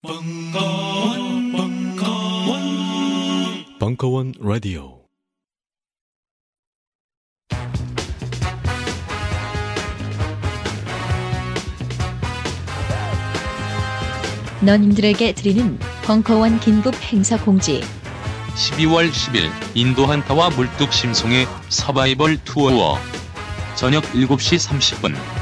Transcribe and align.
벙커원, 0.00 1.50
벙커원, 1.50 2.60
벙커원 3.80 4.32
라디오. 4.38 5.00
너님들에게 14.60 15.32
드리는 15.34 15.76
벙커원 16.04 16.60
긴급 16.60 16.94
행사 17.02 17.36
공지. 17.36 17.80
12월 18.54 19.10
10일 19.10 19.50
인도 19.74 20.06
한타와 20.06 20.50
물뚝 20.50 20.92
심송의 20.92 21.48
서바이벌 21.70 22.44
투어 22.44 22.96
저녁 23.74 24.04
7시 24.12 24.68
30분 24.68 25.37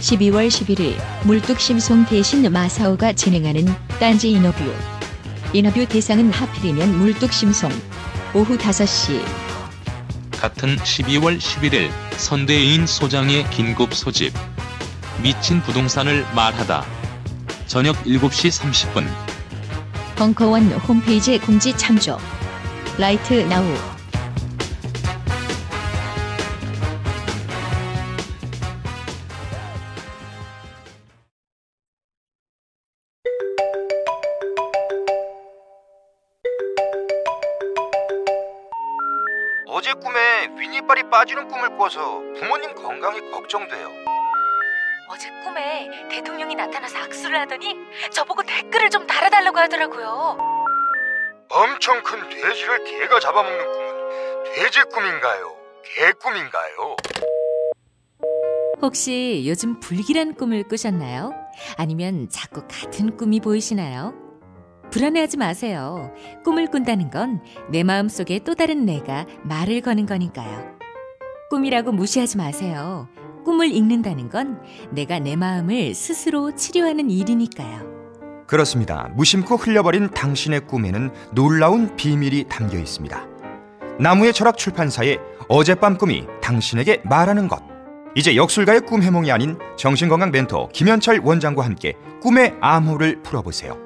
12월 0.00 0.48
11일 0.48 0.96
물뚝심송 1.26 2.06
대신 2.06 2.50
마사오가 2.50 3.12
진행하는 3.12 3.66
딴지 3.98 4.30
인터뷰. 4.30 4.64
인터뷰 5.52 5.86
대상은 5.86 6.32
하필이면 6.32 6.98
물뚝심송. 6.98 7.70
오후 8.34 8.56
5시 8.56 9.22
같은 10.32 10.76
12월 10.76 11.38
11일 11.38 11.90
선대인 12.12 12.86
소장의 12.86 13.50
긴급 13.50 13.92
소집 13.92 14.32
미친 15.22 15.60
부동산을 15.60 16.24
말하다 16.34 16.86
저녁 17.66 17.96
7시 18.04 18.62
30분 18.62 19.06
벙커원 20.16 20.70
홈페이지 20.72 21.38
공지 21.38 21.76
참조. 21.76 22.18
Right 22.98 23.34
now. 23.48 23.64
빠지는 41.20 41.48
꿈을 41.48 41.76
꿔서 41.76 42.18
부모님 42.38 42.74
건강이 42.74 43.30
걱정돼요. 43.30 43.92
어제 45.06 45.28
꿈에 45.44 45.90
대통령이 46.08 46.54
나타나서 46.54 46.96
악수를 46.96 47.38
하더니 47.40 47.76
저보고 48.10 48.42
댓글을 48.42 48.88
좀 48.88 49.06
달아달라고 49.06 49.58
하더라고요. 49.58 50.38
엄청 51.50 52.02
큰 52.02 52.26
돼지를 52.30 52.84
개가 52.84 53.20
잡아먹는 53.20 53.70
꿈은 53.70 54.44
돼지 54.54 54.82
꿈인가요? 54.84 55.54
개 55.94 56.10
꿈인가요? 56.12 56.96
혹시 58.80 59.44
요즘 59.46 59.78
불길한 59.78 60.36
꿈을 60.36 60.62
꾸셨나요? 60.68 61.34
아니면 61.76 62.30
자꾸 62.30 62.62
같은 62.62 63.18
꿈이 63.18 63.40
보이시나요? 63.40 64.14
불안해하지 64.90 65.36
마세요. 65.36 66.14
꿈을 66.44 66.68
꾼다는 66.68 67.10
건 67.10 67.42
내 67.68 67.82
마음속에 67.82 68.38
또 68.38 68.54
다른 68.54 68.86
내가 68.86 69.26
말을 69.42 69.82
거는 69.82 70.06
거니까요. 70.06 70.69
꿈이라고 71.50 71.90
무시하지 71.90 72.36
마세요. 72.36 73.08
꿈을 73.44 73.72
읽는다는 73.72 74.28
건 74.28 74.60
내가 74.92 75.18
내 75.18 75.34
마음을 75.34 75.94
스스로 75.94 76.54
치료하는 76.54 77.10
일이니까요. 77.10 77.90
그렇습니다. 78.46 79.10
무심코 79.16 79.56
흘려버린 79.56 80.10
당신의 80.10 80.66
꿈에는 80.66 81.10
놀라운 81.34 81.96
비밀이 81.96 82.44
담겨 82.48 82.78
있습니다. 82.78 83.26
나무의 83.98 84.32
철학 84.32 84.56
출판사의 84.56 85.18
어젯밤 85.48 85.98
꿈이 85.98 86.24
당신에게 86.40 87.02
말하는 87.04 87.48
것. 87.48 87.60
이제 88.14 88.36
역술가의 88.36 88.82
꿈 88.82 89.02
해몽이 89.02 89.32
아닌 89.32 89.58
정신건강 89.76 90.30
멘토 90.30 90.68
김현철 90.68 91.20
원장과 91.24 91.64
함께 91.64 91.94
꿈의 92.22 92.54
암호를 92.60 93.22
풀어보세요. 93.22 93.76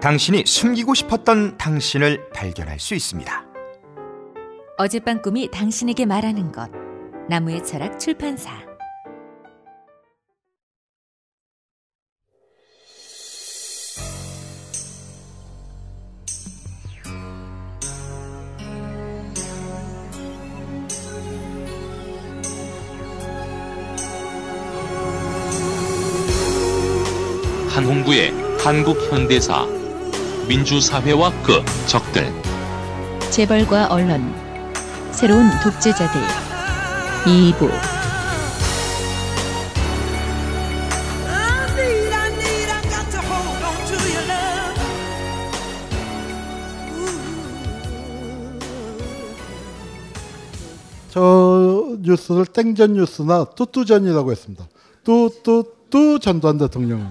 당신이 0.00 0.44
숨기고 0.46 0.94
싶었던 0.94 1.58
당신을 1.58 2.30
발견할 2.30 2.78
수 2.80 2.94
있습니다. 2.94 3.44
어젯밤 4.78 5.20
꿈이 5.20 5.50
당신에게 5.50 6.06
말하는 6.06 6.52
것. 6.52 6.85
나무의 7.28 7.64
철학 7.64 7.98
출판사. 7.98 8.52
한홍구의 27.70 28.32
한국 28.60 28.96
현대사 29.10 29.66
민주사회와 30.48 31.32
그 31.42 31.64
적들 31.86 32.32
재벌과 33.30 33.88
언론. 33.88 34.32
새로운 35.10 35.50
독재자들. 35.62 36.45
2부. 37.26 37.68
저 51.10 51.96
뉴스를 51.98 52.46
땡전 52.46 52.92
뉴스나 52.92 53.46
뚜뚜전이라고 53.56 54.30
했습니다. 54.30 54.68
뚜뚜뚜 55.02 56.20
전두환 56.20 56.58
대통령. 56.58 57.10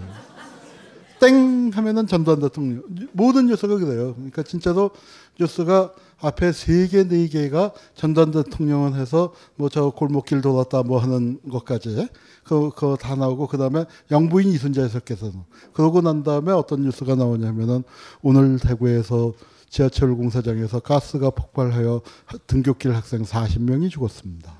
땡 1.19 1.71
하면은 1.73 2.07
전두환 2.07 2.39
대통령. 2.39 2.83
모든 3.11 3.47
뉴스가 3.47 3.77
그래요. 3.77 4.13
그러니까 4.15 4.43
진짜로 4.43 4.91
뉴스가 5.39 5.93
앞에 6.19 6.51
세 6.53 6.87
개, 6.87 7.03
네 7.03 7.27
개가 7.27 7.73
전두환 7.93 8.31
대통령은 8.31 8.95
해서 8.95 9.33
뭐 9.55 9.69
저 9.69 9.89
골목길 9.89 10.41
돌았다 10.41 10.83
뭐 10.83 10.99
하는 10.99 11.39
것까지 11.49 12.07
그, 12.43 12.69
그거 12.71 12.95
다 12.95 13.15
나오고 13.15 13.47
그 13.47 13.57
다음에 13.57 13.85
영부인 14.11 14.49
이순재 14.49 14.81
해석께서는 14.81 15.43
그러고 15.73 16.01
난 16.01 16.23
다음에 16.23 16.51
어떤 16.51 16.83
뉴스가 16.83 17.15
나오냐면은 17.15 17.83
오늘 18.21 18.59
대구에서 18.59 19.33
지하철 19.69 20.15
공사장에서 20.15 20.79
가스가 20.79 21.31
폭발하여 21.31 22.01
등굣길 22.47 22.95
학생 22.95 23.23
40명이 23.23 23.89
죽었습니다. 23.89 24.57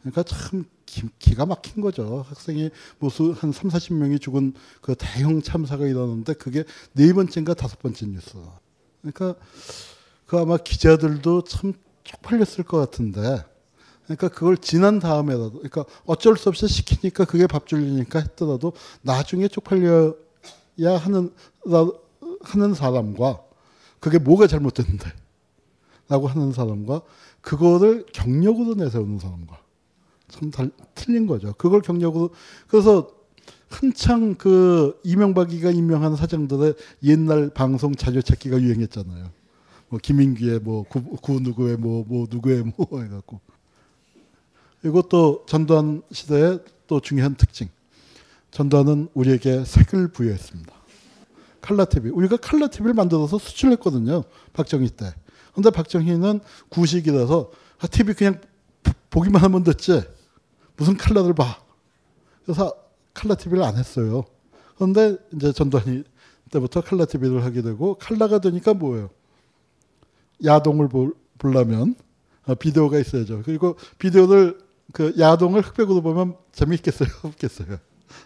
그러니까 0.00 0.22
참 0.22 0.64
기, 0.86 1.08
기가 1.18 1.46
막힌 1.46 1.82
거죠. 1.82 2.24
학생이 2.28 2.70
무수 2.98 3.34
한 3.36 3.52
3, 3.52 3.70
40명이 3.70 4.20
죽은 4.20 4.54
그 4.80 4.94
대형 4.96 5.42
참사가 5.42 5.86
일어났는데 5.86 6.34
그게 6.34 6.64
네 6.92 7.12
번째인가 7.12 7.54
다섯 7.54 7.78
번째 7.80 8.06
뉴스. 8.06 8.36
그러니까 9.00 9.34
그 10.26 10.38
아마 10.38 10.56
기자들도 10.56 11.44
참 11.44 11.72
쪽팔렸을 12.04 12.64
것 12.64 12.78
같은데 12.78 13.44
그러니까 14.04 14.28
그걸 14.28 14.56
지난 14.56 14.98
다음에라도 14.98 15.52
그러니까 15.52 15.84
어쩔 16.04 16.36
수 16.36 16.48
없이 16.48 16.66
시키니까 16.66 17.24
그게 17.24 17.46
밥줄이니까 17.46 18.20
했더라도 18.20 18.72
나중에 19.02 19.48
쪽팔려야 19.48 20.12
하는 20.98 21.32
하는 22.42 22.74
사람과 22.74 23.40
그게 24.00 24.18
뭐가 24.18 24.46
잘못됐는데 24.46 25.12
라고 26.08 26.26
하는 26.26 26.52
사람과 26.52 27.02
그거를 27.40 28.04
경력으로 28.12 28.74
내세우는 28.74 29.18
사람과 29.20 29.60
참 30.28 30.50
달, 30.50 30.70
틀린 30.94 31.26
거죠. 31.26 31.54
그걸 31.56 31.80
경력으로 31.80 32.30
그래서 32.66 33.10
한창 33.70 34.34
그 34.34 35.00
이명박이가 35.04 35.70
임명한 35.70 36.16
사장들의 36.16 36.74
옛날 37.04 37.50
방송 37.50 37.94
자료 37.94 38.20
찾기가 38.20 38.60
유행했잖아요. 38.60 39.30
뭐 39.88 39.98
김인규의 40.02 40.58
뭐구 40.60 41.16
구 41.16 41.40
누구의 41.40 41.76
뭐뭐 41.76 42.04
뭐 42.06 42.26
누구의 42.28 42.64
뭐 42.76 42.86
해갖고 43.02 43.40
이것도 44.84 45.44
전두환 45.46 46.02
시대의 46.10 46.60
또 46.86 47.00
중요한 47.00 47.36
특징. 47.36 47.68
전두환은 48.50 49.08
우리에게 49.14 49.64
색을 49.64 50.08
부여했습니다. 50.08 50.72
칼라 51.60 51.84
TV. 51.84 52.10
우리가 52.10 52.36
칼라 52.38 52.66
TV를 52.66 52.94
만들어서 52.94 53.38
수출했거든요. 53.38 54.24
박정희 54.52 54.88
때. 54.90 55.14
근데 55.54 55.70
박정희는 55.70 56.40
구식이라서 56.68 57.50
아, 57.78 57.86
TV 57.86 58.14
그냥 58.14 58.40
보기만 59.10 59.42
하면 59.42 59.62
됐지. 59.62 60.02
무슨 60.76 60.96
칼라를 60.96 61.34
봐. 61.34 61.62
그래서 62.44 62.74
칼라 63.14 63.34
TV를 63.34 63.62
안 63.64 63.76
했어요. 63.76 64.24
그런데 64.76 65.16
이제 65.34 65.52
전두환이 65.52 66.04
때부터 66.50 66.80
칼라 66.80 67.04
TV를 67.04 67.44
하게 67.44 67.62
되고 67.62 67.94
칼라가 67.94 68.38
되니까 68.40 68.74
뭐예요? 68.74 69.10
야동을 70.44 70.88
볼, 70.88 71.14
보려면 71.38 71.94
어, 72.46 72.54
비디오가 72.54 72.98
있어야죠. 72.98 73.42
그리고 73.44 73.76
비디오를 73.98 74.58
그 74.92 75.14
야동을 75.18 75.60
흑백으로 75.60 76.02
보면 76.02 76.36
재미있겠어요? 76.52 77.08
없겠어요? 77.22 77.78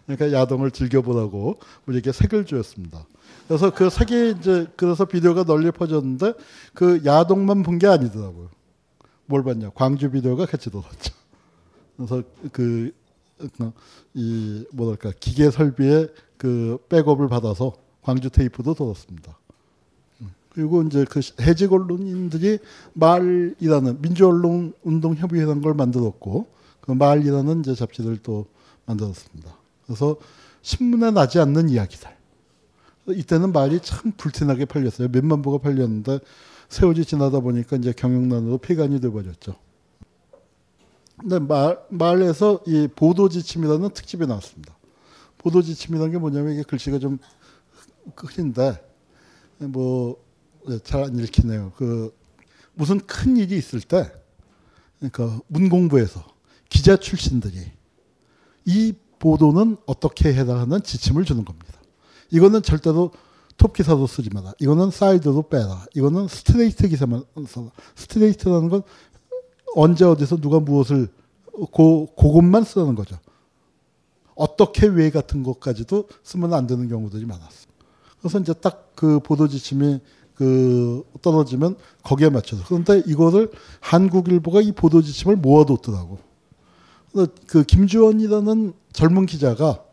그러니까 0.07 0.33
야동을 0.39 0.71
즐겨보라고 0.71 1.59
우리에게 1.87 2.13
색을 2.13 2.47
주었습니다. 2.47 3.05
그래서 3.47 3.71
그 3.71 3.91
색이 3.91 4.37
이제 4.39 4.67
그래서 4.77 5.05
비디오가 5.05 5.45
널리 5.45 5.71
퍼졌는데 5.71 6.35
그 6.73 7.03
야동만 7.05 7.63
본 7.63 7.79
게 7.79 7.87
아니더라고요. 7.87 8.49
뭘 9.27 9.43
봤냐? 9.43 9.71
광주 9.75 10.11
비디오가 10.11 10.47
같이 10.47 10.71
돌았죠. 10.71 11.13
그래서 11.97 12.23
그 12.53 12.93
이 14.15 14.65
뭐랄까 14.73 15.13
기계 15.19 15.51
설비의 15.51 16.09
그 16.37 16.79
백업을 16.89 17.29
받아서 17.29 17.73
광주 18.03 18.31
테이프도 18.31 18.75
들었습니다. 18.75 19.39
음, 20.21 20.31
그리고 20.51 20.83
이제 20.83 21.05
그 21.09 21.21
해직 21.41 21.73
언론인들이 21.73 22.59
말이라는 22.93 24.03
민주 24.03 24.27
언론 24.27 24.73
운동 24.83 25.15
협의회라는 25.15 25.63
걸 25.63 25.75
만들었고 25.75 26.47
그 26.81 26.93
말이라는 26.93 27.61
이제 27.61 27.75
잡지를 27.75 28.19
또 28.19 28.47
만들었습니다. 28.87 29.57
그래서 29.87 30.17
신문에 30.63 31.11
나지 31.11 31.39
않는 31.39 31.69
이야기들. 31.71 32.09
이때는 33.09 33.53
말이 33.53 33.81
참 33.83 34.13
불티나게 34.17 34.65
팔렸어요. 34.65 35.09
몇만 35.09 35.43
부가 35.43 35.59
팔렸는데 35.59 36.21
세월이 36.69 37.05
지나다 37.05 37.41
보니까 37.41 37.77
이제 37.77 37.93
경영난으로 37.93 38.59
폐간이 38.59 39.01
돼버렸죠. 39.01 39.57
근데 41.19 41.39
말, 41.39 41.79
말에서 41.91 42.61
이 42.67 42.89
보도 42.95 43.29
지침이라는 43.29 43.91
특집이 43.91 44.27
나왔습니다. 44.27 44.77
보도 45.39 45.63
지침이라는 45.63 46.13
게 46.13 46.19
뭐냐면 46.19 46.55
이게 46.55 46.63
글씨가 46.63 46.99
좀 46.99 47.19
크긴데 48.15 48.83
뭐 49.61 50.25
잘 50.85 51.05
안 51.05 51.19
읽히네요. 51.19 51.73
그 51.77 52.17
무슨 52.75 52.99
큰 53.01 53.37
일이 53.37 53.57
있을 53.57 53.81
때 53.81 54.11
그러니까 54.99 55.41
문공부에서 55.49 56.25
기자 56.69 56.97
출신들이 56.97 57.59
이 58.65 58.95
보도는 59.19 59.77
어떻게 59.87 60.35
해당하는 60.35 60.83
지침을 60.83 61.25
주는 61.25 61.45
겁니다. 61.45 61.73
이거는 62.31 62.63
절대로 62.63 63.13
톱 63.57 63.75
기사도 63.75 64.07
쓰지 64.07 64.31
마라. 64.33 64.55
이거는 64.59 64.91
사이드도 64.91 65.49
빼라. 65.49 65.87
이거는 65.95 66.27
스트레이트 66.29 66.89
기사만 66.89 67.25
써라. 67.47 67.71
스트레이트라는 67.95 68.69
건 68.69 68.83
언제 69.75 70.05
어디서 70.05 70.37
누가 70.37 70.61
무엇을 70.61 71.09
고, 71.71 72.07
그것만 72.17 72.65
쓰는 72.65 72.95
거죠. 72.95 73.19
어떻게 74.35 74.87
왜 74.87 75.11
같은 75.11 75.43
것까지도 75.43 76.09
쓰면 76.23 76.55
안 76.55 76.67
되는 76.67 76.89
경우들이 76.89 77.25
많았어. 77.25 77.67
그래서 78.21 78.39
이제 78.41 78.53
딱 78.53 78.85
그 78.95 79.21
보도 79.21 79.49
지침이 79.49 80.01
그 80.35 81.05
떨어지면 81.23 81.77
거기에 82.03 82.31
맞춰서. 82.31 82.65
그런데 82.67 83.03
이거를 83.07 83.51
한국일보가 83.81 84.63
이 84.63 84.73
보도 84.73 85.03
지침을 85.03 85.37
모아뒀더라고. 85.37 86.19
그 87.47 87.63
김주원이라는 87.63 88.73
젊은 88.93 89.27
기자가 89.27 89.85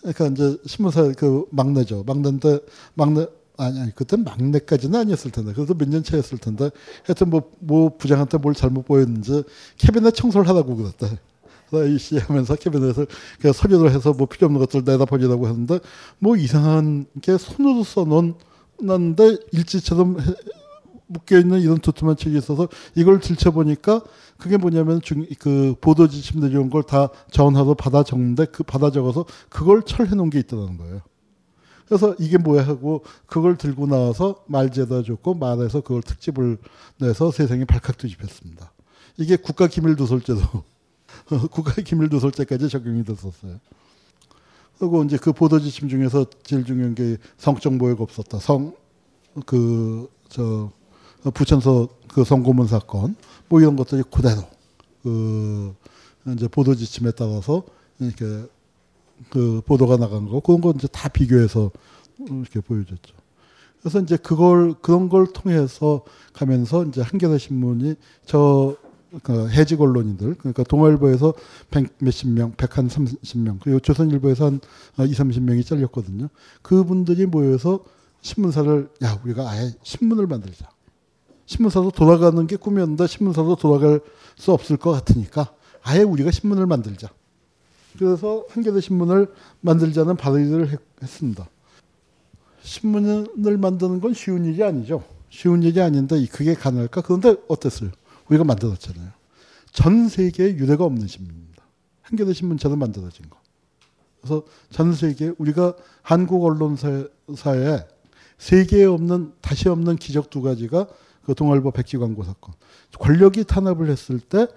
그러니까 0.00 0.26
이제 0.26 0.58
신문사 0.66 1.12
그 1.16 1.46
막내죠. 1.50 2.04
막내인데 2.06 2.60
막내 2.94 3.26
아니 3.58 3.80
아니 3.80 3.94
그때 3.94 4.16
막내까지는 4.16 4.98
아니었을 5.00 5.30
텐데 5.32 5.52
그래도 5.52 5.74
몇 5.74 5.88
년 5.88 6.02
차였을 6.02 6.38
텐데 6.38 6.70
하여튼 7.04 7.30
뭐 7.30 7.42
뭐 7.60 7.96
부장한테 7.98 8.38
뭘 8.38 8.54
잘못 8.54 8.84
보였는지 8.86 9.42
캐비넷 9.78 10.14
청소를 10.14 10.48
하라고 10.48 10.76
그랬대. 10.76 11.18
이씨 11.94 12.16
하면서 12.18 12.56
캐비넷을 12.56 13.06
그 13.40 13.52
서류를 13.52 13.92
해서 13.92 14.14
뭐 14.14 14.26
필요 14.26 14.46
없는 14.46 14.58
것들 14.60 14.84
내다 14.84 15.04
버리라고 15.04 15.48
했는데 15.48 15.80
뭐 16.18 16.36
이상한 16.36 17.06
게 17.20 17.36
손으로 17.36 17.84
써놓은 17.84 18.34
는데 18.80 19.36
일지처럼 19.52 20.16
묶여 21.08 21.38
있는 21.38 21.60
이런 21.60 21.78
두툼한 21.78 22.16
책이 22.16 22.38
있어서 22.38 22.68
이걸 22.94 23.20
들춰보니까 23.20 24.02
그게 24.38 24.56
뭐냐면 24.56 25.00
중, 25.02 25.26
그 25.38 25.74
보도 25.80 26.08
지침들 26.08 26.50
이런 26.50 26.70
걸다 26.70 27.10
전화로 27.30 27.74
받아 27.74 28.02
적는데 28.04 28.46
그 28.46 28.62
받아 28.62 28.90
적어서 28.90 29.24
그걸 29.48 29.82
철해 29.82 30.14
놓은 30.14 30.30
게 30.30 30.38
있다는 30.40 30.78
거예요. 30.78 31.02
그래서 31.88 32.14
이게 32.18 32.38
뭐야 32.38 32.66
하고 32.66 33.02
그걸 33.26 33.56
들고 33.56 33.86
나와서 33.86 34.44
말제다 34.46 35.02
줬고 35.02 35.34
말에서 35.34 35.80
그걸 35.80 36.02
특집을 36.02 36.58
내서 36.98 37.30
세상에 37.30 37.64
발칵 37.64 37.96
뒤집혔습니다. 37.98 38.72
이게 39.16 39.36
국가 39.36 39.66
기밀 39.66 39.96
누설죄도 39.96 40.40
국가 41.50 41.72
기밀 41.82 42.08
누설죄까지 42.10 42.68
적용이 42.68 43.04
됐었어요. 43.04 43.58
그리고 44.78 45.02
이제 45.02 45.16
그 45.16 45.32
보도 45.32 45.58
지침 45.58 45.88
중에서 45.88 46.26
제일 46.44 46.64
중요한 46.64 46.94
게 46.94 47.16
성적 47.38 47.74
모욕 47.74 48.00
없었다. 48.00 48.38
성 48.38 48.74
그 49.46 50.08
저 50.28 50.70
부천서 51.34 51.88
그 52.08 52.24
성고문 52.24 52.66
사건 52.66 53.16
뭐 53.48 53.60
이런 53.60 53.76
것들이 53.76 54.02
그대로 54.10 54.42
그 55.02 55.74
이제 56.34 56.48
보도 56.48 56.74
지침에 56.74 57.12
따라서 57.12 57.62
이렇게 57.98 58.46
그 59.30 59.60
보도가 59.66 59.96
나간 59.96 60.28
거 60.28 60.40
그런 60.40 60.60
거 60.60 60.72
이제 60.76 60.88
다 60.88 61.08
비교해서 61.08 61.70
이렇게 62.18 62.60
보여줬죠. 62.60 63.14
그래서 63.80 64.00
이제 64.00 64.16
그걸 64.16 64.74
그런 64.80 65.08
걸 65.08 65.26
통해서 65.26 66.04
가면서 66.32 66.84
이제 66.84 67.00
한겨레 67.00 67.38
신문이 67.38 67.94
저 68.26 68.76
그 69.22 69.48
해직 69.48 69.80
언론인들 69.80 70.34
그러니까 70.34 70.62
동아일보에서 70.64 71.32
백 71.70 71.94
몇십 71.98 72.28
명, 72.28 72.52
백한 72.56 72.88
삼십 72.88 73.38
명 73.38 73.58
그리고 73.62 73.80
조선일보에서 73.80 74.46
한 74.46 74.60
이, 75.08 75.14
삼십 75.14 75.42
명이 75.42 75.64
잘렸거든요. 75.64 76.28
그분들이 76.62 77.26
모여서 77.26 77.84
신문사를 78.20 78.90
야 79.02 79.20
우리가 79.24 79.48
아예 79.48 79.72
신문을 79.82 80.26
만들자. 80.26 80.68
신문사도 81.46 81.92
돌아가는 81.92 82.46
게 82.46 82.56
꿈이었는데 82.56 83.06
신문사도 83.06 83.56
돌아갈 83.56 84.00
수 84.36 84.52
없을 84.52 84.76
것 84.76 84.90
같으니까 84.90 85.54
아예 85.82 86.02
우리가 86.02 86.30
신문을 86.30 86.66
만들자. 86.66 87.08
그래서 87.98 88.44
한겨레 88.50 88.80
신문을 88.80 89.32
만들자는 89.60 90.16
발의를 90.16 90.70
했 90.70 90.80
습니다. 91.06 91.48
신문을 92.62 93.58
만드는 93.58 94.00
건 94.00 94.14
쉬운 94.14 94.44
일이 94.44 94.62
아니죠. 94.62 95.04
쉬운 95.30 95.62
일이 95.62 95.80
아닌데 95.80 96.24
그게 96.30 96.54
가능할까? 96.54 97.02
그런데 97.02 97.36
어땠어요? 97.48 97.90
우리가 98.28 98.44
만들었잖아요. 98.44 99.10
전 99.72 100.08
세계에 100.08 100.56
유례가 100.56 100.84
없는 100.84 101.06
신문입니다. 101.06 101.62
한겨레 102.02 102.32
신문처럼 102.32 102.78
만들어진 102.78 103.28
거. 103.28 103.38
그래서 104.20 104.44
전 104.70 104.94
세계 104.94 105.32
우리가 105.38 105.74
한국 106.02 106.44
언론사에 106.44 107.04
세계에 108.38 108.84
없는 108.84 109.32
다시 109.40 109.68
없는 109.68 109.96
기적 109.96 110.30
두 110.30 110.42
가지가 110.42 110.88
그 111.24 111.34
동아일보 111.34 111.70
백지 111.72 111.98
광고 111.98 112.24
사건. 112.24 112.54
권력이 112.98 113.44
탄압을 113.44 113.88
했을 113.88 114.18
때 114.18 114.48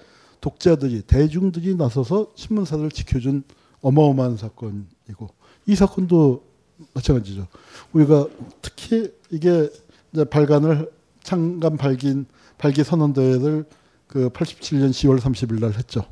독자들이 0.41 1.03
대중들이 1.03 1.75
나서서 1.75 2.31
신문사를 2.35 2.89
지켜준 2.91 3.43
어마어마한 3.81 4.37
사건이고 4.37 5.29
이 5.67 5.75
사건도 5.75 6.43
마찬가지죠. 6.93 7.47
우리가 7.93 8.27
특히 8.61 9.11
이게 9.29 9.69
발간을 10.29 10.91
창간 11.23 11.77
발긴 11.77 12.25
발기 12.57 12.83
선언대회를 12.83 13.65
그 14.07 14.29
87년 14.29 14.89
10월 14.89 15.19
30일 15.19 15.59
날 15.61 15.73
했죠. 15.73 16.03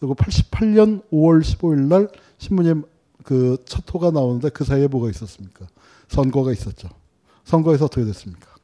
그리고 0.00 0.14
88년 0.14 1.02
5월 1.10 1.42
15일 1.42 1.88
날 1.88 2.08
신문에 2.38 2.74
그첫 3.24 3.92
호가 3.92 4.10
나오는데 4.10 4.48
그 4.50 4.64
사이에 4.64 4.86
뭐가 4.86 5.10
있었습니까? 5.10 5.66
선거가 6.08 6.52
있었죠. 6.52 6.88
선거에서 7.44 7.84
어떻게 7.86 8.04
됐습니까? 8.04 8.54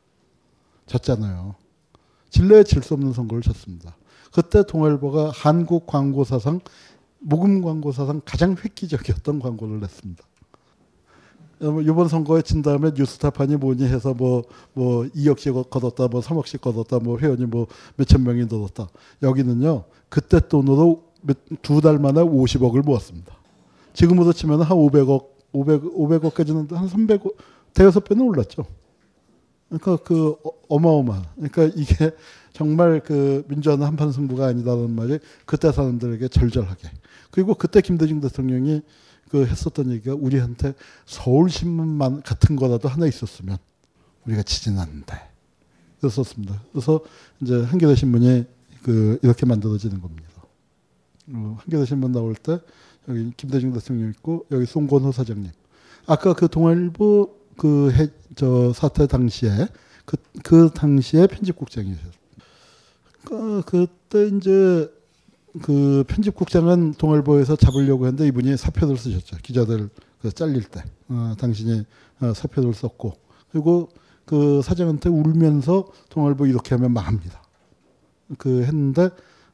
졌잖아요. 0.87 1.55
진례에 2.31 2.65
질 2.65 2.83
수 2.83 2.95
없는 2.95 3.13
선거를 3.13 3.43
졌습니다. 3.43 3.97
그때 4.35 4.65
동아일보가 4.65 5.31
한국 5.33 5.87
광고 5.87 6.25
사상 6.25 6.61
모금 7.21 7.63
광고 7.63 7.93
사상 7.93 8.21
가장 8.25 8.57
획기적이었던 8.63 9.39
광고를 9.39 9.81
냈습니다. 9.81 10.25
이번 11.83 12.09
선거에 12.09 12.43
진 12.43 12.61
다음에 12.61 12.91
뉴스타판이 12.95 13.57
뭐니 13.57 13.85
해서 13.85 14.13
뭐, 14.13 14.43
뭐 14.75 15.05
2억씩 15.05 15.71
걷었다, 15.71 16.09
뭐 16.09 16.21
3억씩 16.21 16.61
걷었다, 16.61 16.99
뭐 16.99 17.17
회원이 17.19 17.47
뭐 17.47 17.69
몇천 17.97 18.25
명이 18.25 18.47
늘었다. 18.47 18.89
여기는요, 19.23 19.85
그때 20.09 20.41
돈으로 20.41 21.05
두 21.63 21.81
달 21.81 21.99
만에 21.99 22.21
50억을 22.21 22.85
모았습니다. 22.85 23.35
지금으로 23.95 24.33
치면 24.33 24.63
한 24.63 24.77
500억, 24.77 25.27
500, 25.53 25.83
500억까지는 25.83 26.73
한 26.73 26.89
300억, 26.89 27.35
대여섯 27.73 28.05
배는 28.05 28.27
올랐죠. 28.27 28.67
그러니까 29.79 30.05
그 30.05 30.37
어마어마. 30.69 31.23
그러니까 31.35 31.65
이게 31.77 32.11
정말 32.53 33.01
그 33.01 33.45
민주화는 33.49 33.87
한판 33.87 34.13
승부가 34.13 34.47
아니다라는 34.47 34.91
말이 34.91 35.19
그때 35.45 35.73
사람들에게 35.73 36.29
절절하게. 36.29 36.89
그리고 37.31 37.55
그때 37.55 37.81
김대중 37.81 38.21
대통령이 38.21 38.83
그 39.29 39.45
했었던 39.47 39.91
얘기가 39.91 40.15
우리한테 40.15 40.75
서울신문만 41.07 42.23
같은 42.23 42.57
거라도 42.57 42.89
하나 42.89 43.07
있었으면 43.07 43.59
우리가 44.27 44.43
지진 44.43 44.79
않는데. 44.79 45.15
그랬었습니다. 46.01 46.63
그래서 46.73 47.01
이제 47.41 47.63
한겨레 47.63 47.95
신문이 47.95 48.45
그 48.83 49.19
이렇게 49.23 49.47
만들어지는 49.47 50.01
겁니다. 50.01 50.29
어, 51.33 51.57
한겨레 51.61 51.87
신문 51.87 52.13
나올 52.13 52.35
때 52.35 52.61
여기 53.09 53.33
김대중 53.37 53.73
대통령 53.73 54.11
있고 54.11 54.47
여기 54.51 54.67
송건호 54.67 55.13
사장님. 55.13 55.51
아까 56.07 56.35
그 56.35 56.49
동아일보 56.49 57.44
그 57.57 57.93
해, 57.93 58.09
저 58.35 58.73
사태 58.73 59.07
당시에 59.07 59.69
그, 60.05 60.17
그 60.43 60.71
당시에 60.75 61.27
편집국장이셨어요. 61.27 62.13
그, 63.25 63.63
그때 63.67 64.29
이제 64.37 64.91
그 65.63 66.05
편집국장은 66.09 66.95
동아일보에서 66.95 67.57
잡으려고 67.57 68.07
했는데 68.07 68.27
이분이 68.27 68.57
사표를 68.57 68.97
쓰셨죠. 68.97 69.39
기자들 69.43 69.89
그 70.21 70.33
잘릴 70.33 70.65
때. 70.65 70.83
어, 71.09 71.35
당신이 71.39 71.85
어, 72.21 72.35
사표를 72.35 72.75
썼고. 72.75 73.15
그리고 73.51 73.89
그 74.25 74.63
사장한테 74.63 75.09
울면서 75.11 75.87
동아일보 76.09 76.47
이렇게 76.47 76.75
하면 76.75 76.93
망합니다. 76.93 77.43
그 78.39 78.63
했는데 78.63 79.11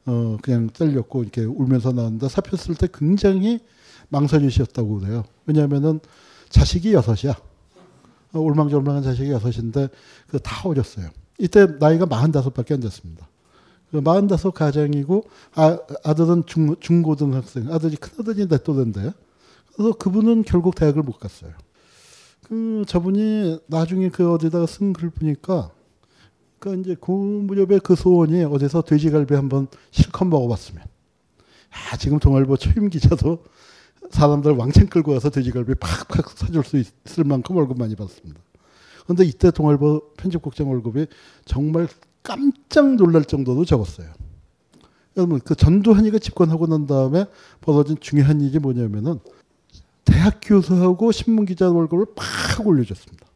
어, 0.06 0.38
그냥 0.42 0.70
잘렸고 0.72 1.22
이렇게 1.22 1.42
울면서 1.44 1.92
나왔는데 1.92 2.28
사표 2.28 2.56
쓸 2.56 2.74
때 2.74 2.88
굉장히 2.92 3.60
망설이셨다고 4.08 5.00
그래요. 5.00 5.24
왜냐하면은 5.46 6.00
자식이 6.48 6.94
여섯이야. 6.94 7.34
어, 8.32 8.38
올망졸망한 8.38 9.02
자식이 9.02 9.30
여섯인데 9.30 9.88
그 10.28 10.38
다 10.38 10.68
어렸어요. 10.68 11.08
이때 11.38 11.66
나이가 11.78 12.06
45밖에 12.06 12.72
안 12.74 12.80
됐습니다. 12.80 13.28
그45 13.92 14.52
가정이고 14.52 15.24
아, 15.54 15.78
아들은 16.04 16.46
중, 16.46 16.76
중고등학생, 16.78 17.72
아들이 17.72 17.96
큰아들이 17.96 18.46
내 18.48 18.58
또래인데 18.62 19.12
그래서 19.74 19.92
그분은 19.94 20.44
결국 20.44 20.74
대학을 20.76 21.02
못 21.02 21.18
갔어요. 21.18 21.52
그 22.44 22.84
저분이 22.86 23.60
나중에 23.66 24.08
그 24.10 24.30
어디다가 24.32 24.66
쓴 24.66 24.92
글 24.92 25.10
보니까 25.10 25.70
그 26.58 26.78
이제 26.78 26.94
고무렵의 26.98 27.80
그 27.80 27.94
소원이 27.96 28.44
어디서 28.44 28.82
돼지갈비 28.82 29.34
한번 29.34 29.66
실컷 29.90 30.26
먹어봤으면 30.26 30.84
아 31.92 31.96
지금 31.96 32.18
동아일보 32.18 32.56
초임 32.58 32.90
기자도 32.90 33.44
사람들 34.10 34.52
왕창 34.52 34.86
끌고 34.86 35.12
와서 35.12 35.30
돼지갈비 35.30 35.74
팍팍 35.76 36.30
사줄 36.30 36.64
수 36.64 36.76
있을 36.78 37.24
만큼 37.24 37.56
월급 37.56 37.78
많이 37.78 37.94
받습니다. 37.94 38.40
그런데 39.04 39.24
이때 39.24 39.50
동아일보 39.50 40.12
편집국장 40.16 40.70
월급이 40.70 41.06
정말 41.44 41.88
깜짝 42.22 42.94
놀랄 42.96 43.24
정도로 43.24 43.64
적었어요. 43.64 44.08
여러분 45.16 45.40
그 45.40 45.54
전두환이가 45.54 46.18
집권하고 46.18 46.66
난 46.66 46.86
다음에 46.86 47.26
벌어진 47.60 47.96
중요한 47.98 48.40
일이 48.40 48.58
뭐냐면은 48.58 49.18
대학 50.04 50.40
교수하고 50.42 51.12
신문 51.12 51.46
기자 51.46 51.70
월급을 51.70 52.06
팍 52.14 52.66
올려줬습니다. 52.66 53.26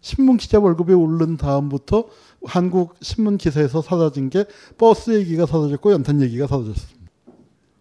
신문 0.00 0.36
기자 0.36 0.58
월급이 0.58 0.92
오른 0.92 1.36
다음부터 1.36 2.08
한국 2.44 2.94
신문 3.02 3.36
기사에서 3.36 3.82
사라진 3.82 4.30
게 4.30 4.44
버스 4.76 5.10
얘기가 5.18 5.46
사라졌고 5.46 5.92
연탄 5.92 6.20
얘기가 6.22 6.46
사라졌습니다. 6.46 6.97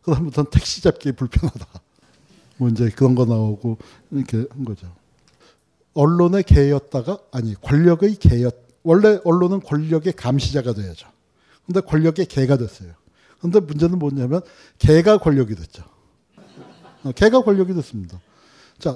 그 0.07 0.13
다음부터는 0.13 0.49
택시 0.51 0.81
잡기 0.81 1.11
불편하다. 1.11 1.67
뭐 2.55 2.69
이제 2.69 2.89
그런 2.89 3.13
거 3.13 3.25
나오고 3.25 3.77
이렇게 4.11 4.45
한 4.49 4.63
거죠. 4.63 4.89
언론의 5.93 6.43
개였다가 6.43 7.19
아니 7.31 7.55
권력의 7.55 8.15
개였 8.15 8.55
원래 8.83 9.19
언론은 9.25 9.59
권력의 9.59 10.13
감시자가 10.13 10.73
돼야죠. 10.73 11.09
근데 11.65 11.81
권력의 11.81 12.25
개가 12.27 12.55
됐어요. 12.55 12.93
근데 13.41 13.59
문제는 13.59 13.99
뭐냐면 13.99 14.39
개가 14.79 15.17
권력이 15.17 15.55
됐죠. 15.55 15.83
어, 17.03 17.11
개가 17.11 17.41
권력이 17.41 17.73
됐습니다. 17.73 18.21
자 18.79 18.95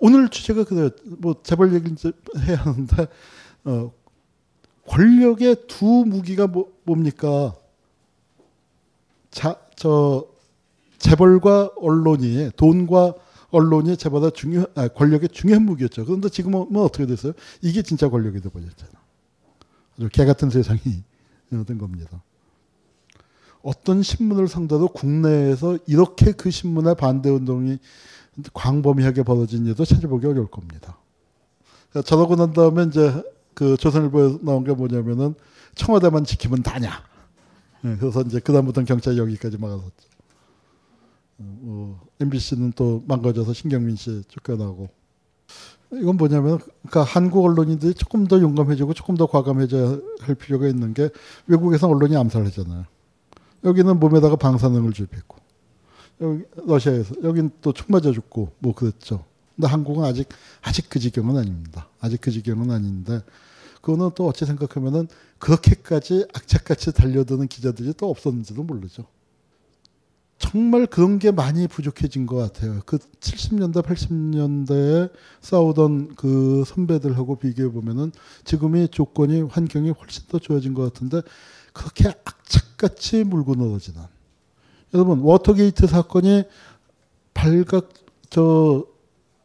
오늘 0.00 0.28
주제가 0.28 0.64
그래요. 0.64 0.90
뭐 1.04 1.34
재벌 1.42 1.72
얘기 1.72 1.90
이제 1.92 2.12
해야 2.40 2.58
하는데 2.58 3.06
어, 3.64 3.90
권력의 4.86 5.66
두 5.66 5.86
무기가 6.06 6.46
뭐, 6.46 6.70
뭡니까? 6.84 7.54
자, 9.30 9.58
저 9.76 10.26
재벌과 10.98 11.72
언론이 11.76 12.50
돈과 12.56 13.14
언론이 13.50 13.96
재보다 13.96 14.30
중요 14.30 14.64
아, 14.74 14.88
권력의 14.88 15.28
중요한 15.28 15.64
무기였죠. 15.64 16.04
그런데 16.04 16.28
지금은 16.28 16.66
뭐 16.70 16.84
어떻게 16.84 17.06
됐어요? 17.06 17.32
이게 17.62 17.82
진짜 17.82 18.08
권력이 18.08 18.40
돼 18.40 18.48
버렸잖아. 18.48 18.92
아주 19.96 20.08
개 20.10 20.24
같은 20.24 20.50
세상이 20.50 20.80
된 21.66 21.78
겁니다. 21.78 22.22
어떤 23.62 24.02
신문을 24.02 24.48
상대로 24.48 24.88
국내에서 24.88 25.78
이렇게 25.86 26.32
그 26.32 26.50
신문의 26.50 26.94
반대 26.94 27.30
운동이 27.30 27.78
광범위하게 28.52 29.22
벌어진 29.22 29.66
일도 29.66 29.84
찾아보기 29.84 30.26
어려울 30.26 30.46
겁니다. 30.46 30.98
그러니까 31.90 32.08
저러고 32.08 32.36
난 32.36 32.52
다음에 32.52 32.84
이제 32.84 33.22
그 33.54 33.76
조선일보에 33.76 34.38
나온 34.42 34.64
게 34.64 34.72
뭐냐면은 34.72 35.34
청와대만 35.74 36.24
지키면 36.24 36.62
다냐. 36.62 37.02
네, 37.82 37.96
그래서 37.98 38.22
이제 38.22 38.40
그다음부터는 38.40 38.86
경찰이 38.86 39.18
여기까지 39.18 39.58
막아섰죠. 39.58 40.08
어, 41.38 42.00
MBC는 42.20 42.72
또 42.72 43.04
망가져서 43.06 43.52
신경민 43.52 43.96
씨 43.96 44.22
쫓겨나고. 44.28 44.88
이건 45.92 46.16
뭐냐면, 46.16 46.58
그러니까 46.88 47.04
한국 47.04 47.44
언론인들이 47.44 47.94
조금 47.94 48.26
더 48.26 48.40
용감해지고 48.40 48.94
조금 48.94 49.16
더 49.16 49.26
과감해져야 49.26 50.00
할 50.20 50.34
필요가 50.34 50.66
있는 50.66 50.94
게 50.94 51.10
외국에서 51.46 51.88
언론이 51.88 52.16
암살하잖아요. 52.16 52.84
여기는 53.64 54.00
몸에다가 54.00 54.36
방사능을 54.36 54.92
주입했고, 54.92 55.36
여기 56.22 56.42
러시아에서 56.66 57.14
여긴 57.22 57.50
또 57.60 57.72
총 57.72 57.86
맞아 57.90 58.10
죽고 58.10 58.52
뭐 58.58 58.74
그랬죠. 58.74 59.24
근데 59.54 59.68
한국은 59.68 60.04
아직 60.04 60.28
아직 60.62 60.88
그 60.88 60.98
지경은 60.98 61.36
아닙니다. 61.36 61.88
아직 62.00 62.20
그 62.20 62.30
지경은 62.30 62.70
아닌데 62.70 63.20
그거는 63.86 64.10
또 64.16 64.26
어찌 64.26 64.44
생각하면은 64.46 65.06
그렇게까지 65.38 66.26
악착같이 66.34 66.92
달려드는 66.92 67.46
기자들이 67.46 67.94
또 67.96 68.10
없었는지도 68.10 68.64
모르죠. 68.64 69.04
정말 70.38 70.86
그런 70.86 71.20
게 71.20 71.30
많이 71.30 71.68
부족해진 71.68 72.26
것 72.26 72.34
같아요. 72.34 72.82
그 72.84 72.98
70년대, 72.98 73.82
80년대에 73.84 75.12
싸우던 75.40 76.16
그 76.16 76.64
선배들하고 76.66 77.36
비교해 77.36 77.70
보면은 77.70 78.10
지금의 78.44 78.88
조건이 78.88 79.42
환경이 79.42 79.90
훨씬 79.90 80.24
더 80.26 80.40
좋아진 80.40 80.74
것 80.74 80.82
같은데 80.82 81.22
그렇게 81.72 82.08
악착같이 82.08 83.22
물고 83.22 83.54
늘어지는. 83.54 84.02
여러분 84.94 85.20
워터게이트 85.20 85.86
사건이 85.86 86.42
발각 87.34 87.90
저 88.30 88.84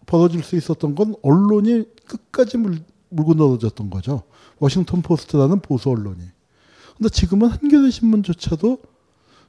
벌어질 0.07 0.43
수 0.43 0.55
있었던 0.55 0.95
건 0.95 1.13
언론이 1.21 1.85
끝까지 2.07 2.57
물, 2.57 2.79
물고 3.11 3.33
늘어졌던 3.33 3.89
거죠. 3.89 4.23
워싱턴 4.59 5.01
포스트라는 5.01 5.59
보수 5.59 5.89
언론이. 5.89 6.19
근데 6.97 7.09
지금은 7.09 7.49
한겨레 7.49 7.91
신문조차도 7.91 8.79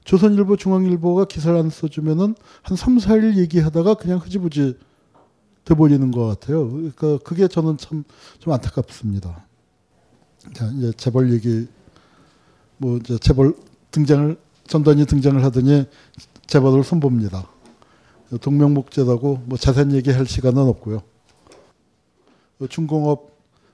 조선일보, 0.05 0.57
중앙일보가 0.57 1.27
기사를 1.27 1.57
안 1.59 1.71
써주면은 1.71 2.35
한 2.63 2.77
3, 2.77 2.99
4일 2.99 3.39
얘기하다가 3.39 3.95
그냥 3.95 4.19
흐지부지 4.19 4.77
돼버리는 5.65 6.11
것 6.11 6.27
같아요. 6.27 6.69
그러니까 6.71 7.19
그게 7.19 7.47
저는 7.47 7.79
참 7.79 8.05
좀 8.41 8.53
안타깝습니다. 8.53 9.47
자, 10.55 10.67
이제 10.77 10.93
재벌 10.97 11.33
얘기, 11.33 11.69
뭐 12.79 12.97
이제 12.97 13.17
재벌 13.19 13.55
등장을, 13.93 14.37
전단이 14.67 15.07
등장을 15.07 15.43
하더니 15.45 15.85
재벌을 16.49 16.83
손봅니다. 16.83 17.49
동명목재라고 18.41 19.43
뭐 19.45 19.57
자세한 19.57 19.93
얘기할 19.93 20.27
시간은 20.27 20.63
없고요. 20.63 21.03
중공업 22.69 23.32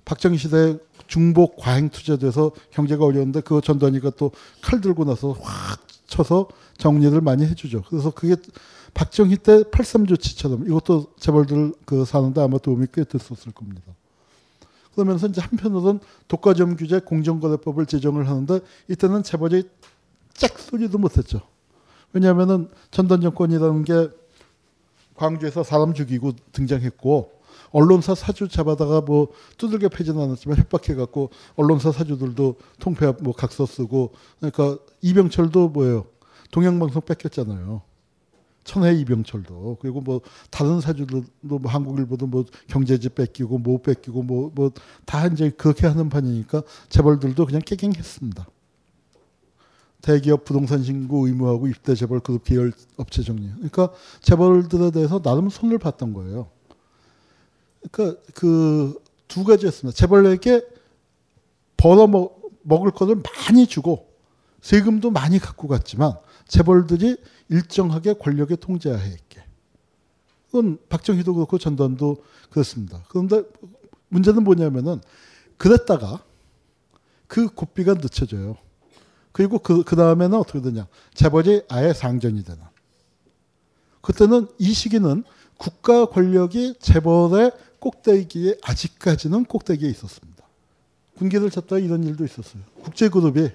박정희 0.08 0.38
시대 0.38 0.78
중복 1.06 1.56
과잉 1.56 1.90
투자돼서 1.90 2.52
경제가 2.70 3.04
어려운데 3.04 3.42
그 3.42 3.60
전단위가 3.60 4.10
또 4.10 4.30
칼 4.62 4.80
들고 4.80 5.04
나서 5.04 5.32
확 5.32 5.86
쳐서 6.06 6.48
정리를 6.78 7.20
많이 7.20 7.44
해주죠. 7.44 7.82
그래서 7.88 8.10
그게 8.10 8.34
박정희 8.94 9.36
때 9.36 9.62
83조치처럼 9.64 10.66
이것도 10.66 11.12
재벌들 11.18 11.74
그 11.84 12.06
사는데 12.06 12.40
아마 12.40 12.56
도움이 12.56 12.86
꽤 12.92 13.04
됐었을 13.04 13.52
겁니다. 13.52 13.82
그러면서 14.94 15.26
이제 15.26 15.42
한편으로는 15.42 16.00
독과점 16.26 16.76
규제 16.76 17.00
공정거래법을 17.00 17.84
제정을 17.84 18.28
하는데 18.28 18.60
이때는 18.88 19.22
재벌이 19.22 19.64
짝 20.32 20.58
소리도 20.58 20.96
못했죠. 20.96 21.42
왜냐하면은 22.14 22.70
전단 22.90 23.20
정권이라는 23.20 23.84
게 23.84 24.08
광주에서 25.16 25.62
사람 25.62 25.92
죽이고 25.92 26.32
등장했고 26.52 27.37
언론사 27.70 28.14
사주 28.14 28.48
잡아다가 28.48 29.00
뭐 29.00 29.28
두들겨 29.56 29.88
패지는 29.88 30.20
않았지만 30.20 30.58
협박해갖고 30.58 31.30
언론사 31.56 31.92
사주들도 31.92 32.56
통폐합 32.78 33.22
뭐 33.22 33.32
각서 33.34 33.66
쓰고 33.66 34.12
그러니까 34.40 34.78
이병철도 35.02 35.68
뭐예요 35.70 36.06
동양방송 36.50 37.02
뺏겼잖아요. 37.02 37.82
천해 38.64 38.92
이병철도 38.94 39.78
그리고 39.80 40.02
뭐 40.02 40.20
다른 40.50 40.80
사주들도 40.80 41.24
뭐 41.40 41.70
한국일보도 41.70 42.26
뭐 42.26 42.44
경제지 42.66 43.08
뺏기고 43.10 43.58
뭐 43.58 43.80
뺏기고 43.80 44.22
뭐 44.22 44.50
뭐 44.54 44.70
다 45.06 45.26
이제 45.26 45.50
그렇게 45.50 45.86
하는 45.86 46.08
판이니까 46.10 46.62
재벌들도 46.90 47.46
그냥 47.46 47.62
깨갱했습니다. 47.64 48.46
대기업 50.02 50.44
부동산 50.44 50.82
신고 50.82 51.26
의무하고 51.26 51.66
입대 51.66 51.94
재벌 51.94 52.20
그룹 52.20 52.44
계열 52.44 52.72
업체 52.96 53.22
정리. 53.22 53.48
그러니까 53.54 53.90
재벌들에 54.20 54.90
대해서 54.90 55.20
나름 55.20 55.48
손을 55.48 55.78
봤던 55.78 56.12
거예요. 56.12 56.48
그러니까 57.90 58.20
그두 58.34 59.44
가지였습니다. 59.44 59.96
재벌에게 59.96 60.62
벌어 61.76 62.08
먹을 62.62 62.90
것을 62.90 63.16
많이 63.16 63.66
주고 63.66 64.08
세금도 64.60 65.10
많이 65.10 65.38
갖고 65.38 65.68
갔지만 65.68 66.14
재벌들이 66.46 67.16
일정하게 67.48 68.14
권력에 68.14 68.56
통제하에 68.56 69.08
있게. 69.08 69.42
그건 70.46 70.78
박정희도 70.88 71.34
그렇고 71.34 71.58
전두환도 71.58 72.22
그렇습니다. 72.50 73.02
그런데 73.08 73.42
문제는 74.08 74.44
뭐냐면은 74.44 75.00
그랬다가 75.56 76.24
그 77.26 77.48
고삐가 77.48 77.94
늦춰져요. 77.94 78.56
그리고 79.32 79.58
그, 79.58 79.84
그 79.84 79.94
다음에는 79.94 80.36
어떻게 80.38 80.60
되냐. 80.60 80.88
재벌이 81.14 81.62
아예 81.68 81.92
상전이 81.92 82.42
되는. 82.44 82.62
그때는 84.00 84.48
이 84.58 84.72
시기는 84.72 85.22
국가 85.58 86.06
권력이 86.06 86.76
재벌의 86.80 87.52
꼭대기에 87.80 88.58
아직까지는 88.62 89.44
꼭대기에 89.44 89.88
있었습니다. 89.90 90.44
군기를 91.16 91.50
잡다 91.50 91.78
이런 91.78 92.04
일도 92.04 92.24
있었어요. 92.24 92.62
국제그룹이 92.82 93.50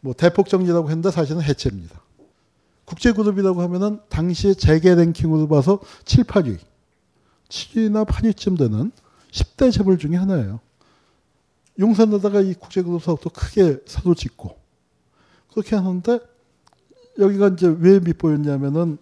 뭐 0.00 0.14
대폭 0.14 0.48
정리라고 0.48 0.88
했는데 0.88 1.10
사실은 1.10 1.42
해체입니다. 1.42 2.00
국제그룹이라고 2.84 3.62
하면은 3.62 4.00
당시에 4.08 4.54
재계 4.54 4.94
랭킹으로 4.94 5.48
봐서 5.48 5.80
7, 6.04 6.24
8위. 6.24 6.58
7위나 7.48 8.06
8위쯤 8.06 8.58
되는 8.58 8.92
10대 9.30 9.72
재벌 9.72 9.98
중에 9.98 10.16
하나예요. 10.16 10.60
용산에다가 11.78 12.40
이 12.40 12.54
국제그룹 12.54 13.02
사업도 13.02 13.30
크게 13.30 13.78
사도 13.86 14.14
짓고 14.14 14.56
그렇게 15.50 15.76
하는데 15.76 16.20
여기가 17.18 17.48
이제 17.48 17.74
왜 17.78 18.00
밑보였냐면은 18.00 18.98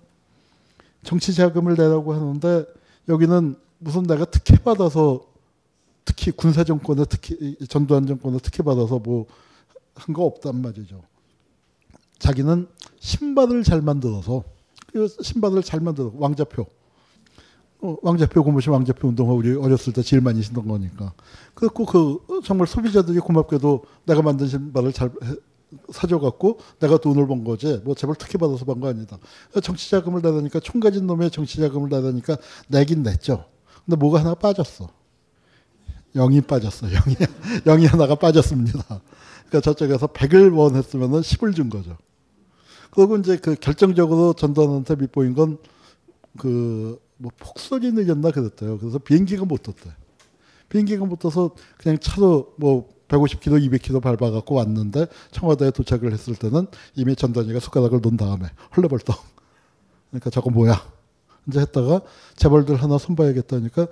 정치 1.03 1.35
자금을 1.35 1.75
내라고 1.75 2.15
하는데 2.15 2.65
여기는 3.09 3.57
무슨 3.83 4.05
내가 4.05 4.25
특혜 4.25 4.57
받아서 4.63 5.25
특히 6.05 6.31
군사 6.31 6.63
정권에 6.65 7.05
특히 7.09 7.57
전두환 7.69 8.07
정권에 8.07 8.39
특혜 8.43 8.63
받아서 8.63 8.99
뭐 8.99 9.27
한 9.95 10.15
거 10.15 10.25
없단 10.25 10.57
말이죠. 10.63 11.03
자기는 12.19 12.67
신발을 13.01 13.63
잘 13.63 13.83
만들어서 13.83 14.43
그 14.91 15.07
신발을 15.21 15.63
잘 15.63 15.81
만들어 15.81 16.11
왕자표. 16.15 16.65
어, 17.83 17.97
왕자표 18.01 18.43
고무신 18.43 18.73
왕자표 18.73 19.09
운동화 19.09 19.35
우리 19.35 19.55
어렸을 19.55 19.93
때 19.93 20.01
제일 20.03 20.23
많이 20.23 20.41
신던 20.43 20.67
거니까. 20.67 21.13
그렇고 21.53 21.85
그 21.85 22.41
정말 22.43 22.67
소비자들이 22.69 23.19
고맙게도 23.19 23.85
내가 24.07 24.23
만든 24.23 24.49
신발을 24.49 24.95
잘 24.95 25.11
해- 25.25 25.37
사줘갖고 25.93 26.59
내가 26.81 26.97
돈을 26.97 27.27
번 27.27 27.45
거지. 27.45 27.79
뭐 27.85 27.95
제발 27.95 28.17
특혜 28.17 28.39
받아서 28.39 28.65
번 28.65 28.81
거 28.81 28.89
아니다. 28.89 29.19
정치 29.63 29.91
자금을 29.91 30.23
내다니까 30.23 30.61
총 30.61 30.81
가진 30.81 31.07
놈의 31.07 31.31
정치 31.31 31.59
자금을 31.59 31.91
내다니까 31.91 32.39
내긴 32.69 33.03
냈죠 33.03 33.45
근데 33.85 33.97
뭐가 33.97 34.21
하나 34.21 34.35
빠졌어 34.35 34.89
영이 36.15 36.41
빠졌어 36.43 36.89
영이 36.89 37.17
영이 37.65 37.87
하나가 37.87 38.15
빠졌습니다 38.15 38.83
그러니까 39.49 39.61
저쪽에서 39.61 40.09
100을 40.09 40.57
원했으면은 40.57 41.21
10을 41.21 41.55
준 41.55 41.69
거죠 41.69 41.97
그리고 42.91 43.17
이제 43.17 43.37
그 43.37 43.55
결정적으로 43.55 44.35
전두환한테 44.35 44.97
밑보인 44.97 45.35
건 45.35 45.59
그 46.39 46.99
뭐 47.23 47.31
폭설이 47.39 47.93
내렸나 47.93 48.33
그랬대요. 48.33 48.79
그래서 48.79 48.99
비행기가 48.99 49.45
못 49.45 49.63
떴대. 49.63 49.91
비행기가 50.69 51.05
못 51.05 51.21
떠서 51.21 51.55
그냥 51.79 51.99
차로 51.99 52.55
뭐 52.57 52.89
150km, 53.07 53.71
200km 53.71 54.03
밟아갖고 54.03 54.57
왔는데 54.57 55.07
청와대에 55.31 55.71
도착을 55.71 56.13
했을 56.13 56.35
때는 56.35 56.67
이미 56.97 57.15
전단위가 57.15 57.61
숟가락을 57.61 58.01
놓은 58.01 58.17
다음에 58.17 58.49
헐레벌떡. 58.77 59.17
그러니까 60.11 60.31
저거 60.31 60.51
뭐야? 60.51 60.83
이제 61.49 61.61
했다가 61.61 62.03
재벌들 62.37 62.77
하나 62.83 62.99
손봐야겠다니까 62.99 63.87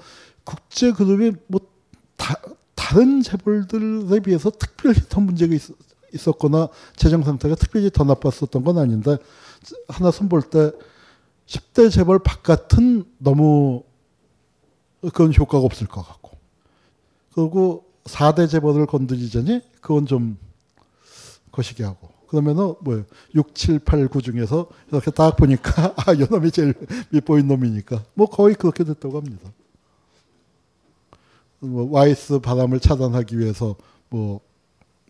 국제 0.44 0.92
그룹이 0.92 1.32
뭐 1.46 1.60
다, 2.16 2.34
다른 2.74 3.22
재벌들에 3.22 4.20
비해서 4.20 4.50
특별히 4.50 5.00
더 5.08 5.20
문제가 5.20 5.54
있, 5.54 5.62
있었거나 6.12 6.68
재정 6.96 7.22
상태가 7.22 7.54
특별히 7.54 7.90
더 7.90 8.04
나빴었던 8.04 8.64
건 8.64 8.78
아닌데 8.78 9.16
하나 9.88 10.10
손볼 10.10 10.42
때 10.42 10.72
10대 11.46 11.90
재벌 11.90 12.20
바깥은 12.20 13.04
너무 13.18 13.82
그건 15.00 15.34
효과가 15.34 15.64
없을 15.64 15.86
것 15.86 16.06
같고. 16.06 16.38
그리고 17.32 17.84
4대 18.04 18.48
재벌을 18.48 18.86
건드리자니 18.86 19.60
그건 19.80 20.06
좀 20.06 20.38
거시기 21.52 21.82
하고 21.82 22.09
그러면은 22.30 22.74
뭐예요 22.80 23.04
6, 23.34 23.54
7, 23.54 23.80
8, 23.80 24.08
9 24.08 24.22
중에서 24.22 24.68
이렇게 24.88 25.10
딱 25.10 25.36
보니까 25.36 25.94
아 26.06 26.14
요 26.14 26.26
놈이 26.30 26.50
제일 26.52 26.74
밑보인 27.10 27.48
놈이니까 27.48 28.04
뭐 28.14 28.26
거의 28.28 28.54
그렇게 28.54 28.84
됐다고 28.84 29.18
합니다 29.18 29.50
뭐 31.58 31.90
와이스 31.90 32.38
바람을 32.38 32.80
차단하기 32.80 33.38
위해서 33.38 33.74
뭐, 34.08 34.40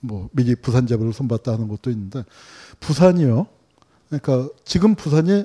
뭐 0.00 0.28
미리 0.32 0.54
부산 0.54 0.86
재벌을 0.86 1.12
손봤다 1.12 1.52
하는 1.52 1.68
것도 1.68 1.90
있는데 1.90 2.24
부산이요 2.80 3.46
그러니까 4.08 4.48
지금 4.64 4.94
부산이 4.94 5.44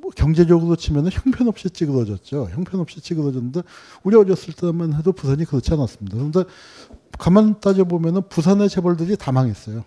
뭐 0.00 0.10
경제적으로 0.14 0.76
치면 0.76 1.10
형편없이 1.10 1.70
찌그러졌죠. 1.70 2.48
형편없이 2.52 3.00
찌그러졌는데 3.00 3.62
우리 4.02 4.14
어렸을 4.16 4.52
때만 4.52 4.92
해도 4.92 5.12
부산이 5.12 5.46
그렇지 5.46 5.72
않았습니다. 5.72 6.16
그런데 6.16 6.44
가만 7.18 7.60
따져 7.60 7.84
보면은 7.84 8.28
부산의 8.28 8.68
재벌들이 8.68 9.16
다 9.16 9.32
망했어요. 9.32 9.84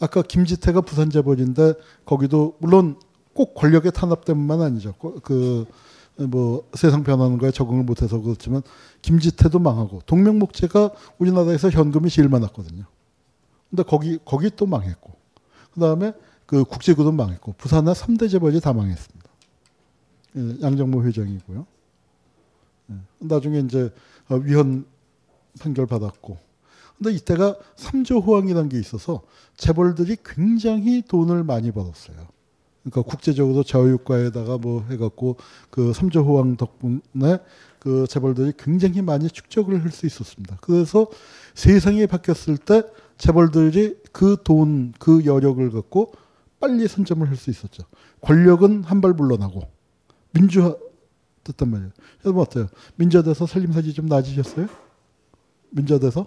아까 0.00 0.22
김지태가 0.22 0.80
부산 0.82 1.10
재벌인데 1.10 1.74
거기도 2.04 2.56
물론 2.58 2.96
꼭 3.32 3.54
권력의 3.54 3.92
탄압 3.92 4.24
때문만 4.24 4.60
아니죠. 4.60 4.94
그 5.22 5.66
뭐 6.16 6.68
세상 6.74 7.02
변하는 7.02 7.38
거에 7.38 7.50
적응을 7.50 7.84
못해서 7.84 8.20
그렇지만 8.20 8.62
김지태도 9.02 9.58
망하고 9.58 10.00
동명목재가 10.06 10.90
우리나라에서 11.18 11.70
현금이 11.70 12.10
제일 12.10 12.28
많았거든요. 12.28 12.84
근데 13.70 13.82
거기 13.82 14.18
거기 14.24 14.50
또 14.50 14.66
망했고 14.66 15.12
그 15.72 15.80
다음에 15.80 16.12
그 16.46 16.64
국제그룹 16.64 17.14
망했고 17.14 17.54
부산의 17.54 17.94
3대 17.94 18.30
재벌이 18.30 18.60
다 18.60 18.72
망했습니다. 18.72 19.30
예, 20.36 20.56
양정모 20.62 21.04
회장이고요. 21.04 21.66
예, 22.90 22.94
나중에 23.18 23.60
이제 23.60 23.92
어, 24.28 24.36
위헌 24.36 24.86
판결 25.60 25.86
받았고. 25.86 26.53
근데 27.04 27.16
이때가 27.18 27.56
3조 27.76 28.24
호황이라는 28.24 28.70
게 28.70 28.78
있어서 28.78 29.22
재벌들이 29.58 30.16
굉장히 30.24 31.02
돈을 31.06 31.44
많이 31.44 31.70
벌었어요. 31.70 32.16
그러니까 32.82 33.02
국제적으로 33.02 33.62
저유가에다가 33.62 34.56
뭐 34.56 34.82
해갖고 34.90 35.36
그 35.70 35.92
3조 35.92 36.24
호황 36.24 36.56
덕분에 36.56 37.38
그 37.78 38.06
재벌들이 38.08 38.54
굉장히 38.58 39.02
많이 39.02 39.28
축적을 39.28 39.82
할 39.84 39.90
수 39.90 40.06
있었습니다. 40.06 40.56
그래서 40.62 41.06
세상이 41.54 42.06
바뀌었을 42.06 42.56
때 42.56 42.82
재벌들이 43.18 43.98
그 44.12 44.38
돈, 44.42 44.94
그 44.98 45.26
여력을 45.26 45.70
갖고 45.72 46.14
빨리 46.58 46.88
선점을 46.88 47.28
할 47.28 47.36
수 47.36 47.50
있었죠. 47.50 47.82
권력은 48.22 48.84
한 48.84 49.02
발 49.02 49.12
물러나고 49.12 49.60
민주화 50.32 50.74
됐단 51.44 51.70
말이에요. 51.70 51.90
여러분 52.24 52.42
어때요? 52.42 52.68
민주화 52.96 53.22
돼서 53.22 53.46
살림살이 53.46 53.92
좀 53.92 54.06
나아지셨어요? 54.06 54.66
민주화 55.70 55.98
돼서? 55.98 56.26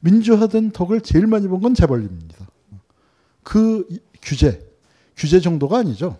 민주화된 0.00 0.70
덕을 0.72 1.00
제일 1.00 1.26
많이 1.26 1.48
본 1.48 1.60
건 1.60 1.74
재벌입니다. 1.74 2.46
그 3.42 3.86
규제, 4.22 4.66
규제 5.16 5.40
정도가 5.40 5.78
아니죠. 5.78 6.18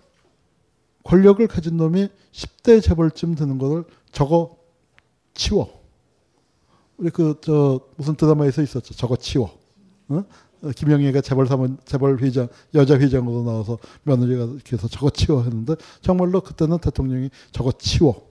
권력을 1.04 1.46
가진 1.46 1.76
놈이 1.76 2.08
10대 2.32 2.82
재벌쯤 2.82 3.34
되는 3.34 3.58
거를 3.58 3.84
저거 4.12 4.56
치워. 5.34 5.82
우리 6.96 7.10
그 7.10 7.38
저 7.42 7.80
무슨 7.96 8.14
드라마에서 8.16 8.62
있었죠. 8.62 8.94
저거 8.94 9.16
치워. 9.16 9.58
어? 10.08 10.24
김영희가 10.74 11.20
재벌 11.20 11.46
사원 11.46 11.78
재벌 11.84 12.18
회장 12.22 12.48
여자 12.74 12.98
회장으로 12.98 13.42
나와서 13.44 13.78
며느리가 14.04 14.56
해서 14.72 14.88
저거 14.88 15.10
치워 15.10 15.42
했는데 15.42 15.76
정말로 16.00 16.40
그때는 16.40 16.78
대통령이 16.78 17.30
저거 17.52 17.70
치워 17.72 18.30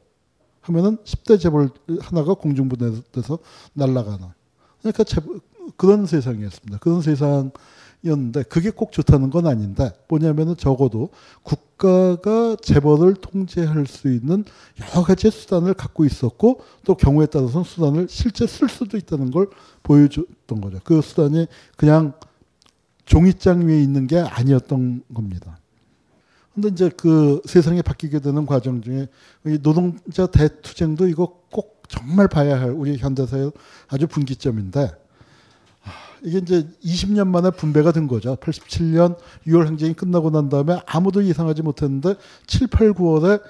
하면은 0.62 0.98
10대 0.98 1.40
재벌 1.40 1.70
하나가 2.02 2.34
공중분해돼서 2.34 3.38
날아가는 3.74 4.28
그러니까 4.92 5.04
그런 5.78 6.06
세상이었습니다. 6.06 6.78
그런 6.80 7.02
세상이었는데 7.02 8.44
그게 8.44 8.70
꼭 8.70 8.92
좋다는 8.92 9.30
건 9.30 9.48
아닌데 9.48 9.92
뭐냐면은 10.08 10.56
적어도 10.58 11.10
국가가 11.44 12.56
재벌을 12.62 13.16
통제할 13.16 13.88
수 13.88 14.12
있는 14.12 14.46
여러 14.82 15.04
가지 15.04 15.30
수단을 15.30 15.74
갖고 15.74 16.06
있었고 16.06 16.62
또 16.84 16.96
경우에 16.96 17.26
따라서는 17.26 17.64
수단을 17.64 18.08
실제 18.10 18.46
쓸 18.48 18.70
수도 18.70 18.98
있다는 18.98 19.32
걸 19.32 19.48
보여줬던 19.84 20.62
거죠. 20.62 20.80
그 20.84 21.02
수단이 21.02 21.48
그냥 21.78 22.14
종이장 23.06 23.68
위에 23.68 23.82
있는 23.82 24.08
게 24.08 24.20
아니었던 24.20 25.04
겁니다. 25.14 25.60
근데 26.54 26.70
이제 26.70 26.90
그 26.96 27.42
세상이 27.46 27.82
바뀌게 27.82 28.20
되는 28.20 28.46
과정 28.46 28.82
중에 28.82 29.08
이 29.46 29.60
노동자 29.62 30.26
대투쟁도 30.26 31.10
이거 31.10 31.42
꼭 31.52 31.75
정말 31.88 32.28
봐야 32.28 32.60
할 32.60 32.72
우리 32.72 32.98
현대사의 32.98 33.52
아주 33.88 34.08
분기점인데 34.08 34.92
이게 36.24 36.40
이제 36.40 36.68
20년 36.84 37.28
만에 37.28 37.52
분배가 37.52 37.92
된 37.92 38.08
거죠. 38.08 38.36
87년 38.38 39.18
6월 39.46 39.66
항쟁이 39.66 39.94
끝나고 39.94 40.32
난 40.32 40.50
다음에 40.50 40.80
아무도 40.88 41.24
예상하지 41.24 41.62
못했는데 41.62 42.16
7, 42.48 42.68
8, 42.68 42.94
9월에 42.94 43.42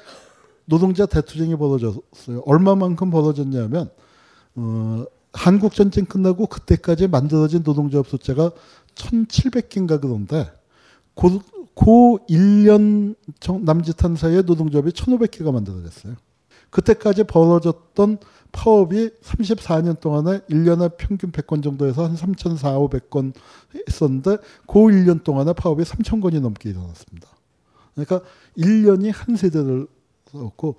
노동자 0.65 1.05
대투쟁이 1.05 1.55
벌어졌어요. 1.55 2.41
얼마만큼 2.45 3.11
벌어졌냐면 3.11 3.89
어, 4.55 5.05
한국 5.31 5.73
전쟁 5.73 6.05
끝나고 6.05 6.47
그때까지 6.47 7.07
만들어진 7.07 7.63
노동조합 7.63 8.07
숫자가 8.07 8.51
1,700개인가 8.95 10.01
그런데 10.01 10.51
고, 11.13 11.41
고 11.73 12.19
1년 12.29 13.15
남짓한 13.61 14.15
사이에 14.15 14.41
노동조합이 14.41 14.91
1,500개가 14.91 15.51
만들어졌어요. 15.53 16.15
그때까지 16.75 17.23
벌어졌던 17.23 18.17
파업이 18.51 19.09
34년 19.21 19.97
동안에 20.01 20.39
1년에 20.49 20.97
평균 20.97 21.31
100건 21.31 21.63
정도에서 21.63 22.05
한 22.05 22.17
3,400, 22.17 23.09
500건 23.09 23.33
했었는데 23.87 24.37
그 24.67 24.73
1년 24.73 25.23
동안에 25.23 25.53
파업이 25.53 25.83
3,000건이 25.83 26.41
넘게 26.41 26.71
일어났습니다. 26.71 27.29
그러니까 27.93 28.19
1년이 28.57 29.13
한 29.13 29.37
세대를 29.37 29.87
썼고 30.29 30.75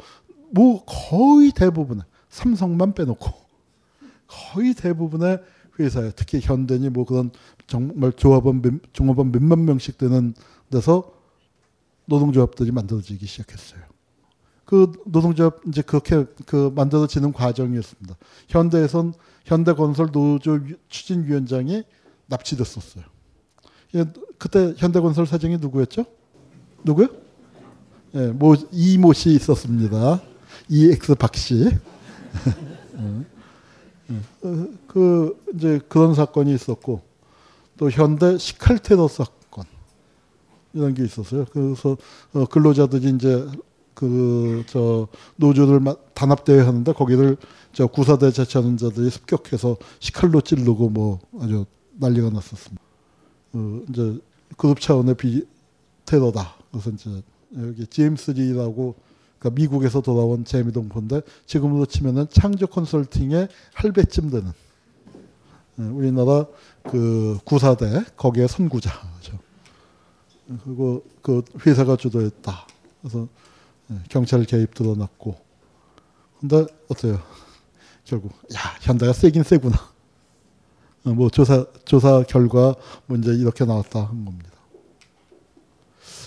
뭐 0.50 0.84
거의 0.84 1.50
대부분 1.52 2.02
삼성만 2.28 2.92
빼놓고 2.92 3.32
거의 4.26 4.74
대부분의 4.74 5.42
회사에 5.78 6.10
특히 6.14 6.40
현대니 6.42 6.90
뭐 6.90 7.06
그런 7.06 7.30
정말 7.66 8.12
조합원 8.12 8.80
종업원 8.92 9.32
몇만 9.32 9.64
명씩 9.64 9.96
되는 9.96 10.34
데서 10.70 11.10
노동조합들이 12.04 12.70
만들어지기 12.70 13.24
시작했어요. 13.24 13.95
그 14.66 14.92
노동조합 15.06 15.60
이제 15.68 15.80
그렇게 15.80 16.26
그 16.44 16.72
만들어지는 16.74 17.32
과정이었습니다. 17.32 18.16
현대에선 18.48 19.14
현대건설 19.44 20.10
노조 20.10 20.60
추진위원장이 20.88 21.84
납치됐었어요. 22.26 23.04
예, 23.94 24.04
그때 24.38 24.74
현대건설 24.76 25.26
사장이 25.26 25.58
누구였죠? 25.58 26.04
누구요? 26.82 27.08
예, 28.16 28.26
모 28.26 28.56
이모 28.72 29.12
씨 29.12 29.30
있었습니다. 29.30 30.20
EX 30.68 31.14
박 31.14 31.36
씨. 31.36 31.70
어, 32.94 33.24
그 34.88 35.40
이제 35.54 35.80
그런 35.88 36.14
사건이 36.14 36.52
있었고 36.52 37.02
또 37.76 37.88
현대 37.88 38.36
시칼테러 38.36 39.06
사건 39.06 39.64
이런 40.74 40.92
게 40.92 41.04
있었어요. 41.04 41.44
그래서 41.52 41.96
어, 42.32 42.46
근로자들이 42.46 43.10
이제 43.10 43.46
그 43.96 44.64
저 44.66 45.08
노조를 45.36 45.80
단합대회 46.14 46.60
하는데 46.60 46.92
거기를 46.92 47.36
저 47.72 47.86
구사대 47.86 48.30
자치하는 48.30 48.76
자들이 48.76 49.10
습격해서 49.10 49.76
시칼로 50.00 50.40
찌르고 50.40 50.90
뭐 50.90 51.20
아주 51.40 51.66
난리가 51.94 52.30
났었습니다. 52.30 52.82
어, 53.54 53.80
이제 53.88 54.18
그룹 54.56 54.80
차원의 54.80 55.16
비 55.16 55.46
테러다. 56.04 56.56
그래서 56.70 56.90
이제 56.90 57.22
여기 57.56 57.86
제임스 57.86 58.32
리라고 58.32 58.94
그러니까 59.38 59.60
미국에서 59.60 60.00
돌아온 60.00 60.44
제미 60.44 60.72
동포인데 60.72 61.22
지금으로 61.46 61.86
치면은 61.86 62.26
창조 62.30 62.66
컨설팅의 62.66 63.48
할배쯤 63.74 64.30
되는 64.30 64.52
예, 65.78 65.82
우리나라 65.82 66.46
그 66.82 67.38
구사대 67.44 68.04
거기에 68.16 68.46
선구자죠. 68.46 69.38
그리고 70.64 71.04
그 71.22 71.42
회사가 71.66 71.96
주도했다. 71.96 72.66
그래서 73.00 73.20
예, 73.20 73.55
경찰 74.08 74.44
개입 74.44 74.74
드러났고 74.74 75.36
근데 76.40 76.66
어때요? 76.88 77.20
결국 78.04 78.32
야 78.54 78.58
현대가 78.80 79.12
세긴 79.12 79.42
세구나. 79.42 79.76
어, 81.04 81.10
뭐 81.10 81.30
조사 81.30 81.64
조사 81.84 82.22
결과 82.22 82.74
뭐 83.06 83.16
이제 83.18 83.32
이렇게 83.32 83.64
나왔다 83.64 84.00
한 84.00 84.24
겁니다. 84.24 84.50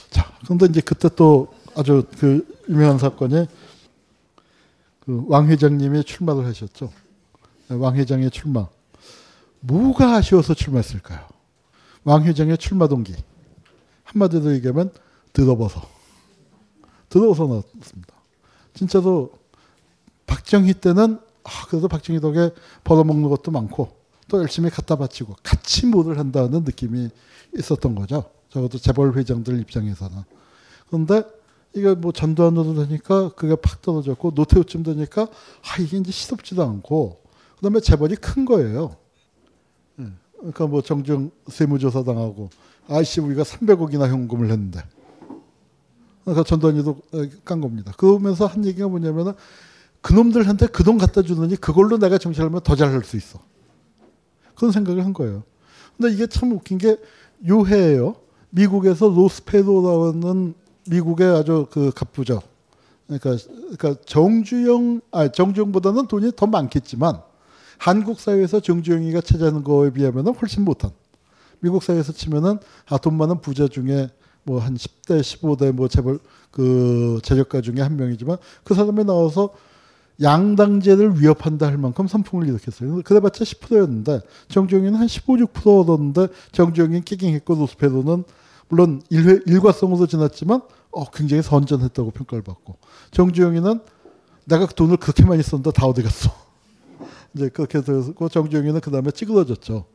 자, 0.10 0.32
그런데 0.44 0.66
이제 0.66 0.82
그때 0.82 1.10
또 1.16 1.54
아주 1.76 2.04
그 2.18 2.46
유명한 2.70 2.98
사건이 2.98 3.46
그 5.02 5.26
왕 5.28 5.48
회장님이 5.48 6.04
출마를 6.04 6.46
하셨죠. 6.46 6.92
왕 7.70 7.96
회장의 7.96 8.30
출마. 8.32 8.68
뭐가 9.62 10.16
아쉬워서 10.16 10.54
출마했을까요? 10.54 11.28
왕 12.04 12.24
회장의 12.26 12.58
출마 12.58 12.88
동기. 12.88 13.16
한마디로 14.04 14.54
얘기하면 14.54 14.92
들어버서. 15.34 15.82
들어버서 17.10 17.48
나왔습니다. 17.48 18.14
진짜로 18.74 19.32
박정희 20.28 20.76
때는 20.76 21.20
아, 21.44 21.66
그래도 21.68 21.88
박정희 21.88 22.20
덕에 22.22 22.52
벌어먹는 22.84 23.30
것도 23.30 23.52
많고 23.52 23.90
또 24.28 24.40
열심히 24.40 24.70
갖다 24.70 24.96
바치고 24.96 25.36
같이 25.44 25.88
뭐를 25.88 26.20
한다는 26.20 26.64
느낌이 26.64 27.10
있었던 27.58 27.96
거죠. 27.96 28.26
적어도 28.50 28.78
재벌 28.78 29.16
회장들 29.18 29.60
입장에서는. 29.60 30.18
그런데 30.88 31.24
이게 31.74 31.94
뭐 31.94 32.12
전두환으로 32.12 32.76
되니까 32.76 33.30
그게 33.30 33.56
팍 33.56 33.82
떨어졌고 33.82 34.32
노태우쯤 34.36 34.84
되니까 34.84 35.24
아 35.24 35.82
이게 35.82 35.98
이제 35.98 36.12
시덥지도 36.12 36.64
않고 36.64 37.22
그다음에 37.58 37.80
재벌이 37.80 38.16
큰 38.16 38.46
거예요. 38.46 38.96
예. 40.00 40.06
그러니까 40.38 40.68
뭐 40.68 40.82
정중 40.82 41.32
세무조사 41.48 42.04
당하고 42.04 42.50
아이씨 42.88 43.22
우리가 43.22 43.44
300억이나 43.44 44.08
현금을 44.08 44.50
했는데 44.50 44.82
그러니까 46.30 46.44
전두환이도 46.44 46.98
깐 47.46 47.62
겁니다. 47.62 47.92
그러면서 47.98 48.46
한 48.46 48.66
얘기가 48.66 48.88
뭐냐면은 48.88 49.34
그놈들한테 50.02 50.68
그 50.68 50.84
돈 50.84 50.98
갖다 50.98 51.22
주느니 51.22 51.56
그걸로 51.56 51.98
내가 51.98 52.18
정치하면 52.18 52.62
더 52.62 52.76
잘할 52.76 53.04
수 53.04 53.18
있어. 53.18 53.40
그런 54.56 54.72
생각을 54.72 55.06
한 55.06 55.14
거예요. 55.14 55.44
근데 55.98 56.14
이게 56.14 56.28
참 56.28 56.52
웃긴 56.52 56.78
게 56.78 56.98
요해예요. 57.48 58.16
미국에서 58.50 59.10
로스페도라는 59.10 60.54
미국의 60.90 61.28
아주 61.28 61.68
그 61.70 61.92
갑부죠. 61.94 62.42
그러니까, 63.08 63.38
그러니까 63.78 64.02
정주영, 64.06 65.02
아 65.12 65.28
정주영보다는 65.32 66.08
돈이 66.08 66.32
더 66.36 66.48
많겠지만 66.48 67.22
한국 67.78 68.20
사회에서 68.20 68.60
정주영이가 68.60 69.22
차지하는 69.22 69.64
거에 69.64 69.92
비하면 69.92 70.28
훨씬 70.36 70.64
못한. 70.64 70.92
미국 71.60 71.84
사회에서 71.84 72.14
치면은 72.14 72.60
아, 72.88 72.98
돈 72.98 73.16
많은 73.16 73.42
부자 73.42 73.68
중에 73.68 74.10
뭐 74.50 74.60
한 74.60 74.74
10대, 74.74 75.22
15대 75.22 75.72
뭐 75.72 75.88
재벌 75.88 76.20
그 76.50 77.20
재력가 77.24 77.62
중에 77.62 77.82
한 77.82 77.96
명이지만 77.96 78.38
그 78.64 78.74
사람이 78.74 79.06
나와서 79.06 79.52
양당제를 80.22 81.22
위협한다 81.22 81.68
할 81.68 81.78
만큼 81.78 82.08
선풍을 82.08 82.48
일으켰어요. 82.48 83.02
그래봤자 83.04 83.46
10%였는데 83.46 84.22
정주영이는 84.50 84.96
한 84.96 85.08
15, 85.08 85.36
6% 85.36 85.82
얻었는데 85.82 86.28
정주영이 86.52 87.02
끼깅했고 87.02 87.56
노스페도는 87.56 88.24
물론 88.68 89.02
일회, 89.10 89.40
일과성으로 89.46 90.08
지났지만 90.08 90.62
어, 90.92 91.10
굉장히 91.12 91.44
선전했다고 91.44 92.12
평가를 92.12 92.44
받고 92.44 92.76
정주영이는 93.12 93.80
내가 94.46 94.66
돈을 94.66 94.98
그렇게 94.98 95.24
많이 95.24 95.44
썼는데 95.44 95.72
다 95.72 95.86
어디 95.86 96.02
갔어. 96.02 96.32
이제 97.36 97.50
그렇게 97.50 97.82
돼서 97.82 98.12
정주영이는 98.30 98.82
그 98.82 98.92
다음에 98.92 99.12
찌그러졌죠. 99.12 99.86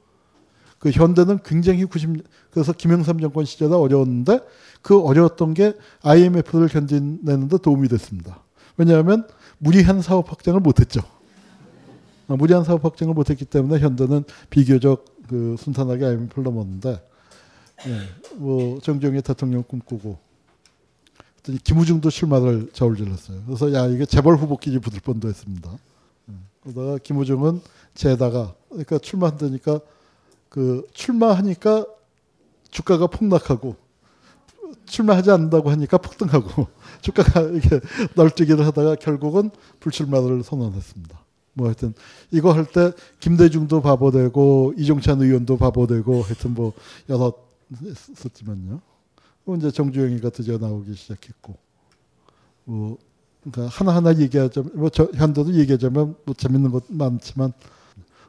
그 0.84 0.90
현대는 0.90 1.38
굉장히 1.42 1.86
90 1.86 2.24
그래서 2.50 2.74
김영삼 2.74 3.18
정권 3.18 3.46
시절에 3.46 3.74
어려웠는데 3.74 4.40
그 4.82 5.00
어려웠던 5.00 5.54
게 5.54 5.72
IMF를 6.02 6.68
견디내는 6.68 7.48
데 7.48 7.56
도움이 7.56 7.88
됐습니다. 7.88 8.42
왜냐하면 8.76 9.26
무리한 9.56 10.02
사업 10.02 10.30
확장을 10.30 10.60
못했죠. 10.60 11.00
어, 12.28 12.36
무리한 12.36 12.64
사업 12.64 12.84
확장을 12.84 13.14
못했기 13.14 13.46
때문에 13.46 13.80
현대는 13.80 14.24
비교적 14.50 15.06
그 15.26 15.56
순탄하게 15.58 16.04
IMF를 16.04 16.44
넘었는데 16.44 17.02
예, 17.86 18.00
뭐 18.36 18.78
정정희 18.80 19.22
대통령 19.22 19.62
꿈꾸고 19.62 20.18
김우중도 21.64 22.10
출마를 22.10 22.68
저울질렀어요. 22.74 23.42
그래서 23.46 23.72
야 23.72 23.86
이게 23.86 24.04
재벌 24.04 24.36
후보끼리 24.36 24.80
붙을 24.80 25.00
뻔도 25.00 25.28
했습니다. 25.28 25.70
예, 26.28 26.34
그러다가 26.62 26.98
김우중은 26.98 27.62
제다가 27.94 28.54
그러니까 28.68 28.98
출마한다니까 28.98 29.80
그 30.54 30.86
출마하니까 30.92 31.84
주가가 32.70 33.08
폭락하고 33.08 33.74
출마하지 34.86 35.32
않는다고 35.32 35.68
하니까 35.68 35.98
폭등하고 35.98 36.68
주가가 37.02 37.40
이렇게 37.40 37.80
널뛰기를 38.14 38.64
하다가 38.64 38.94
결국은 38.94 39.50
불출마를 39.80 40.44
선언했습니다. 40.44 41.18
뭐 41.54 41.66
하여튼 41.66 41.92
이거 42.30 42.52
할 42.52 42.66
때 42.66 42.92
김대중도 43.18 43.82
바보되고 43.82 44.74
이종찬 44.76 45.22
의원도 45.22 45.56
바보되고 45.56 46.22
하여튼 46.22 46.54
뭐 46.54 46.72
여러 47.08 47.32
있었지만요. 47.82 48.80
이제 49.58 49.72
정주영이가 49.72 50.30
드디어 50.30 50.58
나오기 50.58 50.94
시작했고 50.94 51.56
뭐 52.66 52.98
그러니까 53.42 53.76
하나하나 53.76 54.16
얘기하자면 54.16 54.70
뭐 54.74 54.88
현대도 55.16 55.52
얘기하자면 55.54 56.14
뭐 56.24 56.34
재밌는 56.36 56.70
것 56.70 56.84
많지만 56.90 57.52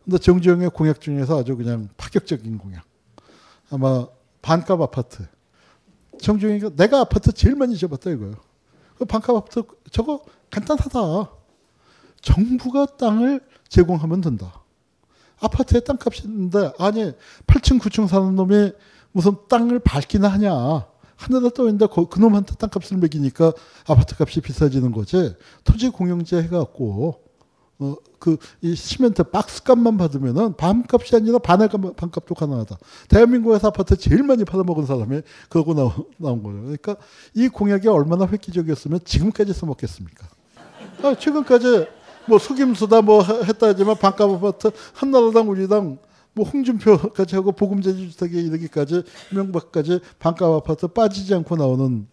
근데 0.06 0.18
정주영의 0.20 0.70
공약 0.70 1.02
중에서 1.02 1.40
아주 1.40 1.58
그냥 1.58 1.90
파격적인 1.98 2.58
공약 2.60 2.86
아마 3.72 4.08
반값 4.42 4.80
아파트 4.80 5.28
정중이가 6.22 6.72
내가 6.76 7.02
아파트 7.02 7.32
제일 7.32 7.56
많이 7.56 7.76
지어봤다 7.76 8.12
이거예요. 8.12 8.36
그 8.98 9.06
반값 9.06 9.36
아파트 9.36 9.64
저거 9.92 10.24
간단하다. 10.50 11.30
정부가 12.22 12.86
땅을 12.98 13.42
제공하면 13.68 14.22
된다. 14.22 14.62
아파트에 15.40 15.82
땅값이 15.82 16.24
있는데 16.28 16.72
아니 16.80 17.12
8층 17.48 17.80
9층 17.80 18.08
사는 18.08 18.36
놈이 18.36 18.72
무슨 19.12 19.36
땅을 19.50 19.80
밟기나 19.80 20.28
하냐. 20.30 20.86
하늘에 21.18 21.50
떠 21.54 21.64
있는데 21.64 21.88
그 21.88 22.20
놈한테 22.20 22.56
땅값을 22.56 22.98
매기니까 22.98 23.54
아파트 23.88 24.16
값이 24.18 24.42
비싸지는 24.42 24.92
거지. 24.92 25.36
토지 25.64 25.90
공영제 25.90 26.44
해갖고 26.44 27.25
어, 27.80 27.96
그, 28.20 28.38
이 28.62 28.74
시멘트 28.74 29.24
박스 29.24 29.64
값만 29.64 29.98
받으면은 29.98 30.56
반값이 30.56 31.16
아니라 31.16 31.40
반의 31.40 31.68
반값도 31.68 32.34
가능하다. 32.34 32.78
대한민국에서 33.10 33.68
아파트 33.68 33.98
제일 33.98 34.24
많이 34.24 34.46
팔아먹은 34.46 34.86
사람이 34.86 35.22
그러고 35.50 35.74
나오, 35.74 35.92
나온 36.18 36.42
거예요. 36.42 36.62
그러니까 36.62 36.96
이 37.34 37.50
공약이 37.50 37.88
얼마나 37.88 38.26
획기적이었으면 38.26 39.02
지금까지 39.04 39.54
써먹겠습니까? 39.54 40.28
아, 41.04 41.16
지금까지 41.16 41.88
뭐 42.28 42.40
속임수다 42.40 43.02
뭐 43.02 43.22
했다 43.22 43.68
하지만 43.68 43.98
반값 43.98 44.30
아파트 44.30 44.72
한나라당 44.94 45.50
우리당 45.50 46.00
뭐 46.34 46.46
홍준표까지 46.46 47.36
하고 47.36 47.52
보금자리 47.52 48.10
주택에 48.12 48.40
이르기까지 48.42 49.04
명박까지 49.32 50.00
반값 50.20 50.50
아파트 50.52 50.88
빠지지 50.88 51.34
않고 51.34 51.56
나오는 51.56 52.08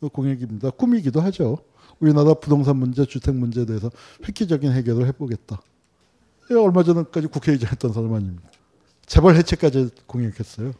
그 0.00 0.08
공약입니다. 0.08 0.70
꿈이기도 0.70 1.20
하죠. 1.20 1.58
우리나라 2.00 2.34
부동산 2.34 2.76
문제, 2.78 3.04
주택 3.04 3.34
문제에 3.34 3.66
대해서 3.66 3.90
획기적인 4.26 4.72
해결을 4.72 5.06
해보겠다. 5.08 5.60
얼마 6.50 6.82
전까지 6.82 7.28
국회의장 7.28 7.70
했던 7.70 7.92
사람 7.92 8.12
아닙니까? 8.14 8.48
재벌 9.06 9.36
해체까지 9.36 9.90
공약했어요. 10.06 10.72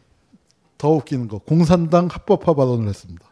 더 0.77 0.89
웃기는 0.89 1.27
거 1.27 1.37
공산당 1.39 2.07
합법화 2.11 2.53
발언을 2.55 2.87
했습니다. 2.89 3.25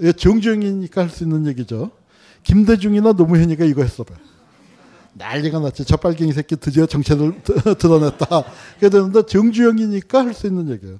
이게 0.00 0.12
정주행이니까 0.12 1.02
할 1.02 1.10
수 1.10 1.24
있는 1.24 1.46
얘기죠. 1.46 1.90
김대중이나 2.42 3.12
노무현이가 3.12 3.64
이거 3.64 3.82
했어봐요. 3.82 4.18
난리가 5.14 5.58
났지. 5.60 5.84
저 5.84 5.96
빨갱이 5.96 6.32
새끼 6.32 6.56
드디어 6.56 6.86
정체를 6.86 7.40
드- 7.44 7.74
드러냈다. 7.76 8.26
그래 8.78 8.90
되는데 8.90 9.22
정주영이니까 9.24 10.24
할 10.24 10.34
수 10.34 10.46
있는 10.46 10.68
얘기예요. 10.70 10.98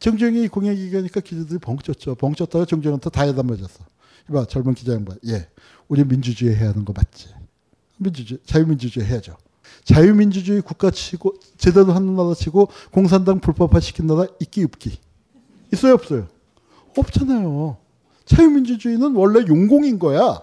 정주영이 0.00 0.48
공약 0.48 0.76
얘기하니까 0.76 1.20
기자들이 1.20 1.58
벙쪘죠. 1.58 2.16
벙쪘다가 2.18 2.66
정주영한테 2.68 3.10
다 3.10 3.22
해다 3.22 3.42
맞았어. 3.42 3.84
이봐 4.30 4.46
젊은 4.46 4.74
기자 4.74 4.92
양반. 4.92 5.18
예, 5.26 5.48
우리 5.88 6.04
민주주의 6.04 6.54
해야 6.54 6.70
하는 6.70 6.84
거 6.84 6.92
맞지? 6.92 7.28
민주주의, 7.98 8.38
자유민주주의 8.44 9.06
해야죠. 9.06 9.36
자유민주주의 9.84 10.60
국가 10.60 10.90
치고 10.90 11.34
제대로 11.56 11.92
하는 11.92 12.16
나라 12.16 12.34
치고 12.34 12.68
공산당 12.90 13.40
불법화 13.40 13.80
시킨 13.80 14.06
나라 14.06 14.26
있기 14.40 14.64
없기 14.64 14.98
있어요 15.72 15.94
없어요? 15.94 16.28
없잖아요. 16.96 17.76
자유민주주의는 18.24 19.14
원래 19.14 19.46
용공인 19.46 19.98
거야. 19.98 20.42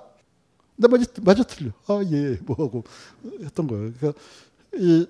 나 0.76 0.88
맞아, 0.88 1.06
맞아 1.22 1.44
틀려. 1.44 1.72
아, 1.88 2.02
예, 2.12 2.38
뭐하고 2.44 2.84
했던 3.42 3.68
거예요. 3.68 3.92
그러니까, 4.00 4.20
이, 4.76 5.06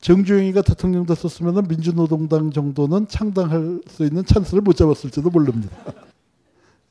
정주영이가 0.00 0.62
대통령 0.62 1.06
됐었으면 1.06 1.66
민주노동당 1.66 2.52
정도는 2.52 3.08
창당할 3.08 3.80
수 3.88 4.04
있는 4.04 4.24
찬스를 4.24 4.60
못 4.60 4.76
잡았을지도 4.76 5.30
모릅니다. 5.30 5.76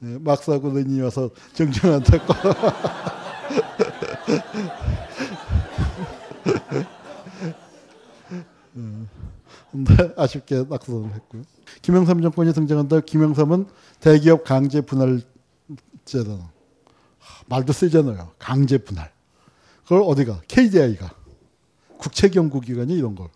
예, 0.05 0.17
막사고 0.19 0.71
렌이 0.71 1.01
와서 1.01 1.31
거. 2.25 2.35
음, 8.75 9.09
근데 9.71 10.13
아쉽게 10.15 10.65
낙선을 10.69 11.13
했고요. 11.15 11.43
김영삼 11.81 12.21
정권이 12.21 12.53
등장한다. 12.53 12.99
김영삼은 13.01 13.65
대기업 13.99 14.43
강제 14.43 14.81
분할제다. 14.81 15.25
말도 17.47 17.73
세잖아요. 17.73 18.31
강제 18.37 18.77
분할. 18.77 19.11
그걸 19.83 20.03
어디가? 20.03 20.41
KDI가. 20.47 21.15
국책연구기관이 21.97 22.93
이런 22.93 23.15
걸. 23.15 23.29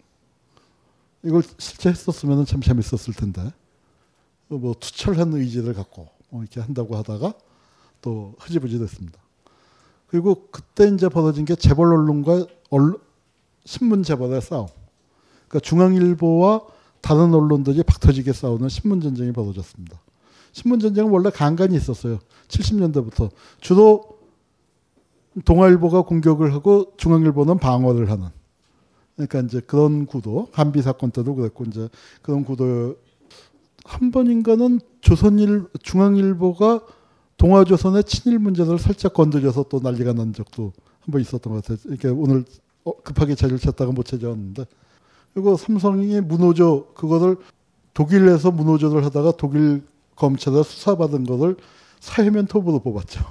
이걸 1.24 1.42
실제 1.58 1.90
했었으면 1.90 2.46
참 2.46 2.62
재밌었을 2.62 3.14
텐데. 3.14 3.52
뭐 4.48 4.76
투철한 4.80 5.34
의지를 5.34 5.74
갖고 5.74 6.10
뭐 6.30 6.42
이렇게 6.42 6.60
한다고 6.60 6.96
하다가 6.96 7.34
또 8.02 8.36
흐지부지 8.40 8.80
됐습니다. 8.80 9.20
그리고 10.08 10.48
그때 10.52 10.88
이제 10.88 11.08
벌어진 11.10 11.46
게 11.46 11.56
재벌 11.56 11.94
언론과 11.94 12.46
언론, 12.70 12.98
신문 13.66 14.04
재벌의 14.04 14.42
싸움. 14.42 14.68
그러니까 15.48 15.60
중앙일보와 15.60 16.62
다른 17.02 17.34
언론들이 17.34 17.84
박터지게 17.84 18.34
싸우는 18.34 18.70
신문 18.70 19.02
전쟁이 19.02 19.32
벌어졌습니다. 19.32 20.00
신문 20.52 20.80
전쟁은 20.80 21.12
원래 21.12 21.30
간간이 21.30 21.76
있었어요. 21.76 22.20
70년대부터 22.48 23.30
주로 23.62 24.20
동아일보가 25.46 26.02
공격을 26.04 26.54
하고 26.54 26.94
중앙일보는 26.98 27.60
방어를 27.60 28.10
하는. 28.10 28.30
그러니까 29.16 29.42
이제 29.42 29.60
그런 29.60 30.06
구도, 30.06 30.48
한비 30.52 30.82
사건 30.82 31.12
때도 31.12 31.36
그랬고 31.36 31.66
이제 31.66 31.90
그런 32.22 32.44
구도 32.44 32.96
한 33.86 34.12
번인가는 34.12 34.80
조선일 35.02 35.66
중앙일보가 35.82 36.82
동아조선의 37.38 38.04
친일 38.04 38.40
문제를 38.40 38.78
살짝 38.80 39.14
건드려서 39.14 39.66
또 39.70 39.80
난리가 39.80 40.14
난 40.14 40.34
적도 40.34 40.74
한 41.02 41.12
번 41.12 41.22
있었던 41.22 41.54
것 41.54 41.64
같아요. 41.64 41.78
이렇게 41.86 42.08
오늘 42.10 42.46
어, 42.84 42.94
급하게 43.02 43.34
자료를 43.36 43.58
찾다가 43.60 43.92
못 43.92 44.06
찾아왔는데 44.06 44.66
그리고 45.34 45.58
삼성이 45.58 46.22
문호조 46.22 46.94
그거를 46.94 47.38
독일에서 47.94 48.52
문호조를 48.52 49.04
하다가 49.06 49.34
독일 49.38 49.84
검찰에 50.16 50.62
수사받은 50.64 51.24
거를 51.26 51.56
사회면 52.00 52.48
톱으로 52.48 52.80
뽑았죠. 52.80 53.22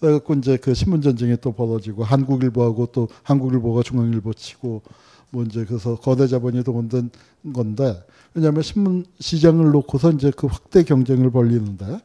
그래갖고 0.00 0.34
이제 0.34 0.56
그 0.56 0.74
신문 0.74 1.02
전쟁이 1.02 1.36
또 1.40 1.52
벌어지고 1.52 2.04
한국일보하고 2.04 2.86
또 2.86 3.08
한국일보가 3.24 3.82
중앙일보 3.82 4.32
치고 4.34 4.82
뭐 5.30 5.44
이제 5.44 5.64
그래서 5.64 5.96
거대 5.96 6.26
자본이 6.26 6.64
동원된 6.64 7.10
건데 7.52 8.02
왜냐하면 8.34 8.62
신문 8.62 9.04
시장을 9.20 9.70
놓고서 9.72 10.12
이제 10.12 10.32
그 10.34 10.46
확대 10.46 10.82
경쟁을 10.82 11.30
벌리는데 11.30 12.00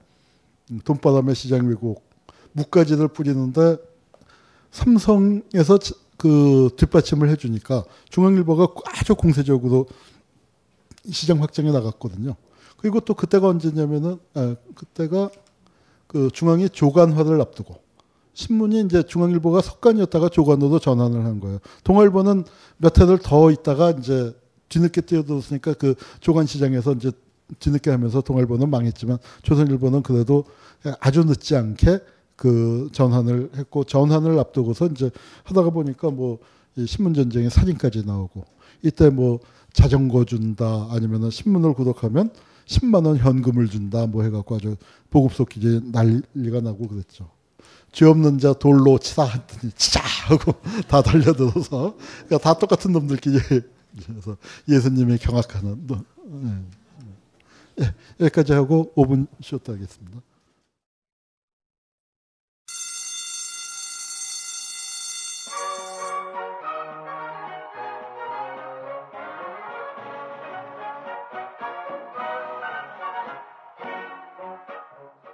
음, 0.71 0.79
돈바람의 0.83 1.35
시장 1.35 1.67
왜곡 1.67 2.03
무가지를 2.53 3.07
뿌리는데 3.09 3.77
삼성에서 4.71 5.77
치- 5.79 5.93
그 6.17 6.69
뒷받침을 6.77 7.29
해주니까 7.29 7.83
중앙일보가 8.09 8.67
아주 8.85 9.15
공세적으로 9.15 9.87
시장 11.11 11.41
확장에 11.41 11.71
나갔거든요. 11.71 12.35
그리고 12.77 12.99
또 12.99 13.13
그때가 13.13 13.47
언제냐면은 13.47 14.19
아, 14.33 14.55
그때가 14.75 15.29
그 16.07 16.29
중앙이 16.31 16.69
조간화를 16.69 17.41
앞두고 17.41 17.75
신문이 18.33 18.81
이제 18.81 19.03
중앙일보가 19.03 19.61
석간이었다가 19.61 20.29
조간으로 20.29 20.79
전환을 20.79 21.25
한 21.25 21.39
거예요. 21.39 21.59
동아일보는 21.83 22.45
몇 22.77 22.99
해를 22.99 23.19
더 23.19 23.51
있다가 23.51 23.91
이제 23.91 24.35
뒤늦게 24.69 25.01
뛰어들었으니까 25.01 25.73
그 25.73 25.95
조간 26.19 26.45
시장에서 26.45 26.93
이제 26.93 27.11
뒤늦게 27.59 27.91
하면서 27.91 28.21
동아일보는 28.21 28.69
망했지만 28.69 29.19
조선일보는 29.43 30.01
그래도 30.01 30.45
아주 30.99 31.23
늦지 31.23 31.55
않게 31.55 31.99
그 32.35 32.89
전환을 32.91 33.51
했고 33.55 33.83
전환을 33.83 34.39
앞두고서 34.39 34.87
이제 34.87 35.11
하다가 35.43 35.69
보니까 35.69 36.09
뭐이 36.09 36.87
신문 36.87 37.13
전쟁에 37.13 37.49
사진까지 37.49 38.05
나오고 38.05 38.45
이때 38.81 39.09
뭐 39.09 39.39
자전거 39.71 40.25
준다 40.25 40.87
아니면은 40.91 41.29
신문을 41.29 41.73
구독하면 41.73 42.31
10만 42.65 43.05
원 43.05 43.17
현금을 43.17 43.67
준다 43.67 44.07
뭐 44.07 44.23
해갖고 44.23 44.55
아주 44.55 44.75
보급소 45.09 45.45
기재 45.45 45.81
난리가 45.91 46.61
나고 46.61 46.87
그랬죠. 46.87 47.29
죄 47.93 48.05
없는 48.05 48.39
자 48.39 48.53
돌로 48.53 48.97
치다 48.97 49.25
했더니 49.25 49.71
치자 49.73 50.01
하고 50.01 50.53
다 50.89 51.01
달려들어서 51.01 51.95
그러니까 52.25 52.37
다 52.39 52.57
똑같은 52.57 52.91
놈들끼리 52.91 53.39
그래서 54.07 54.35
예수님의 54.67 55.19
경악하는 55.19 55.87
너, 55.87 56.03
예. 57.79 57.83
예, 57.83 57.93
여기까지 58.19 58.53
하고 58.53 58.91
5분 58.95 59.27
쉬었다 59.41 59.73
하겠습니다. 59.73 60.19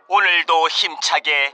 오늘도 0.09 0.67
힘차게 0.69 1.53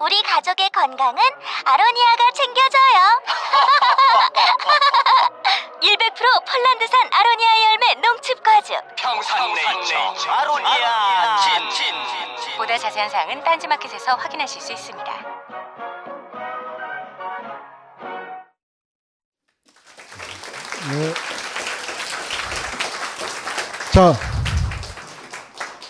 우리 0.00 0.22
가족의 0.22 0.70
건강은 0.70 1.22
아로니아가 1.64 2.30
챙겨줘요. 2.32 3.20
100% 5.82 6.44
폴란드산 6.44 7.00
아로니아 7.12 7.48
열매 7.70 7.94
농축 7.94 8.42
과즙. 8.42 8.76
평산네이처 8.96 10.30
아로니아 10.30 11.38
친 11.40 12.56
보다 12.56 12.76
자세한 12.78 13.08
사항은 13.10 13.42
딴지마켓에서 13.44 14.14
확인하실 14.14 14.60
수 14.60 14.72
있습니다. 14.72 15.12
네. 20.90 21.14
자, 23.92 24.14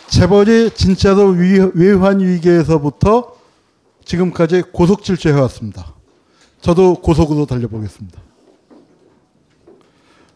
재벌이 0.08 0.70
진짜로 0.74 1.26
위, 1.28 1.58
외환 1.74 2.20
위기에서부터 2.20 3.37
지금까지 4.08 4.62
고속 4.72 5.02
질주 5.04 5.28
해 5.28 5.32
왔습니다. 5.32 5.94
저도 6.62 6.94
고속으로 6.94 7.44
달려보겠습니다. 7.44 8.18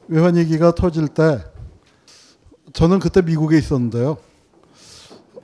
외환 0.08 0.37
위기가 0.37 0.74
터질 0.74 1.08
때 1.08 1.42
저는 2.74 2.98
그때 2.98 3.22
미국에 3.22 3.56
있었는데요. 3.56 4.18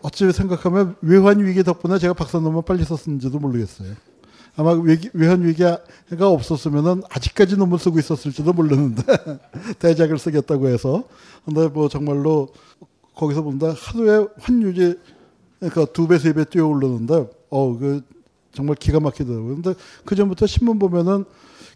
어찌 0.03 0.31
생각하면 0.31 0.97
외환 1.01 1.43
위기 1.43 1.63
덕분에 1.65 1.99
제가 1.99 2.13
박사 2.13 2.39
논문 2.39 2.63
빨리 2.65 2.85
썼는지도 2.85 3.39
모르겠어요. 3.39 3.95
아마 4.57 4.73
외기, 4.73 5.09
외환 5.15 5.43
위기가 5.43 5.79
없었으면은 6.29 7.03
아직까지 7.09 7.57
논문 7.57 7.79
쓰고 7.79 7.99
있었을지도 7.99 8.53
모르는데 8.53 9.03
대작을 9.81 10.19
쓰겠다고 10.19 10.69
해서 10.69 11.05
근데 11.47 11.67
뭐 11.69 11.89
정말로 11.89 12.49
거기서 13.17 13.41
본다 13.43 13.73
하루에 13.75 14.27
환율이 14.39 14.99
그러니까 15.61 15.87
두 15.95 16.07
배 16.07 16.17
세 16.19 16.35
배 16.35 16.45
뛰어 16.45 16.67
오르는데 16.67 17.27
어그 17.49 18.03
정말 18.53 18.77
기가 18.77 19.01
막히더라고요. 19.01 19.55
근데 19.55 19.75
그 20.05 20.17
전부터 20.17 20.47
신문 20.47 20.79
보면은 20.79 21.25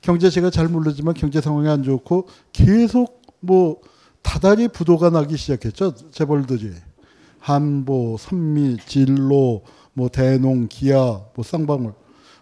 경제 0.00 0.30
제가 0.30 0.50
잘 0.50 0.68
모르지만 0.68 1.14
경제 1.14 1.40
상황이 1.40 1.68
안 1.68 1.82
좋고 1.82 2.28
계속 2.52 3.22
뭐 3.40 3.80
다달이 4.22 4.68
부도가 4.68 5.10
나기 5.10 5.36
시작했죠. 5.36 5.94
재벌들이 6.10 6.72
한보, 7.38 8.16
선미, 8.18 8.78
진로, 8.86 9.62
뭐 9.94 10.08
대농, 10.08 10.68
기아, 10.68 11.20
뭐 11.34 11.44
쌍방울 11.44 11.92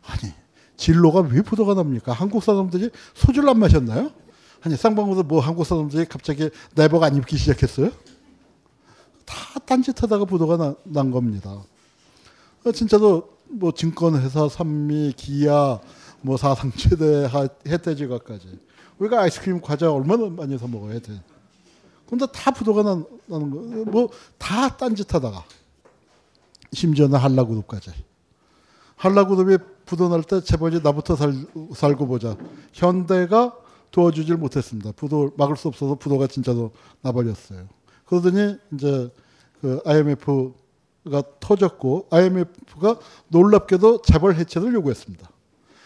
아니 0.07 0.33
진로가 0.77 1.21
왜 1.21 1.43
부도가 1.43 1.75
납니까? 1.75 2.13
한국 2.13 2.43
사람들이 2.43 2.91
소주를 3.15 3.49
안 3.49 3.59
마셨나요? 3.59 4.11
아니 4.63 4.77
쌍방울도 4.77 5.25
뭐 5.25 5.41
한국 5.41 5.65
사람들이 5.65 6.07
갑자기 6.07 6.51
내복 6.75 7.03
안 7.03 7.17
입기 7.17 7.37
시작했어요? 7.37 7.91
다 9.25 9.59
딴짓하다가 9.61 10.25
부도가 10.25 10.57
나, 10.57 10.75
난 10.85 11.11
겁니다. 11.11 11.63
어, 12.65 12.73
진짜로 12.73 13.29
뭐 13.51 13.73
증권회사, 13.73 14.49
산미, 14.49 15.15
기아, 15.17 15.81
뭐 16.23 16.37
사상 16.37 16.71
최대 16.73 17.25
하- 17.25 17.49
혜태지가까지 17.67 18.59
우리가 18.99 19.21
아이스크림 19.23 19.61
과자 19.61 19.91
얼마나 19.93 20.29
많이 20.29 20.57
사 20.59 20.67
먹어야 20.67 20.99
돼. 21.01 21.21
근데 22.09 22.27
다 22.33 22.51
부도가 22.51 22.83
나, 22.83 23.03
나는 23.27 23.51
거. 23.51 23.91
뭐 23.91 24.09
다 24.39 24.77
딴짓하다가 24.77 25.45
심지어는 26.73 27.19
한라그룹까지. 27.19 27.93
한라그룹이 28.97 29.59
부도 29.87 30.09
날 30.09 30.23
때 30.23 30.41
재벌이 30.43 30.81
나부터 30.83 31.17
살, 31.17 31.33
살고 31.75 32.07
보자. 32.07 32.37
현대가 32.73 33.57
도와주질 33.91 34.37
못했습니다. 34.37 34.93
부도 34.93 35.33
막을 35.37 35.57
수 35.57 35.69
없어서 35.69 35.95
부도가 35.97 36.27
진짜로 36.27 36.71
나버렸어요. 37.01 37.67
그러더니 38.05 38.57
이제 38.75 39.11
그 39.61 39.81
IMF 39.85 40.53
가 41.11 41.23
터졌고 41.41 42.07
IMF가 42.11 42.97
놀랍게도 43.29 44.03
재벌 44.03 44.35
해체를 44.35 44.73
요구했습니다. 44.75 45.29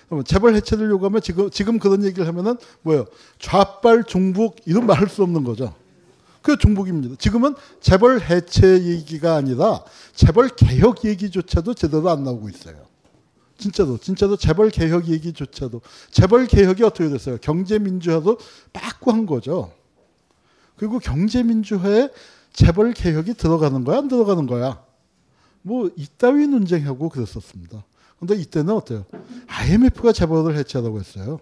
그러면 0.06 0.24
재벌 0.24 0.54
해체를 0.54 0.90
요구하면 0.90 1.22
지금 1.22 1.50
지금 1.50 1.78
그런 1.78 2.04
얘기를 2.04 2.26
하면은 2.28 2.56
뭐예요? 2.82 3.06
좌빨 3.38 4.04
중북 4.04 4.56
이런 4.66 4.86
말할 4.86 5.08
수 5.08 5.22
없는 5.22 5.44
거죠. 5.44 5.74
그 6.42 6.58
중북입니다. 6.58 7.16
지금은 7.18 7.54
재벌 7.80 8.20
해체 8.20 8.84
얘기가 8.84 9.34
아니라 9.34 9.82
재벌 10.14 10.50
개혁 10.50 11.04
얘기조차도 11.04 11.72
제대로 11.72 12.10
안 12.10 12.22
나오고 12.22 12.50
있어요. 12.50 12.76
진짜로 13.56 13.96
진짜로 13.96 14.36
재벌 14.36 14.68
개혁 14.68 15.08
얘기조차도 15.08 15.80
재벌 16.10 16.46
개혁이 16.46 16.84
어떻게 16.84 17.08
됐어요? 17.08 17.38
경제 17.40 17.78
민주화도 17.78 18.38
빠꾸 18.74 19.10
한 19.10 19.24
거죠. 19.24 19.72
그리고 20.76 20.98
경제 20.98 21.42
민주화에 21.42 22.10
재벌 22.52 22.92
개혁이 22.92 23.34
들어가는 23.34 23.84
거야 23.84 23.98
안 23.98 24.08
들어가는 24.08 24.46
거야? 24.46 24.83
뭐 25.66 25.90
이따위 25.96 26.46
논쟁하고 26.46 27.08
그랬었습니다. 27.08 27.84
근데 28.18 28.36
이때는 28.36 28.74
어때요? 28.74 29.06
IMF가 29.46 30.12
재벌을 30.12 30.56
해체하라고 30.58 31.00
했어요. 31.00 31.40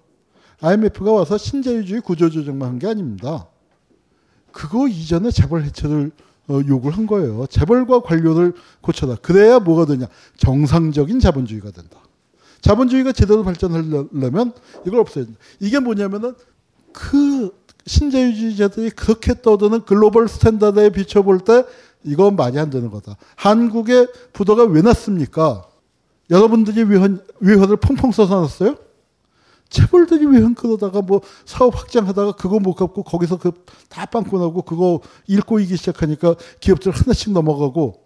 IMF가 0.61 1.11
와서 1.13 1.37
신자유주의 1.37 2.01
구조조정만 2.03 2.69
한 2.69 2.79
게 2.79 2.87
아닙니다. 2.87 3.49
그거 4.53 4.87
이전에 4.87 5.31
재벌 5.31 5.65
해체를 5.65 6.13
어, 6.49 6.61
요구를 6.67 6.97
한 6.97 7.07
거예요. 7.07 7.47
재벌과 7.49 8.01
관료를 8.03 8.55
고쳐라. 8.81 9.17
그래야 9.23 9.59
뭐가 9.59 9.87
되냐? 9.87 10.07
정상적인 10.37 11.19
자본주의가 11.21 11.71
된다. 11.73 11.99
자본주의가 12.61 13.13
제대로 13.13 13.43
발전하려면 13.43 14.53
이걸 14.87 15.01
없애야 15.01 15.25
된다. 15.25 15.41
이게 15.61 15.79
뭐냐면은 15.81 16.35
그 16.93 17.51
신자유주의자들이 17.87 18.91
그렇게 18.91 19.35
떠드는 19.41 19.85
global 19.85 20.29
standard에 20.29 20.91
비춰볼 20.91 21.41
때 21.41 21.65
이건 22.05 22.37
말이 22.37 22.59
안 22.59 22.71
되는 22.71 22.91
거다. 22.91 23.17
한국의 23.37 24.09
부도가 24.33 24.65
왜 24.65 24.83
났습니까? 24.83 25.67
여러분들이 26.31 26.85
외환, 26.85 27.25
외환을 27.41 27.77
펑펑 27.77 28.13
써서 28.13 28.41
났어요? 28.41 28.77
재벌들이 29.69 30.27
외환 30.27 30.55
끌어다가 30.55 31.01
뭐 31.01 31.23
사업 31.47 31.75
확장하다가 31.79 32.33
그거 32.33 32.61
못 32.61 32.75
갚고 32.75 33.03
거기서 33.03 33.39
그다 33.39 34.07
빵꾸 34.07 34.39
나고 34.39 34.63
그거 34.63 35.01
잃고 35.27 35.61
이기 35.61 35.77
시작하니까 35.77 36.35
기업들 36.61 36.93
하나씩 36.93 37.33
넘어가고 37.33 38.03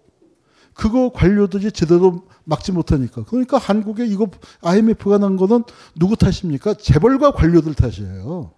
그거 0.74 1.10
관료들이 1.12 1.72
제대로 1.72 2.22
막지 2.44 2.70
못하니까. 2.70 3.24
그러니까 3.24 3.58
한국에 3.58 4.06
이거 4.06 4.28
IMF가 4.60 5.18
난 5.18 5.36
거는 5.36 5.64
누구 5.96 6.16
탓입니까? 6.16 6.74
재벌과 6.74 7.32
관료들 7.32 7.74
탓이에요. 7.74 8.52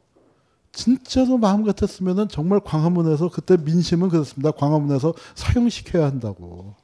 진짜로 0.79 1.39
마음 1.39 1.65
같았으면은 1.65 2.29
정말 2.29 2.61
광화문에서 2.61 3.31
그때 3.31 3.57
민심은 3.57 4.11
그렇습니다. 4.11 4.53
광화문에서 4.53 5.13
사형시켜야 5.35 6.07
한다고. 6.07 6.77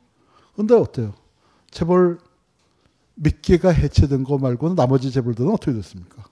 근데 0.56 0.74
어때요? 0.74 1.14
재벌 1.70 2.18
몇 3.14 3.40
개가 3.40 3.70
해체된 3.70 4.24
거 4.24 4.36
말고는 4.36 4.74
나머지 4.74 5.12
재벌들은 5.12 5.48
어떻게 5.48 5.72
됐습니까? 5.74 6.24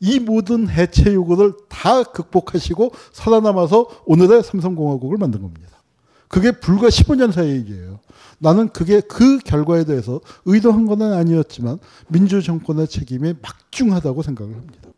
이 0.00 0.18
모든 0.18 0.68
해체 0.68 1.14
요구를 1.14 1.54
다 1.70 2.02
극복하시고 2.02 2.92
살아남아서 3.12 3.88
오늘의 4.04 4.42
삼성공화국을 4.42 5.16
만든 5.16 5.40
겁니다. 5.40 5.82
그게 6.28 6.52
불과 6.52 6.88
15년 6.88 7.32
사이의 7.32 7.56
얘기예요. 7.60 8.00
나는 8.38 8.68
그게 8.68 9.00
그 9.00 9.38
결과에 9.38 9.84
대해서 9.84 10.20
의도한 10.44 10.84
건 10.84 11.00
아니었지만 11.00 11.78
민주정권의 12.08 12.88
책임이 12.88 13.36
막중하다고 13.40 14.22
생각을 14.22 14.54
합니다. 14.54 14.90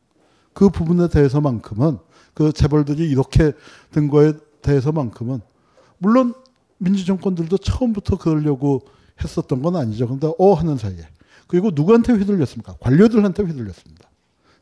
그 0.52 0.70
부분에 0.70 1.08
대해서만큼은 1.08 1.98
그 2.34 2.52
재벌들이 2.52 3.08
이렇게 3.08 3.52
된 3.90 4.08
거에 4.08 4.32
대해서만큼은 4.62 5.40
물론 5.98 6.34
민주정권들도 6.78 7.58
처음부터 7.58 8.18
그러려고 8.18 8.82
했었던 9.22 9.62
건 9.62 9.76
아니죠. 9.76 10.08
근데 10.08 10.30
어 10.38 10.54
하는 10.54 10.76
사이에 10.76 11.06
그리고 11.46 11.70
누구한테 11.72 12.12
휘둘렸습니까? 12.12 12.76
관료들한테 12.80 13.42
휘둘렸습니다. 13.42 14.08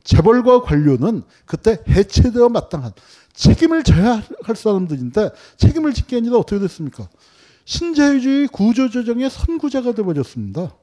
재벌과 0.02 0.62
관료는 0.62 1.22
그때 1.44 1.78
해체되어 1.88 2.48
마땅한 2.48 2.92
책임을 3.32 3.84
져야 3.84 4.22
할 4.42 4.56
사람들인데 4.56 5.30
책임을 5.56 5.92
짓게 5.94 6.16
아니라 6.16 6.38
어떻게 6.38 6.58
됐습니까? 6.60 7.08
신자유주의 7.64 8.48
구조조정의 8.48 9.30
선구자가 9.30 9.92
되어버렸습니다. 9.92 10.74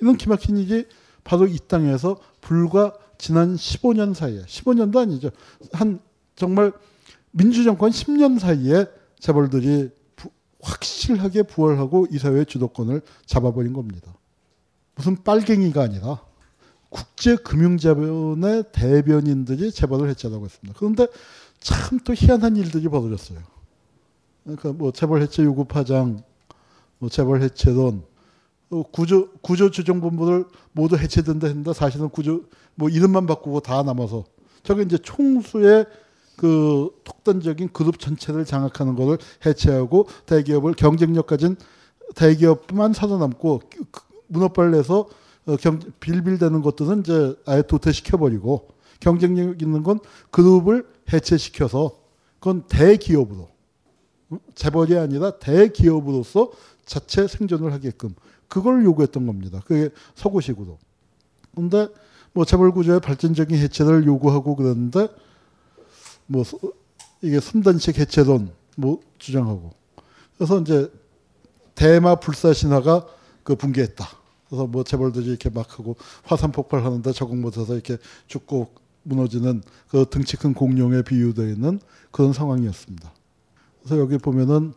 이런 0.00 0.16
기막힌 0.16 0.58
일이 0.58 0.86
바로 1.24 1.46
이 1.46 1.56
땅에서 1.56 2.18
불과 2.40 2.92
지난 3.22 3.54
15년 3.54 4.14
사이에 4.14 4.42
15년도 4.46 4.96
아니죠. 4.96 5.30
한 5.72 6.00
정말 6.34 6.72
민주정권 7.30 7.92
10년 7.92 8.40
사이에 8.40 8.86
재벌들이 9.20 9.90
부, 10.16 10.28
확실하게 10.60 11.44
부활하고 11.44 12.08
이 12.10 12.18
사회의 12.18 12.44
주도권을 12.44 13.00
잡아버린 13.24 13.74
겁니다. 13.74 14.12
무슨 14.96 15.22
빨갱이가 15.22 15.84
아니라 15.84 16.20
국제금융자본의 16.88 18.64
대변인들이 18.72 19.70
재벌을 19.70 20.08
해체하고 20.08 20.44
했습니다. 20.44 20.76
그런데 20.76 21.06
참 21.60 22.00
또 22.00 22.14
희한한 22.14 22.56
일들이 22.56 22.88
벌어졌어요. 22.88 23.38
그러니까 24.42 24.72
뭐 24.72 24.90
재벌 24.90 25.22
해체 25.22 25.44
요구 25.44 25.64
파장, 25.64 26.24
뭐 26.98 27.08
재벌 27.08 27.40
해체론, 27.40 27.98
어, 27.98 28.04
구조 28.80 29.28
구조 29.42 29.70
조정 29.70 30.00
본부를 30.00 30.46
모두 30.72 30.96
해체된다 30.96 31.46
했는데 31.46 31.72
사실은 31.74 32.08
구조 32.08 32.42
뭐 32.74 32.88
이름만 32.88 33.26
바꾸고 33.26 33.60
다 33.60 33.82
남아서 33.82 34.24
저게 34.62 34.82
이제 34.82 34.96
총수의 34.96 35.86
그 36.36 36.90
독단적인 37.04 37.70
그룹 37.72 37.98
전체를 37.98 38.44
장악하는 38.44 38.96
것을 38.96 39.18
해체하고 39.44 40.08
대기업을 40.26 40.72
경쟁력 40.74 41.26
가진 41.26 41.56
대기업만 42.14 42.94
살아남고 42.94 43.60
그 43.90 44.02
문어발 44.28 44.70
내서 44.70 45.08
어, 45.44 45.56
경, 45.56 45.80
빌빌대는 46.00 46.62
것들은 46.62 47.00
이제 47.00 47.34
아예 47.46 47.62
도태시켜 47.62 48.16
버리고 48.16 48.68
경쟁력 49.00 49.60
있는 49.60 49.82
건 49.82 49.98
그룹을 50.30 50.86
해체시켜서 51.12 51.98
그건 52.38 52.62
대기업으로 52.68 53.48
어? 54.30 54.38
재벌이 54.54 54.96
아니라 54.96 55.38
대기업으로서 55.38 56.52
자체 56.86 57.26
생존을 57.26 57.72
하게끔 57.72 58.14
그걸 58.52 58.84
요구했던 58.84 59.26
겁니다. 59.26 59.62
그게 59.64 59.88
서구식으로. 60.14 60.78
근데 61.54 61.88
뭐 62.34 62.44
재벌 62.44 62.70
구조의 62.70 63.00
발전적인 63.00 63.56
해체를 63.56 64.04
요구하고 64.04 64.56
그러는데 64.56 65.08
뭐 66.26 66.44
서- 66.44 66.58
이게 67.22 67.40
순단식 67.40 67.98
해체론 67.98 68.52
뭐 68.76 69.00
주장하고 69.16 69.72
그래서 70.36 70.60
이제 70.60 70.92
대마 71.74 72.16
불사 72.16 72.52
신화가 72.52 73.06
그 73.42 73.56
붕괴했다. 73.56 74.06
그래서 74.48 74.66
뭐 74.66 74.84
재벌들이 74.84 75.26
이렇게 75.28 75.48
막 75.48 75.78
하고 75.78 75.96
화산 76.24 76.52
폭발하는데 76.52 77.10
적응 77.12 77.40
못해서 77.40 77.72
이렇게 77.72 77.96
죽고 78.26 78.68
무너지는 79.04 79.62
그 79.88 80.04
등치 80.10 80.36
큰 80.36 80.52
공룡에 80.52 81.02
비유되어 81.02 81.48
있는 81.48 81.80
그런 82.10 82.34
상황이었습니다. 82.34 83.12
그래서 83.80 83.98
여기 83.98 84.18
보면은 84.18 84.74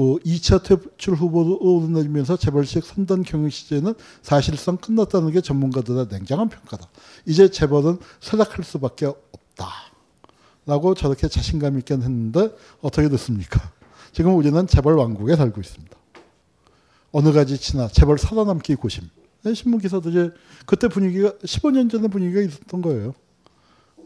뭐 0.00 0.18
2차 0.20 0.62
퇴출 0.62 1.14
후보로 1.14 1.58
오르내리면서 1.60 2.38
재벌식 2.38 2.86
선단 2.86 3.22
경영 3.22 3.50
시제는 3.50 3.92
사실상 4.22 4.78
끝났다는 4.78 5.30
게 5.30 5.42
전문가들의 5.42 6.06
냉정한 6.10 6.48
평가다. 6.48 6.88
이제 7.26 7.50
재벌은 7.50 7.98
쇠락할 8.20 8.64
수밖에 8.64 9.04
없다. 9.04 9.66
라고 10.64 10.94
저렇게 10.94 11.28
자신감 11.28 11.78
있게 11.80 11.92
했는데 11.92 12.48
어떻게 12.80 13.10
됐습니까? 13.10 13.60
지금 14.10 14.36
우리는 14.36 14.66
재벌 14.66 14.94
왕국에 14.96 15.36
살고 15.36 15.60
있습니다. 15.60 15.94
어느 17.12 17.32
가지 17.34 17.58
치나 17.58 17.86
재벌 17.88 18.16
살아남기 18.16 18.76
고심. 18.76 19.06
네, 19.42 19.52
신문 19.52 19.80
기사들이 19.80 20.30
그때 20.64 20.88
분위기가 20.88 21.32
15년 21.44 21.90
전에 21.90 22.08
분위기가 22.08 22.40
있었던 22.40 22.80
거예요. 22.80 23.12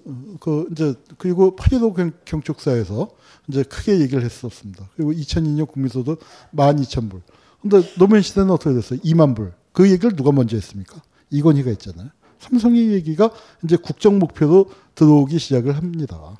어, 0.05 0.37
그 0.41 0.69
이제 0.73 0.95
그리고 1.19 1.57
8.15 1.57 2.13
경축사에서 2.25 3.11
이제 3.49 3.63
크게 3.63 4.01
얘기를 4.01 4.25
했었습니다. 4.25 4.89
그리고 4.97 5.13
2002년 5.13 5.69
국민소득 5.69 6.21
12,000불. 6.55 7.21
근데 7.63 7.83
노무현 7.99 8.23
시대는 8.23 8.51
어떻게 8.51 8.75
됐어요? 8.75 9.01
2만 9.01 9.35
불. 9.35 9.53
그 9.73 9.91
얘기를 9.91 10.15
누가 10.15 10.33
먼저 10.33 10.57
했습니까? 10.57 11.03
이건희가 11.31 11.71
했잖아요. 11.71 12.11
삼성의 12.39 12.93
얘기가 12.93 13.31
이제 13.65 13.77
국정 13.77 14.19
목표로 14.19 14.71
들어오기 14.95 15.39
시작을 15.39 15.77
합니다. 15.77 16.37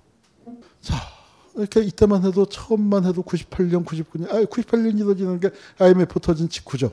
자, 0.81 0.95
이렇게 1.57 1.81
이때만 1.81 2.25
해도 2.25 2.47
처음만 2.47 3.05
해도 3.07 3.23
98년, 3.23 3.85
99년, 3.85 4.31
아, 4.31 4.45
98년 4.45 4.99
이루어지는 4.99 5.41
게 5.41 5.51
IMF 5.79 6.21
터진 6.21 6.49
직후죠. 6.49 6.93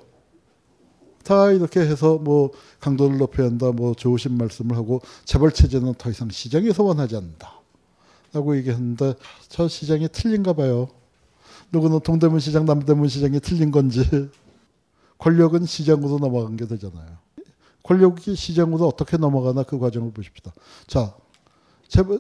다 1.24 1.52
이렇게 1.52 1.80
해서 1.80 2.18
뭐 2.18 2.52
강도를 2.80 3.18
높여야 3.18 3.48
한다, 3.48 3.72
뭐 3.72 3.94
좋으신 3.94 4.38
말씀을 4.38 4.76
하고 4.76 5.02
재벌 5.26 5.52
체제는 5.52 5.96
더 5.96 6.10
이상 6.10 6.30
시장에서 6.30 6.84
원하지 6.84 7.16
않는다. 7.16 7.62
라고 8.34 8.56
얘기했는데 8.58 9.16
저 9.50 9.68
시장이 9.68 10.08
틀린가 10.10 10.54
봐요. 10.54 10.88
누구는 11.72 12.02
동대문 12.02 12.40
시장, 12.40 12.66
남대문 12.66 13.08
시장이 13.08 13.40
틀린 13.40 13.72
건지 13.72 14.04
권력은 15.18 15.66
시장으로 15.66 16.20
넘어간 16.20 16.58
게 16.58 16.66
되잖아요. 16.66 17.18
권력이 17.84 18.36
시장으로 18.36 18.88
어떻게 18.88 19.18
넘어가나 19.18 19.64
그 19.64 19.80
과정을 19.80 20.12
보십시다. 20.12 20.54
자, 20.88 21.16
재벌, 21.88 22.20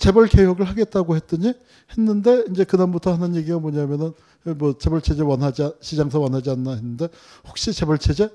재벌 0.00 0.28
개혁을 0.28 0.66
하겠다고 0.66 1.14
했더니 1.14 1.52
했는데 1.92 2.44
이제 2.50 2.64
그다음부터 2.64 3.12
하는 3.12 3.36
얘기가 3.36 3.58
뭐냐면은 3.58 4.14
뭐 4.56 4.76
재벌 4.78 5.02
체제 5.02 5.22
원하지 5.22 5.72
시장사 5.82 6.18
원하지 6.18 6.48
않나 6.48 6.70
했는데 6.72 7.08
혹시 7.46 7.70
재벌 7.74 7.98
체제 7.98 8.30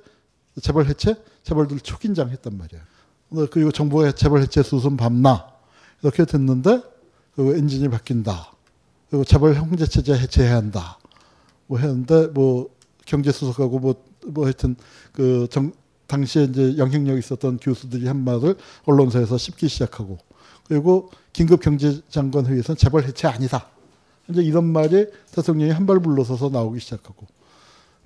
재벌 0.62 0.86
해체 0.86 1.16
재벌들 1.42 1.80
초긴장 1.80 2.30
했단 2.30 2.56
말이야. 2.56 2.82
그리고 3.50 3.72
정부가 3.72 4.12
재벌 4.12 4.42
해체 4.44 4.62
수순 4.62 4.96
밟나 4.96 5.48
이렇게 6.04 6.26
됐는데 6.26 6.84
그 7.36 7.58
엔진이 7.58 7.90
바뀐다. 7.90 8.54
그리고 9.10 9.24
재벌 9.24 9.56
형제 9.56 9.88
체제 9.88 10.14
해체해야 10.14 10.58
한다. 10.58 11.00
뭐 11.66 11.80
했는데 11.80 12.28
뭐 12.28 12.70
경제 13.08 13.32
수석하고 13.32 13.80
뭐, 13.80 13.96
뭐 14.28 14.46
하여튼 14.46 14.76
그 15.14 15.48
정, 15.50 15.74
당시에 16.06 16.44
이제 16.44 16.78
영향력 16.78 17.18
있었던 17.18 17.58
교수들이 17.58 18.06
한 18.06 18.24
말을 18.24 18.56
언론사에서 18.86 19.40
씹기 19.40 19.68
시작하고 19.68 20.20
그리고 20.68 21.10
긴급 21.36 21.60
경제장관 21.62 22.46
회의에서는 22.46 22.78
재벌 22.78 23.04
해체 23.04 23.28
아니다. 23.28 23.68
이제 24.30 24.42
이런 24.42 24.64
말이 24.64 25.06
대통령이 25.34 25.70
한 25.72 25.86
발 25.86 26.00
물러서서 26.00 26.48
나오기 26.48 26.80
시작하고 26.80 27.28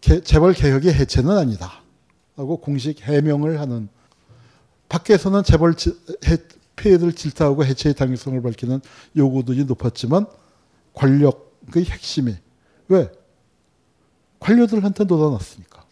개, 0.01 0.19
재벌 0.21 0.53
개혁의 0.53 0.91
해체는 0.95 1.37
아니다. 1.37 1.83
하고 2.35 2.57
공식 2.57 3.01
해명을 3.01 3.59
하는 3.59 3.87
밖에서는 4.89 5.43
재벌 5.43 5.75
해, 6.25 6.37
폐해를 6.75 7.13
질타하고 7.13 7.65
해체의 7.65 7.93
당위성을 7.93 8.41
밝히는 8.41 8.81
요구들이 9.15 9.65
높았지만 9.65 10.25
권력의 10.95 11.85
핵심이 11.85 12.35
왜 12.87 13.11
관료들한테 14.39 15.05
돋아났으니까 15.05 15.85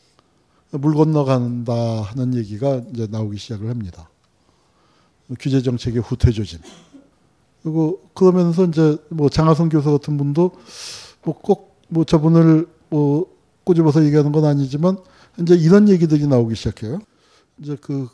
물 0.71 0.95
건너간다 0.95 2.01
하는 2.01 2.33
얘기가 2.33 2.81
이제 2.95 3.05
나오기 3.11 3.37
시작을 3.37 3.69
합니다. 3.69 4.09
규제 5.39 5.61
정책의 5.61 6.01
후퇴 6.01 6.31
조짐. 6.31 6.61
그리고 7.67 7.99
그러면서 8.13 8.63
이제 8.63 8.97
뭐 9.09 9.27
장하성 9.27 9.67
교수 9.67 9.91
같은 9.91 10.15
분도 10.17 10.51
뭐 11.23 11.37
꼭뭐 11.37 11.67
뭐 11.89 12.03
저분을 12.05 12.65
뭐 12.89 13.27
꼬집어서 13.65 14.05
얘기하는 14.05 14.31
건 14.31 14.45
아니지만 14.45 14.97
이제 15.41 15.53
이런 15.53 15.89
얘기들이 15.89 16.27
나오기 16.27 16.55
시작해요. 16.55 16.99
이제 17.59 17.75
그 17.81 18.07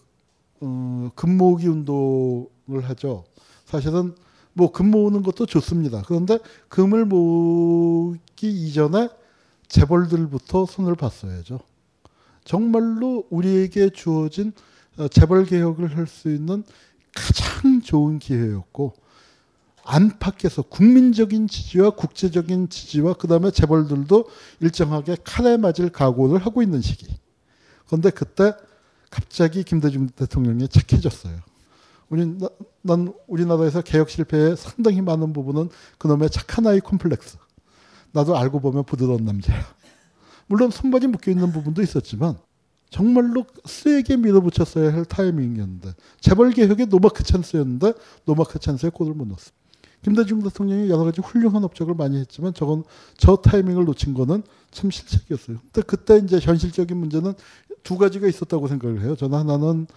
어, 0.60 1.12
금모으기 1.16 1.68
운동을 1.68 2.84
하죠. 2.90 3.26
사실은 3.66 4.16
뭐 4.54 4.72
금 4.72 4.90
모으는 4.90 5.22
것도 5.22 5.46
좋습니다. 5.46 6.02
그런데 6.08 6.40
금을 6.70 7.06
모으기 7.06 8.50
이전에 8.50 9.10
재벌들부터 9.68 10.66
손을 10.66 10.96
봤어야죠. 10.96 11.60
정말로 12.44 13.26
우리에게 13.30 13.92
주어진 13.92 14.52
어, 14.98 15.08
재벌 15.08 15.46
개혁을 15.46 15.96
할 15.96 16.08
수 16.08 16.32
있는 16.34 16.64
가장 17.14 17.82
좋은 17.82 18.18
기회였고 18.18 19.03
안팎에서 19.86 20.62
국민적인 20.64 21.48
지지와 21.48 21.92
국제적인 21.92 22.70
지지와 22.70 23.14
그다음에 23.14 23.52
재벌들도 23.52 24.30
일정하게 24.62 25.18
칼에 25.24 25.58
맞을 25.58 25.90
각오를 25.90 26.46
하고 26.46 26.62
있는 26.62 26.82
시기. 26.82 27.08
그런데 27.86 28.10
그때 28.10 28.54
갑자기 29.10 29.64
김대중 29.64 30.08
대통령이 30.08 30.68
착해졌어요. 30.68 31.38
우리 32.10 32.38
난 32.82 33.14
우리나라에서 33.28 33.82
개혁 33.82 34.10
실패에 34.10 34.56
상당히 34.56 35.02
많은 35.02 35.34
부분은 35.34 35.70
그놈의 35.98 36.30
착한 36.30 36.66
아이 36.68 36.80
콤플렉스. 36.80 37.38
나도 38.12 38.38
알고 38.38 38.60
보면 38.60 38.86
부드러운 38.86 39.26
남자야. 39.26 39.64
물론 40.48 40.72
손발이 40.72 41.08
묶여 41.08 41.32
있는 41.32 41.52
부분도 41.52 41.82
있었지만 41.82 42.38
정말로 42.90 43.46
세게 43.66 44.18
밀어붙였어야 44.18 44.94
할 44.94 45.06
타이밍이었는데 45.06 45.94
재벌 46.22 46.52
개혁의 46.52 46.88
노마크 46.88 47.24
찬스였는데 47.24 47.94
노마크 48.26 48.60
찬스에 48.60 48.90
골을 48.90 49.16
못 49.16 49.28
넣었어. 49.28 49.52
김대중 50.04 50.44
대통령이 50.44 50.90
여러 50.90 51.06
가지 51.06 51.22
훌륭한 51.22 51.64
업적을 51.64 51.96
많이 51.96 52.18
했지만 52.18 52.54
저건 52.54 52.84
저 53.18 53.38
타이밍을 53.38 53.86
놓친 53.86 54.14
거는 54.14 54.44
참 54.72 54.92
실책이었어요. 54.92 55.58
근데 55.72 55.82
그때 55.82 56.18
이제 56.18 56.40
현실적인 56.40 56.96
문제는 56.98 57.34
두 57.84 57.98
가지가 57.98 58.28
있었다고 58.28 58.68
생각을 58.68 59.02
해요. 59.02 59.16
저는 59.16 59.38
하나는 59.38 59.88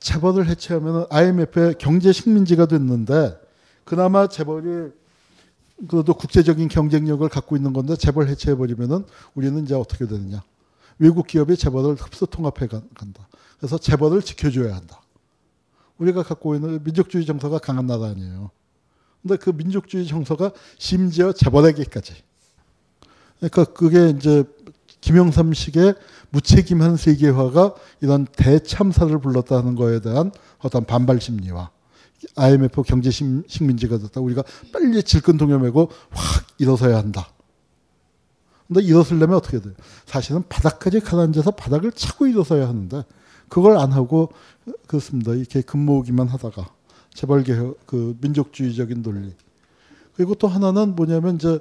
재벌을 0.00 0.48
해체하면 0.48 1.06
IMF의 1.10 1.76
경제 1.78 2.12
식민지가 2.12 2.66
됐는데 2.66 3.38
그나마 3.84 4.26
재벌이 4.26 4.90
그래도 5.88 6.14
국제적인 6.14 6.68
경쟁력을 6.68 7.28
갖고 7.28 7.56
있는 7.56 7.74
건데 7.74 7.96
재벌 7.96 8.28
해체해버리면은 8.28 9.04
우리는 9.34 9.62
이제 9.62 9.74
어떻게 9.74 10.06
되느냐. 10.06 10.42
외국 10.98 11.26
기업이 11.26 11.56
재벌을 11.56 11.94
흡수 11.94 12.26
통합해 12.26 12.66
간다. 12.66 13.28
그래서 13.58 13.76
재벌을 13.76 14.22
지켜줘야 14.22 14.74
한다. 14.74 15.02
우리가 15.98 16.22
갖고 16.22 16.54
있는 16.54 16.82
민족주의 16.82 17.26
정서가 17.26 17.58
강한 17.58 17.86
나라 17.86 18.06
아니에요. 18.06 18.50
근데 19.26 19.36
그 19.36 19.50
민족주의 19.50 20.06
정서가 20.06 20.52
심지어 20.78 21.32
재벌에게까지. 21.32 22.14
그러니까 23.38 23.64
그게 23.64 24.10
이제 24.10 24.44
김영삼식의 25.00 25.94
무책임한 26.30 26.96
세계화가 26.96 27.74
이런 28.00 28.24
대참사를 28.24 29.18
불렀다는 29.18 29.74
거에 29.74 30.00
대한 30.00 30.30
어떤 30.58 30.84
반발 30.84 31.20
심리와 31.20 31.70
IMF 32.36 32.82
경제 32.84 33.10
식민지가 33.10 33.98
됐다. 33.98 34.20
우리가 34.20 34.44
빨리 34.72 35.02
질끈 35.02 35.36
동여매고 35.36 35.90
확 36.10 36.46
일어서야 36.58 36.96
한다. 36.96 37.28
근데 38.68 38.82
일어서려면 38.82 39.36
어떻게 39.36 39.60
돼요? 39.60 39.74
사실은 40.06 40.44
바닥까지 40.48 41.00
가라앉아서 41.00 41.52
바닥을 41.52 41.92
차고 41.92 42.26
일어서야 42.28 42.68
하는데 42.68 43.04
그걸 43.48 43.76
안 43.76 43.92
하고 43.92 44.32
그렇습니다. 44.86 45.32
이렇게 45.34 45.62
근모으기만 45.62 46.28
하다가 46.28 46.75
재벌 47.16 47.42
개혁 47.42 47.86
그 47.86 48.14
민족주의적인 48.20 49.02
논리. 49.02 49.32
그리고 50.14 50.34
또 50.34 50.48
하나는 50.48 50.94
뭐냐면 50.94 51.36
이제 51.36 51.58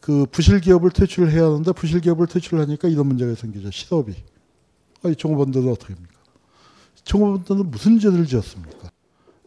그 0.00 0.26
부실 0.30 0.60
기업을 0.60 0.90
퇴출해야 0.90 1.44
하는데 1.44 1.72
부실 1.72 2.00
기업을 2.00 2.26
퇴출하니까 2.26 2.88
이런 2.88 3.06
문제가 3.06 3.34
생기죠. 3.34 3.70
실업이. 3.70 4.14
아니 5.02 5.14
종업원들은 5.14 5.70
어떻게 5.70 5.92
합니까? 5.92 6.14
종업원들은 7.04 7.70
무슨 7.70 7.98
죄를 7.98 8.26
지었습니까? 8.26 8.90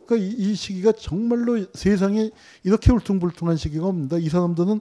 그러니까 0.06 0.28
이, 0.28 0.36
이 0.38 0.56
시기가 0.56 0.92
정말로 0.92 1.66
세상에 1.74 2.30
이렇게 2.64 2.92
울퉁불퉁한 2.92 3.58
시기가 3.58 3.88
없는데 3.88 4.22
이 4.22 4.30
사람들은 4.30 4.80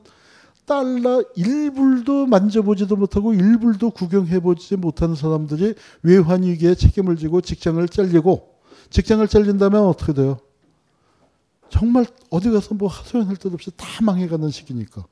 달러 0.67 1.23
1불도 1.37 2.29
만져보지도 2.29 2.97
못하고 2.97 3.33
1불도 3.33 3.95
구경해보지 3.95 4.77
못하는 4.77 5.15
사람들이 5.15 5.75
외환위기에 6.03 6.75
책임을 6.75 7.17
지고 7.17 7.41
직장을 7.41 7.87
잘리고 7.89 8.57
직장을 8.91 9.27
잘린다면 9.27 9.83
어떻게 9.83 10.13
돼요? 10.13 10.39
정말 11.69 12.07
어디 12.31 12.51
가서 12.51 12.75
뭐 12.75 12.89
하소연할 12.89 13.37
것 13.37 13.53
없이 13.53 13.71
다 13.77 13.87
망해가는 14.03 14.49
시기니까. 14.51 15.05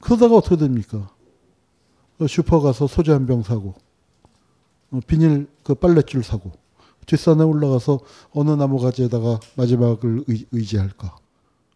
그러다가 0.00 0.36
어떻게 0.36 0.56
됩니까? 0.56 1.10
어, 2.18 2.26
슈퍼 2.26 2.60
가서 2.60 2.86
소주 2.86 3.12
한 3.12 3.26
병 3.26 3.42
사고, 3.42 3.74
어, 4.90 5.00
비닐 5.06 5.48
그 5.62 5.74
빨랫줄 5.74 6.22
사고, 6.22 6.52
뒷산에 7.06 7.42
올라가서 7.42 8.00
어느 8.32 8.50
나무 8.50 8.78
가지에다가 8.78 9.40
마지막을 9.56 10.24
의, 10.28 10.64
지할까 10.64 11.16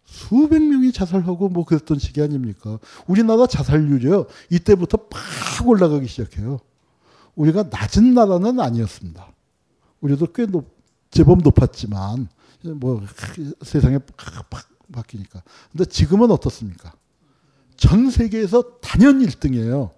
수백 0.05 0.62
명이 0.62 0.93
자살하고 0.93 1.51
뭐 1.51 1.64
그랬던 1.66 1.99
시기 1.99 2.22
아닙니까? 2.22 2.78
우리나라 3.07 3.47
자살률이요. 3.47 4.24
이때부터 4.51 4.97
팍 5.11 5.68
올라가기 5.68 6.07
시작해요. 6.07 6.61
우리가 7.36 7.64
낮은 7.64 8.14
나라는 8.14 8.59
아니었습니다. 8.59 9.26
우리도 10.01 10.32
꽤 10.32 10.47
높, 10.47 10.74
제법 11.11 11.43
높았지만, 11.43 12.28
뭐 12.63 13.03
세상에 13.63 13.99
팍 13.99 14.69
바뀌니까. 14.93 15.43
근데 15.71 15.85
지금은 15.85 16.31
어떻습니까? 16.31 16.93
전 17.77 18.11
세계에서 18.11 18.79
단연 18.81 19.21
1등이에요. 19.21 19.93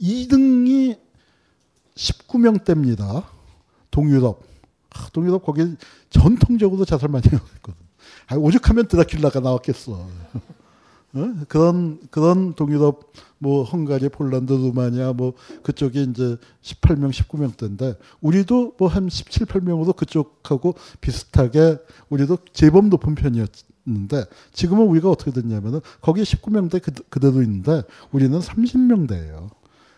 2등이 0.00 0.98
19명 1.94 2.64
대입니다. 2.64 3.28
동유럽. 3.90 4.42
아, 4.90 5.08
동유럽 5.12 5.44
거기 5.44 5.76
전통적으로 6.10 6.84
자살 6.84 7.08
많이 7.08 7.24
했거든. 7.26 7.74
아, 8.28 8.36
오죽하면 8.36 8.86
드라큘라가 8.88 9.42
나왔겠어. 9.42 9.92
어? 11.14 11.34
그런 11.48 12.00
그런 12.10 12.54
동유럽 12.54 13.12
뭐 13.38 13.62
헝가리, 13.62 14.08
폴란드, 14.08 14.52
루마니아 14.52 15.12
뭐 15.12 15.34
그쪽이 15.62 16.02
이제 16.10 16.36
18명, 16.62 17.10
19명대인데 17.10 17.96
우리도 18.20 18.74
뭐 18.78 18.88
한 18.96 19.08
17, 19.08 19.46
8명으로 19.46 19.94
그쪽하고 19.94 20.74
비슷하게 21.00 21.78
우리도 22.08 22.38
제법 22.52 22.86
높은 22.86 23.14
편이었는데 23.14 24.24
지금은 24.52 24.86
우리가 24.86 25.10
어떻게 25.10 25.30
됐냐면은 25.30 25.80
거기 26.00 26.22
19명대 26.22 26.82
그, 26.82 26.92
그대로 27.10 27.42
있는데 27.42 27.82
우리는 28.10 28.38
30명대예요. 28.38 29.50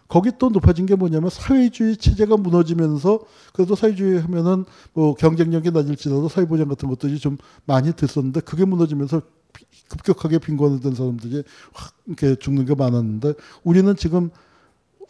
거기 0.09 0.33
또 0.39 0.49
높아진 0.49 0.87
게 0.87 0.95
뭐냐면 0.95 1.29
사회주의 1.29 1.97
체제가 1.97 2.39
무너지면서 2.39 3.21
그래도 3.53 3.75
사회주의 3.75 4.19
하면은 4.23 4.65
뭐 4.95 5.15
경쟁력이 5.15 5.71
낮을지라도 5.71 6.29
사회보장 6.29 6.67
같은 6.69 6.89
것들이 6.89 7.19
좀 7.19 7.37
많이 7.67 7.93
됐었는데 7.93 8.41
그게 8.41 8.65
무너지면서 8.65 9.21
급격하게 9.89 10.39
빈곤이 10.39 10.81
된 10.81 10.95
사람들이 10.95 11.43
확 11.73 11.95
이렇게 12.07 12.37
죽는 12.37 12.67
게 12.67 12.75
많았는데 12.75 13.35
우리는 13.65 13.97
지금 13.97 14.31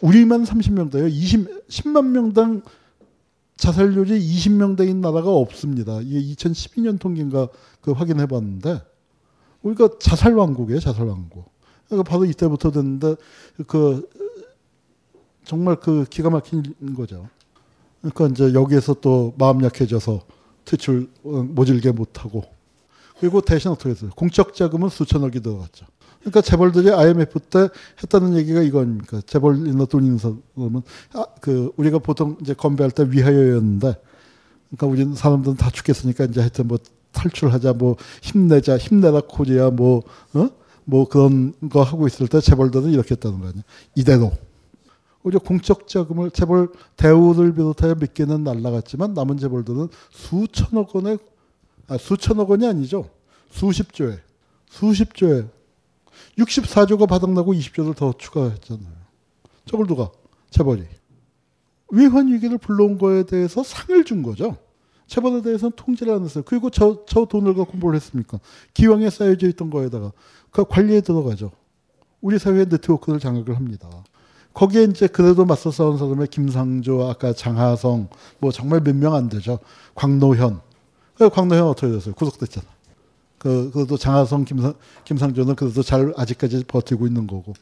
우리만 0.00 0.44
30명대예요. 0.44 1.10
20, 1.10 1.68
10만 1.68 2.10
명당 2.10 2.62
자살률이 3.56 4.20
20명대인 4.20 4.96
나라가 4.96 5.30
없습니다. 5.30 6.00
이게 6.00 6.34
2012년 6.34 6.98
통계인가 7.00 7.48
그 7.80 7.90
확인해 7.90 8.26
봤는데 8.26 8.80
우리가 9.62 9.90
자살 9.98 10.34
왕국이에요. 10.34 10.78
자살 10.78 11.06
왕국. 11.06 11.50
그러니까 11.86 12.08
바로 12.08 12.24
이때부터 12.24 12.70
됐는데 12.70 13.16
그 13.66 14.08
정말 15.44 15.76
그 15.76 16.04
기가 16.08 16.30
막힌 16.30 16.62
거죠. 16.94 17.28
그러니까 18.00 18.26
이제 18.28 18.54
여기에서 18.54 18.94
또 18.94 19.34
마음 19.38 19.64
약해져서 19.64 20.20
퇴출 20.64 21.10
모질게 21.22 21.90
못하고 21.92 22.44
그리고 23.20 23.40
대신 23.40 23.70
어떻게 23.70 23.90
했어요? 23.90 24.10
공적 24.14 24.54
자금은 24.54 24.88
수천억이 24.88 25.40
들어갔죠. 25.40 25.86
그러니까 26.20 26.40
재벌들이 26.40 26.90
IMF 26.90 27.38
때 27.40 27.68
했다는 28.02 28.36
얘기가 28.36 28.62
이거입니까? 28.62 29.22
재벌이나 29.26 29.84
돈 29.86 30.04
있는 30.04 30.18
사람은 30.18 30.82
아, 31.14 31.26
그 31.40 31.72
우리가 31.76 31.98
보통 31.98 32.36
이제 32.40 32.54
건배할 32.54 32.90
때 32.90 33.04
위하여였는데 33.08 33.96
그러니까 34.68 34.86
우리는 34.86 35.14
사람들은 35.14 35.56
다 35.56 35.70
죽겠으니까 35.70 36.24
이제 36.24 36.40
하여튼 36.40 36.68
뭐 36.68 36.78
탈출하자 37.12 37.74
뭐 37.74 37.96
힘내자 38.22 38.76
힘내라 38.76 39.22
코리아 39.28 39.70
뭐 39.70 40.02
어? 40.34 40.48
뭐 40.84 41.08
그런 41.08 41.52
거 41.70 41.82
하고 41.82 42.06
있을 42.06 42.28
때 42.28 42.40
재벌들은 42.40 42.90
이렇게 42.90 43.12
했다는 43.12 43.40
거 43.40 43.48
아니에요. 43.48 43.62
이대로 43.94 44.32
오히려 45.22 45.38
공적 45.38 45.88
자금을 45.88 46.30
재벌 46.30 46.68
대우를 46.96 47.52
비롯하여 47.52 47.96
몇 47.96 48.14
개는 48.14 48.44
날라갔지만 48.44 49.14
남은 49.14 49.38
재벌들은 49.38 49.88
수천억 50.10 50.94
원의 50.94 51.18
아, 51.88 51.98
수천억 51.98 52.50
원이 52.50 52.66
아니죠. 52.66 53.08
수십조에 53.50 54.18
수십조에 54.70 55.46
64조가 56.38 57.08
바닥나고 57.08 57.52
20조를 57.54 57.96
더 57.96 58.12
추가했잖아요. 58.16 58.92
저걸 59.64 59.86
누가 59.86 60.10
재벌이 60.50 60.84
위헌 61.90 62.32
위기를 62.32 62.58
불러온 62.58 62.98
거에 62.98 63.24
대해서 63.24 63.62
상을 63.62 64.04
준 64.04 64.22
거죠. 64.22 64.56
재벌에 65.06 65.40
대해서는 65.40 65.72
통제를 65.74 66.12
안 66.12 66.22
했어요. 66.24 66.44
그리고 66.46 66.68
저, 66.68 67.04
저 67.06 67.24
돈을 67.24 67.54
갖고 67.54 67.78
뭘 67.78 67.94
했습니까? 67.94 68.38
기왕에 68.74 69.08
쌓여져 69.08 69.48
있던 69.48 69.70
거에다가 69.70 70.12
그 70.50 70.64
관리에 70.66 71.00
들어가죠. 71.00 71.50
우리 72.20 72.38
사회의 72.38 72.66
네트워크를 72.68 73.18
장악을 73.18 73.56
합니다. 73.56 73.88
거기에 74.52 74.84
이제 74.84 75.06
그래도 75.06 75.44
맞서 75.46 75.70
싸운 75.70 75.96
사람의 75.96 76.26
김상조, 76.28 77.08
아까 77.08 77.32
장하성, 77.32 78.08
뭐 78.38 78.50
정말 78.52 78.80
몇 78.80 78.94
명 78.94 79.14
안 79.14 79.28
되죠. 79.30 79.60
광노현. 79.94 80.60
그 81.18 81.28
광노현 81.28 81.64
어떻게 81.64 81.92
됐어요? 81.92 82.14
구속됐잖아. 82.14 82.66
그, 83.38 83.70
그래도 83.72 83.96
장하성, 83.96 84.44
김상, 84.44 84.74
김상조는 85.04 85.56
그래도 85.56 85.82
잘 85.82 86.12
아직까지 86.16 86.64
버티고 86.66 87.06
있는 87.06 87.26
거고. 87.26 87.54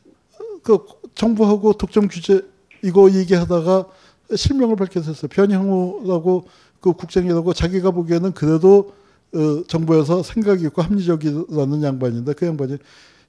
그 0.62 0.78
정부하고 1.14 1.74
독점 1.74 2.08
규제 2.08 2.42
이거 2.82 3.10
얘기하다가 3.10 3.86
실명을 4.34 4.76
밝혔었어요. 4.76 5.28
변형호라고 5.28 6.46
그 6.80 6.92
국장이라고 6.92 7.52
자기가 7.52 7.90
보기에는 7.92 8.32
그래도 8.32 8.94
어, 9.34 9.62
정부에서 9.66 10.22
생각이 10.22 10.64
있고 10.66 10.82
합리적이라는 10.82 11.82
양반인데 11.82 12.32
그 12.34 12.46
양반이 12.46 12.78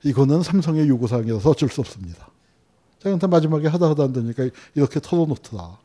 이거는 0.03 0.43
삼성의 0.43 0.87
요구사항이라서 0.89 1.49
어쩔 1.49 1.69
수 1.69 1.81
없습니다. 1.81 2.27
자기한테 2.99 3.27
마지막에 3.27 3.67
하다 3.67 3.89
하다 3.89 4.03
안 4.03 4.13
되니까 4.13 4.49
이렇게 4.75 4.99
털어놓더라. 4.99 5.77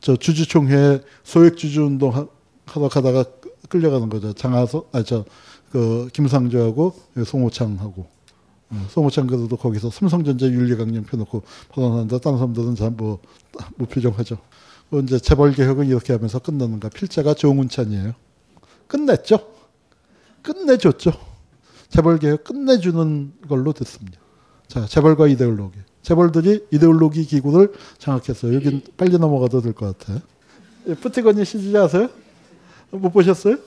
저 0.00 0.16
주주총회 0.16 1.02
소액주주 1.24 1.82
운동 1.82 2.28
하다 2.66 2.88
가다가 2.88 3.24
끌려가는 3.68 4.08
거죠. 4.08 4.32
장하서, 4.32 4.86
아, 4.92 5.02
저, 5.02 5.24
그, 5.70 6.08
김상조하고 6.12 6.94
송호창하고. 7.26 8.06
어, 8.70 8.86
송호창 8.90 9.26
그래도 9.26 9.56
거기서 9.56 9.90
삼성전자 9.90 10.46
윤리강령 10.46 11.04
펴놓고 11.04 11.42
포단하는데 11.72 12.18
다른 12.20 12.36
사람들은 12.36 12.74
전뭐 12.74 13.18
무표정하죠. 13.76 14.36
뭐 14.90 15.00
이제 15.00 15.18
재벌개혁은 15.18 15.86
이렇게 15.86 16.12
하면서 16.12 16.38
끝나는가. 16.38 16.88
필자가 16.90 17.32
조문찬이에요. 17.34 18.12
끝냈죠. 18.86 19.38
끝내줬죠. 20.42 21.12
재벌개혁 21.88 22.44
끝내주는 22.44 23.32
걸로 23.48 23.72
됐습니다. 23.72 24.18
자, 24.66 24.84
재벌과 24.86 25.28
이데올로기. 25.28 25.78
재벌들이 26.02 26.66
이데올로기 26.70 27.24
기구를 27.24 27.72
장악했어요. 27.98 28.54
여긴 28.54 28.82
빨리 28.96 29.18
넘어가도 29.18 29.62
될 29.62 29.72
것 29.72 29.96
같아. 29.98 30.20
푸티건이 31.00 31.44
시리즈 31.44 31.76
아세요? 31.76 32.08
못 32.90 33.10
보셨어요? 33.10 33.58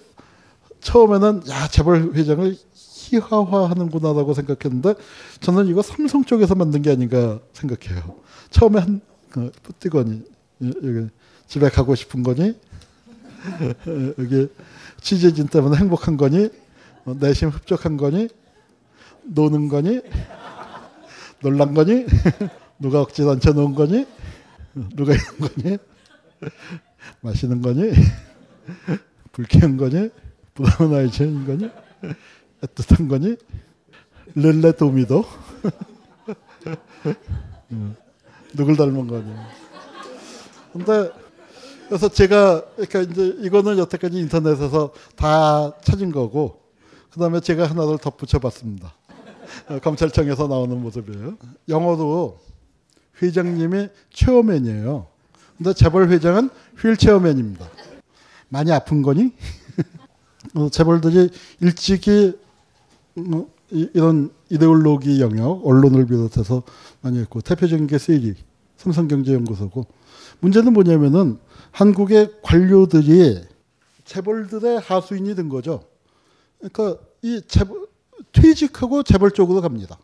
처음에는 0.80 1.44
야 1.50 1.68
재벌 1.68 2.14
회장을 2.14 2.56
희화화하는구나라고 2.74 4.34
생각했는데 4.34 4.96
저는 5.40 5.68
이거 5.68 5.82
삼성 5.82 6.24
쪽에서 6.24 6.56
만든 6.56 6.82
게 6.82 6.92
아닌가 6.92 7.40
생각해요. 7.54 8.16
처음에 8.50 8.80
한 8.80 9.02
그, 9.30 9.52
푸티건이 9.64 10.24
여기 10.62 11.08
집에 11.48 11.70
가고 11.70 11.96
싶은 11.96 12.24
거니 12.24 12.56
여기 14.20 14.48
취재진 15.00 15.48
때문에 15.48 15.78
행복한 15.78 16.18
거니 16.18 16.50
어, 17.06 17.16
내심 17.20 17.50
흡족한 17.50 17.98
거니 17.98 18.28
노는 19.24 19.68
거니 19.68 20.02
놀란 21.42 21.74
거니? 21.74 22.06
누가 22.80 23.02
억지 23.02 23.24
얹혀 23.24 23.54
놓은 23.54 23.74
거니? 23.74 24.06
누가 24.96 25.14
있는 25.14 25.38
거니? 25.40 25.78
마시는 27.22 27.62
거니? 27.62 27.92
불쾌한 29.32 29.78
거니? 29.78 30.10
부담은 30.54 30.98
아이체인 30.98 31.46
거니? 31.46 31.70
애틋한 32.62 33.10
거니? 33.10 33.38
렐레 34.36 34.74
도미도? 34.74 35.26
누굴 38.54 38.76
닮은 38.76 39.08
거니? 39.08 39.34
근데 40.74 41.12
그래서 41.88 42.08
제가 42.08 42.64
그러니까 42.76 43.02
이제 43.02 43.36
이거는 43.40 43.78
여태까지 43.78 44.18
인터넷에서 44.18 44.94
다 45.16 45.74
찾은 45.82 46.12
거고 46.12 46.62
그다음에 47.12 47.42
제가 47.42 47.70
하나를 47.70 47.98
덧붙여 47.98 48.40
봤습니다. 48.40 48.94
어, 49.68 49.80
검찰청에서 49.80 50.48
나오는 50.48 50.82
모습이에요. 50.82 51.38
영어도 51.68 52.40
회장님이 53.22 53.90
체어맨이에요. 54.14 55.08
근데 55.58 55.74
재벌 55.74 56.10
회장은 56.10 56.50
휠체어맨입니다. 56.80 57.68
많이 58.52 58.72
아픈 58.72 59.02
거니? 59.02 59.32
어, 60.56 60.70
재벌들이 60.70 61.30
일찍이 61.62 62.34
어, 63.16 63.48
이런 63.70 64.30
이데올로기 64.50 65.22
영역, 65.22 65.66
언론을 65.66 66.06
비롯해서 66.06 66.64
많이 67.00 67.20
했고 67.20 67.40
대표적인 67.40 67.88
게 67.88 67.98
세리, 67.98 68.36
삼성경제연구소고 68.76 69.86
문제는 70.42 70.74
뭐냐면은 70.74 71.38
한국의 71.72 72.32
관료들이 72.42 73.42
재벌들의 74.04 74.80
하수인이 74.80 75.34
된 75.36 75.48
거죠. 75.48 75.86
그러니까 76.60 77.02
이 77.22 77.42
재벌 77.48 77.88
퇴직하고 78.34 79.04
재벌 79.04 79.32
쪽으로 79.32 79.62
갑니다. 79.62 79.98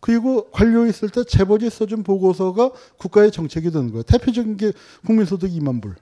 그리고 0.00 0.50
관료에 0.50 0.88
있을 0.88 1.08
때 1.08 1.22
재벌이 1.22 1.70
써준 1.70 2.02
보고서가 2.02 2.72
국가의 2.98 3.30
정책이 3.30 3.70
되는 3.70 3.90
거예요. 3.90 4.02
대표적인 4.02 4.56
게 4.56 4.72
국민소득 5.04 5.50
2만 5.50 5.80
불. 5.80 5.94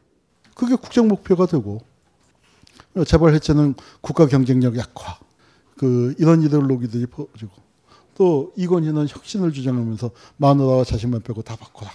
그게 0.54 0.76
국정 0.76 1.08
목표가 1.08 1.46
되고 1.46 1.82
재벌 3.06 3.34
해체는 3.34 3.74
국가 4.00 4.26
경쟁력 4.26 4.76
약화. 4.76 5.18
그 5.76 6.14
이런 6.18 6.42
이데올로기들이 6.42 7.06
퍼지고 7.06 7.50
또 8.14 8.52
이건희는 8.56 9.08
혁신을 9.08 9.52
주장하면서 9.52 10.10
마누라와 10.36 10.84
자신만 10.84 11.22
빼고 11.22 11.42
다 11.42 11.56
바꿔라. 11.56 11.90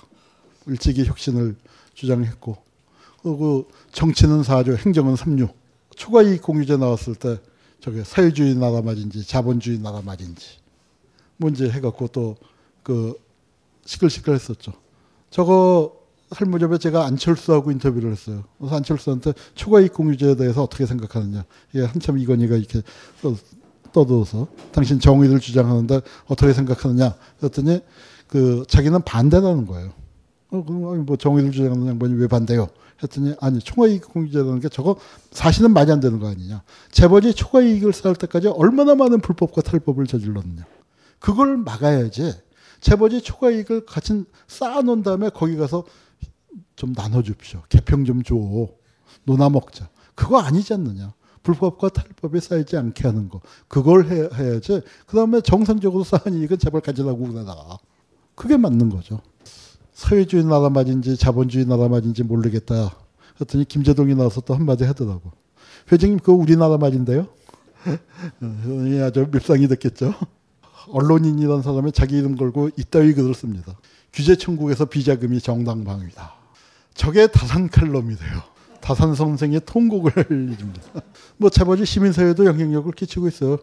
일찍이 0.68 1.06
혁신을 1.06 1.56
주장했고 1.94 2.58
그리고 3.24 3.70
정치는 3.92 4.42
4조, 4.42 4.78
행정은 4.86 5.16
3류. 5.16 5.50
초과 5.96 6.22
이익 6.24 6.42
공유제 6.42 6.78
나왔을 6.78 7.16
때 7.16 7.40
저게 7.82 8.04
사회주의 8.04 8.56
나라 8.56 8.82
말인지 8.82 9.26
자본주의 9.26 9.80
나라 9.80 10.02
말인지 10.02 10.60
뭔지 11.38 11.70
해갖고 11.70 12.08
또 12.10 12.36
그 12.90 13.14
시끌시끌했었죠. 13.86 14.74
저거 15.30 15.96
할무렵에 16.32 16.78
제가 16.78 17.06
안철수하고 17.06 17.72
인터뷰를 17.72 18.12
했어요. 18.12 18.44
그래서 18.58 18.76
안철수한테 18.76 19.34
초과이익 19.56 19.94
공유제에 19.94 20.36
대해서 20.36 20.64
어떻게 20.64 20.86
생각하느냐. 20.86 21.44
이게 21.74 21.84
한참 21.86 22.18
이건희가 22.18 22.56
이렇게 22.56 22.82
떠- 23.22 23.36
떠들어서 23.92 24.48
당신 24.72 25.00
정의를 25.00 25.40
주장하는데 25.40 26.02
어떻게 26.28 26.54
생각하느냐. 26.54 27.16
그랬더니 27.40 27.82
그 28.28 28.64
자기는 28.68 29.02
반대라는 29.02 29.66
거예요. 29.66 29.92
어, 30.52 30.64
그럼 30.64 31.06
뭐 31.06 31.18
정의를 31.18 31.52
주장하는 31.52 31.88
양반이 31.88 32.14
왜 32.16 32.28
반대요? 32.28 32.70
했더니 33.02 33.34
아니 33.40 33.60
초과이익 33.60 34.02
공유제라는 34.14 34.60
게 34.60 34.70
저거 34.70 34.98
사실은 35.32 35.72
말이 35.74 35.92
안 35.92 36.00
되는 36.00 36.20
거 36.20 36.28
아니냐. 36.28 36.62
재벌이 36.92 37.34
초과이익을 37.34 37.94
쌓을 37.94 38.16
때까지 38.16 38.48
얼마나 38.50 38.94
많은 38.94 39.22
불법과 39.22 39.62
탈법을 39.62 40.06
저질렀느냐. 40.06 40.66
그걸 41.20 41.58
막아야지. 41.58 42.34
재벌이 42.82 43.22
초과이익을 43.22 43.86
같이 43.86 44.24
쌓아놓은 44.48 45.04
다음에 45.04 45.30
거기 45.30 45.56
가서 45.58 45.84
좀 46.80 46.94
나눠줍시오. 46.96 47.64
개평 47.68 48.06
좀 48.06 48.24
줘. 48.24 48.36
노나 49.26 49.50
먹자. 49.50 49.90
그거 50.16 50.40
아니지 50.40 50.74
않느냐. 50.74 51.14
불법과 51.44 51.90
탈법에 51.90 52.40
쌓이지 52.40 52.78
않게 52.78 53.06
하는 53.06 53.28
거. 53.28 53.42
그걸 53.68 54.06
해, 54.10 54.30
해야지. 54.34 54.82
그 55.06 55.18
다음에 55.18 55.42
정상적으로 55.42 56.06
쌓은 56.06 56.36
이익은 56.36 56.58
재벌 56.58 56.80
가지라고 56.80 57.20
그러다가. 57.20 57.78
그게 58.34 58.56
맞는 58.56 58.90
거죠. 58.90 59.20
사회주의 59.94 60.46
나라 60.46 60.70
말인지 60.70 61.18
자본주의 61.18 61.66
나라 61.66 61.90
말인지 61.90 62.24
모르겠다. 62.24 62.96
그랬더니 63.36 63.66
김재동이 63.66 64.16
나와서 64.16 64.40
또 64.40 64.56
한마디 64.56 64.86
하더라고. 64.86 65.32
회장님 65.92 66.20
그거 66.20 66.34
우리나라 66.34 66.78
말인데요. 66.78 67.28
어, 68.42 69.06
아주 69.06 69.28
밉상이 69.30 69.68
됐겠죠. 69.68 70.14
언론인이라는 70.88 71.62
사람이 71.62 71.92
자기 71.92 72.18
이름 72.18 72.38
걸고 72.38 72.70
이따위 72.78 73.14
글을 73.14 73.34
씁니다. 73.34 73.78
규제 74.14 74.38
천국에서 74.38 74.86
비자금이 74.86 75.42
정당방위다. 75.42 76.39
저게 77.00 77.28
다산 77.28 77.70
칼럼이 77.70 78.18
돼요. 78.18 78.42
다산 78.82 79.16
선생의 79.16 79.62
통곡을 79.66 80.12
해줍니다. 80.20 80.82
뭐 81.38 81.50
재벌이 81.50 81.86
시민사회도 81.86 82.44
영향력을 82.46 82.92
끼치고 82.92 83.30
있어요. 83.30 83.58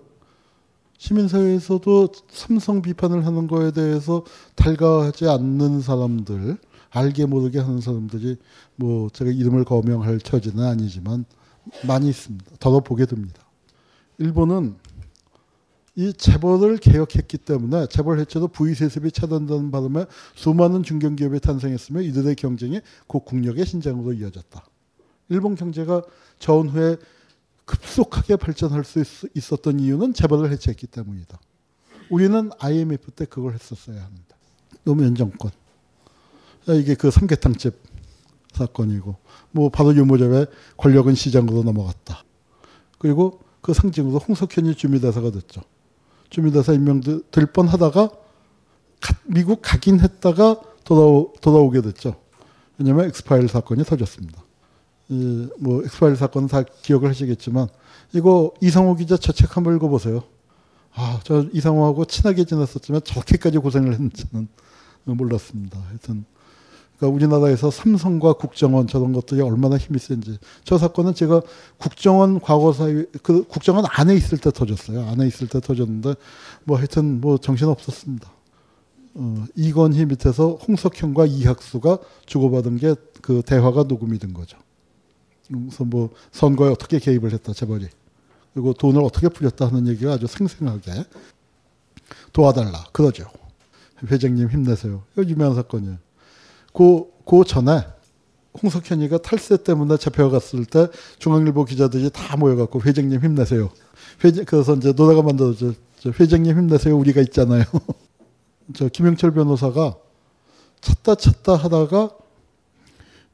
시민사회에서도 0.96 2.08
삼성 2.30 2.80
비판을 2.80 3.26
하는 3.26 3.46
거에 3.46 3.72
대해서 3.72 4.24
달가하지 4.54 5.28
않는 5.28 5.82
사람들, 5.82 6.56
알게 6.88 7.26
모르게 7.26 7.58
하는 7.58 7.82
사람들이 7.82 8.38
뭐 8.74 9.10
제가 9.10 9.30
이름을 9.30 9.64
거명할 9.64 10.18
처지는 10.18 10.64
아니지만 10.64 11.26
많이 11.86 12.08
있습니다. 12.08 12.52
더러 12.58 12.80
보게 12.80 13.04
됩니다. 13.04 13.42
일본은 14.16 14.76
이 15.98 16.12
재벌을 16.12 16.76
개혁했기 16.76 17.38
때문에 17.38 17.86
재벌 17.88 18.20
해체도 18.20 18.48
부의 18.48 18.74
세습이 18.74 19.12
차단되는 19.12 19.70
바람에 19.70 20.04
수많은 20.34 20.82
중견기업이 20.82 21.40
탄생했으며 21.40 22.02
이들의 22.02 22.34
경쟁이 22.36 22.82
곧 23.06 23.24
국력의 23.24 23.64
신장으로 23.64 24.12
이어졌다. 24.12 24.62
일본 25.30 25.54
경제가 25.54 26.02
전후에 26.38 26.98
급속하게 27.64 28.36
발전할 28.36 28.84
수 28.84 29.00
있, 29.34 29.52
었던 29.52 29.80
이유는 29.80 30.12
재벌을 30.12 30.52
해체했기 30.52 30.86
때문이다. 30.86 31.40
우리는 32.10 32.50
IMF 32.58 33.10
때 33.12 33.24
그걸 33.24 33.54
했었어야 33.54 34.04
합니다. 34.04 34.36
노무현 34.84 35.14
정권. 35.14 35.50
이게 36.68 36.94
그 36.94 37.10
삼계탕집 37.10 37.74
사건이고, 38.52 39.16
뭐 39.50 39.70
바로 39.70 39.94
유무접의 39.96 40.46
권력은 40.76 41.14
시장으로 41.14 41.62
넘어갔다. 41.62 42.22
그리고 42.98 43.40
그 43.62 43.72
상징으로 43.72 44.18
홍석현이 44.18 44.76
주미대사가 44.76 45.30
됐죠. 45.30 45.62
주미대사 46.36 46.74
임명될 46.74 47.46
뻔하다가 47.54 48.10
미국 49.24 49.60
가긴 49.62 50.00
했다가 50.00 50.60
돌아오, 50.84 51.32
돌아오게 51.40 51.80
됐죠. 51.80 52.16
왜냐하면 52.76 53.06
엑스파일 53.06 53.48
사건이 53.48 53.84
터졌습니다. 53.84 54.44
이, 55.08 55.48
뭐 55.58 55.82
엑스파일 55.82 56.14
사건은 56.14 56.48
다 56.48 56.62
기억을 56.62 57.08
하시겠지만 57.08 57.68
이거 58.12 58.52
이상호 58.60 58.96
기자 58.96 59.16
저 59.16 59.32
책 59.32 59.56
한번 59.56 59.76
읽어보세요. 59.76 60.24
아, 60.92 61.20
저 61.24 61.46
이상호하고 61.54 62.04
친하게 62.04 62.44
지냈었지만 62.44 63.00
저렇게까지 63.02 63.56
고생을 63.56 63.94
했는지는 63.94 64.48
몰랐습니다. 65.04 65.80
하여튼 65.88 66.26
그러니까 66.96 67.14
우리나라에서 67.14 67.70
삼성과 67.70 68.34
국정원 68.34 68.86
저런 68.86 69.12
것들이 69.12 69.40
얼마나 69.42 69.76
힘이 69.76 69.98
센지 69.98 70.38
저 70.64 70.78
사건은 70.78 71.14
제가 71.14 71.42
국정원 71.78 72.40
과거사에 72.40 73.04
그 73.22 73.46
국정원 73.46 73.84
안에 73.88 74.14
있을 74.14 74.38
때 74.38 74.50
터졌어요. 74.50 75.06
안에 75.08 75.26
있을 75.26 75.48
때 75.48 75.60
터졌는데 75.60 76.14
뭐 76.64 76.78
하여튼 76.78 77.20
뭐 77.20 77.38
정신 77.38 77.68
없었습니다. 77.68 78.30
어, 79.18 79.44
이건희 79.54 80.04
밑에서 80.04 80.58
홍석현과 80.66 81.26
이학수가 81.26 81.98
주고받은 82.26 82.78
게 82.78 82.94
그 83.26 83.42
대화가 83.44 83.82
녹음이 83.82 84.20
된 84.20 84.32
거죠. 84.32 84.56
그래서 85.48 85.84
뭐 85.84 86.10
선거에 86.30 86.70
어떻게 86.70 87.00
개입을 87.00 87.32
했다 87.32 87.52
재벌이 87.52 87.88
그리고 88.54 88.72
돈을 88.72 89.02
어떻게 89.02 89.28
풀렸다 89.28 89.66
하는 89.66 89.88
얘기가 89.88 90.12
아주 90.12 90.28
생생하게 90.28 90.92
도와달라 92.32 92.84
그러죠. 92.92 93.28
회장님 94.08 94.48
힘내세요. 94.48 95.02
이거 95.12 95.28
유명한 95.28 95.56
사건이에요. 95.56 95.98
그, 96.76 97.04
그 97.24 97.44
전에 97.46 97.86
홍석현이가 98.62 99.18
탈세 99.18 99.62
때문에 99.62 99.96
잡혀갔을 99.96 100.64
때 100.66 100.88
중앙일보 101.18 101.64
기자들이 101.64 102.10
다 102.10 102.36
모여갖고 102.36 102.80
회장님 102.82 103.20
힘내세요. 103.20 103.70
회장, 104.24 104.44
그래서 104.44 104.74
이제 104.74 104.92
노래가 104.92 105.22
만들어져. 105.22 105.72
회장님 106.04 106.56
힘내세요. 106.56 106.96
우리가 106.96 107.20
있잖아요. 107.22 107.64
저 108.74 108.88
김영철 108.88 109.32
변호사가 109.32 109.96
찾다 110.80 111.14
찾다 111.14 111.56
하다가 111.56 112.10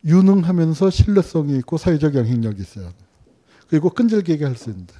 유능하면서 0.04 0.90
신뢰성이 0.90 1.56
있고 1.58 1.78
사회적 1.78 2.14
영향력이 2.14 2.60
있어요. 2.60 2.92
그리고 3.68 3.90
끈질기게 3.90 4.44
할 4.44 4.56
수 4.56 4.70
있는데. 4.70 4.94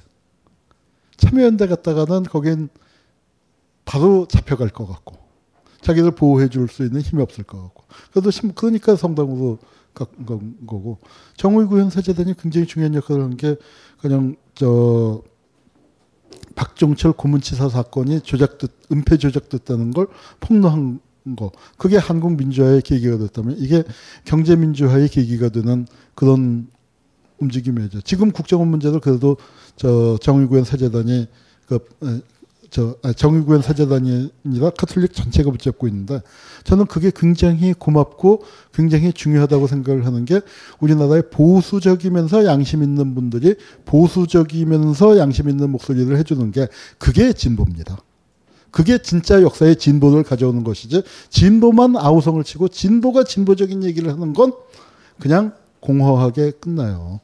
참여연대 1.17 1.67
갔다가는 1.67 2.23
거긴 2.23 2.69
바로 3.85 4.27
잡혀갈 4.27 4.69
것 4.69 4.87
같고 4.87 5.15
자기들 5.81 6.11
보호해 6.11 6.49
줄 6.49 6.67
수 6.67 6.83
있는 6.83 7.01
힘이 7.01 7.21
없을 7.21 7.43
것 7.43 7.61
같고 7.61 7.82
그래도 8.11 8.29
그러니까 8.55 8.95
성당으로 8.95 9.59
간 9.93 10.07
거고 10.65 10.97
정의구현 11.37 11.89
사재단이 11.89 12.35
굉장히 12.37 12.65
중요한 12.67 12.95
역할을 12.95 13.21
한 13.23 13.37
게 13.37 13.55
그냥 13.99 14.35
저 14.55 15.21
박종철 16.55 17.13
고문치사 17.13 17.69
사건이 17.69 18.21
조작됐 18.21 18.69
은폐 18.91 19.17
조작됐다는 19.17 19.91
걸 19.91 20.07
폭로한 20.39 20.99
거 21.37 21.51
그게 21.77 21.97
한국 21.97 22.35
민주화의 22.35 22.81
계기가 22.81 23.17
됐다면 23.17 23.55
이게 23.57 23.83
경제 24.25 24.55
민주화의 24.55 25.07
계기가 25.07 25.49
되는 25.49 25.87
그런 26.15 26.67
움직임이죠. 27.39 28.01
지금 28.01 28.31
국정원 28.31 28.67
문제도 28.67 28.99
그래도 28.99 29.37
저 29.75 30.17
정의구현 30.21 30.65
사재단이 30.65 31.27
그저 31.67 32.97
아, 33.03 33.13
정의구현 33.13 33.61
사재단이 33.61 34.31
아니라 34.45 34.69
카톨릭 34.71 35.13
전체가 35.13 35.49
붙잡고 35.49 35.87
있는데 35.87 36.21
저는 36.63 36.85
그게 36.85 37.11
굉장히 37.13 37.73
고맙고 37.73 38.43
굉장히 38.73 39.13
중요하다고 39.13 39.67
생각을 39.67 40.05
하는 40.05 40.25
게 40.25 40.41
우리나라의 40.79 41.29
보수적이면서 41.29 42.45
양심 42.45 42.83
있는 42.83 43.15
분들이 43.15 43.55
보수적이면서 43.85 45.17
양심 45.17 45.49
있는 45.49 45.69
목소리를 45.69 46.15
해주는 46.17 46.51
게 46.51 46.67
그게 46.97 47.33
진보입니다. 47.33 47.97
그게 48.71 48.97
진짜 48.97 49.41
역사의 49.41 49.75
진보를 49.75 50.23
가져오는 50.23 50.63
것이지 50.63 51.03
진보만 51.29 51.95
아우성을 51.95 52.43
치고 52.43 52.69
진보가 52.69 53.23
진보적인 53.23 53.83
얘기를 53.83 54.11
하는 54.11 54.33
건 54.33 54.53
그냥 55.19 55.53
공허하게 55.79 56.51
끝나요. 56.59 57.19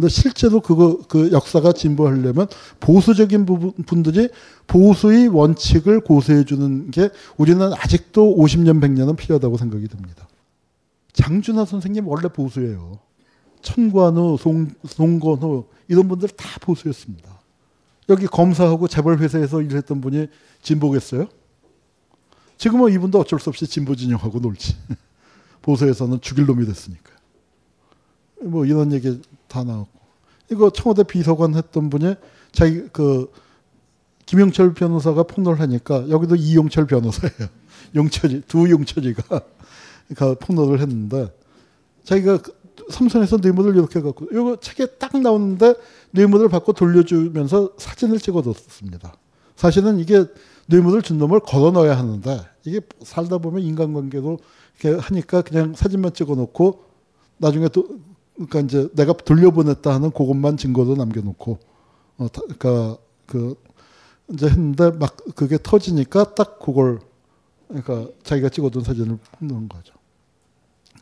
근데 0.00 0.08
실제로 0.08 0.62
그거 0.62 0.98
그 1.08 1.30
역사가 1.30 1.72
진보하려면 1.72 2.46
보수적인 2.80 3.44
분들이 3.84 4.30
보수의 4.66 5.28
원칙을 5.28 6.00
고수해 6.00 6.46
주는 6.46 6.90
게 6.90 7.10
우리는 7.36 7.70
아직도 7.74 8.34
50년 8.34 8.80
100년은 8.80 9.18
필요하다고 9.18 9.58
생각이 9.58 9.86
듭니다. 9.88 10.26
장준하 11.12 11.66
선생님 11.66 12.08
원래 12.08 12.28
보수예요. 12.28 12.98
천관우, 13.60 14.38
송, 14.40 14.70
송건호 14.86 15.68
이런 15.88 16.08
분들 16.08 16.30
다 16.30 16.48
보수였습니다. 16.62 17.38
여기 18.08 18.26
검사하고 18.26 18.88
재벌 18.88 19.18
회사에서 19.18 19.60
일했던 19.60 20.00
분이 20.00 20.28
진보겠어요? 20.62 21.28
지금은 22.56 22.90
이분도 22.94 23.20
어쩔 23.20 23.38
수 23.38 23.50
없이 23.50 23.66
진보 23.66 23.94
진영하고 23.94 24.38
놀지. 24.38 24.76
보수에서는 25.60 26.22
죽일 26.22 26.46
놈이 26.46 26.64
됐으니까. 26.64 27.19
뭐 28.42 28.64
이런 28.64 28.92
얘기 28.92 29.20
다 29.48 29.64
나왔고. 29.64 30.00
이거 30.50 30.70
청와대 30.70 31.04
비서관 31.04 31.54
했던 31.54 31.90
분이 31.90 32.14
자기 32.52 32.82
그 32.92 33.30
김영철 34.26 34.74
변호사가 34.74 35.24
폭로를 35.24 35.60
하니까 35.60 36.08
여기도 36.08 36.36
이용철 36.36 36.86
변호사예요. 36.86 37.48
용철이 37.94 38.42
두 38.46 38.70
용철이가 38.70 39.40
그 40.16 40.34
폭로를 40.36 40.80
했는데 40.80 41.32
자기가 42.04 42.38
삼선에서 42.90 43.38
뇌물을 43.38 43.76
이렇게 43.76 44.00
갖고 44.00 44.26
이거 44.32 44.56
책에 44.60 44.86
딱 44.86 45.18
나오는데 45.18 45.74
뇌물을 46.12 46.48
받고 46.48 46.72
돌려주면서 46.72 47.72
사진을 47.76 48.18
찍어뒀습니다. 48.18 49.14
사실은 49.56 49.98
이게 49.98 50.24
뇌물을 50.66 51.02
준 51.02 51.18
놈을 51.18 51.40
걸어 51.40 51.70
넣어야 51.70 51.98
하는데 51.98 52.40
이게 52.64 52.80
살다 53.02 53.38
보면 53.38 53.62
인간관계도 53.62 54.38
이렇게 54.80 55.00
하니까 55.00 55.42
그냥 55.42 55.74
사진만 55.74 56.14
찍어놓고 56.14 56.84
나중에 57.38 57.68
또 57.68 57.86
그러니까 58.46 58.60
이제 58.60 58.88
내가 58.94 59.12
돌려보냈다 59.12 59.92
하는 59.92 60.10
그것만 60.10 60.56
증거도 60.56 60.96
남겨놓고 60.96 61.58
어, 62.18 62.28
다, 62.28 62.40
그러니까 62.58 62.96
그 63.26 63.54
이제 64.32 64.46
했는데 64.46 64.90
막 64.92 65.16
그게 65.34 65.58
터지니까 65.62 66.34
딱 66.34 66.58
그걸 66.58 67.00
그러니까 67.68 68.08
자기가 68.22 68.48
찍어둔 68.48 68.82
사진을 68.82 69.18
넣은 69.40 69.68
거죠. 69.68 69.94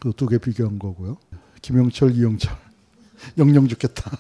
그 0.01 0.13
두 0.13 0.27
개 0.29 0.39
비교한 0.39 0.79
거고요. 0.79 1.17
김영철, 1.63 2.13
이영철 2.15 2.53
영영 3.39 3.67
죽겠다. 3.69 4.11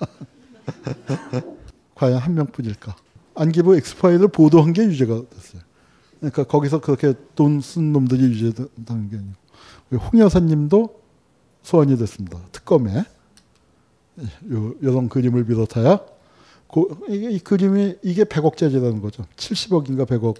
과연 1.94 2.18
한 2.18 2.34
명뿐일까? 2.34 2.96
안기부 3.34 3.76
엑스파일을 3.76 4.28
보도한 4.28 4.72
게 4.72 4.84
유죄가 4.84 5.22
됐어요. 5.30 5.62
그러니까 6.18 6.44
거기서 6.44 6.80
그렇게 6.80 7.14
돈 7.34 7.60
쓴 7.60 7.92
놈들이 7.92 8.22
유죄당한 8.24 9.08
게 9.08 9.16
아니고 9.16 10.04
홍 10.04 10.20
여사님도 10.20 10.97
소환이 11.68 11.98
됐습니다. 11.98 12.40
특검에 12.50 13.04
요 14.52 14.74
여성 14.82 15.08
그림을 15.10 15.44
비롯하여 15.44 16.06
그, 16.72 17.04
이게, 17.10 17.30
이 17.30 17.38
그림이 17.38 17.96
이게 18.02 18.24
100억짜리라는 18.24 19.02
거죠. 19.02 19.24
70억인가 19.36 20.06
100억. 20.06 20.36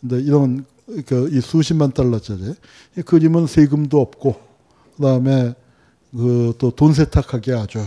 근데 0.00 0.20
이런 0.20 0.64
그 1.06 1.28
이 1.30 1.40
수십만 1.42 1.92
달러짜리 1.92 2.54
이 2.96 3.02
그림은 3.02 3.46
세금도 3.46 4.00
없고 4.00 4.40
그다음에 4.96 5.54
그 6.12 6.54
또 6.58 6.70
돈 6.70 6.94
세탁하기 6.94 7.52
아주 7.52 7.84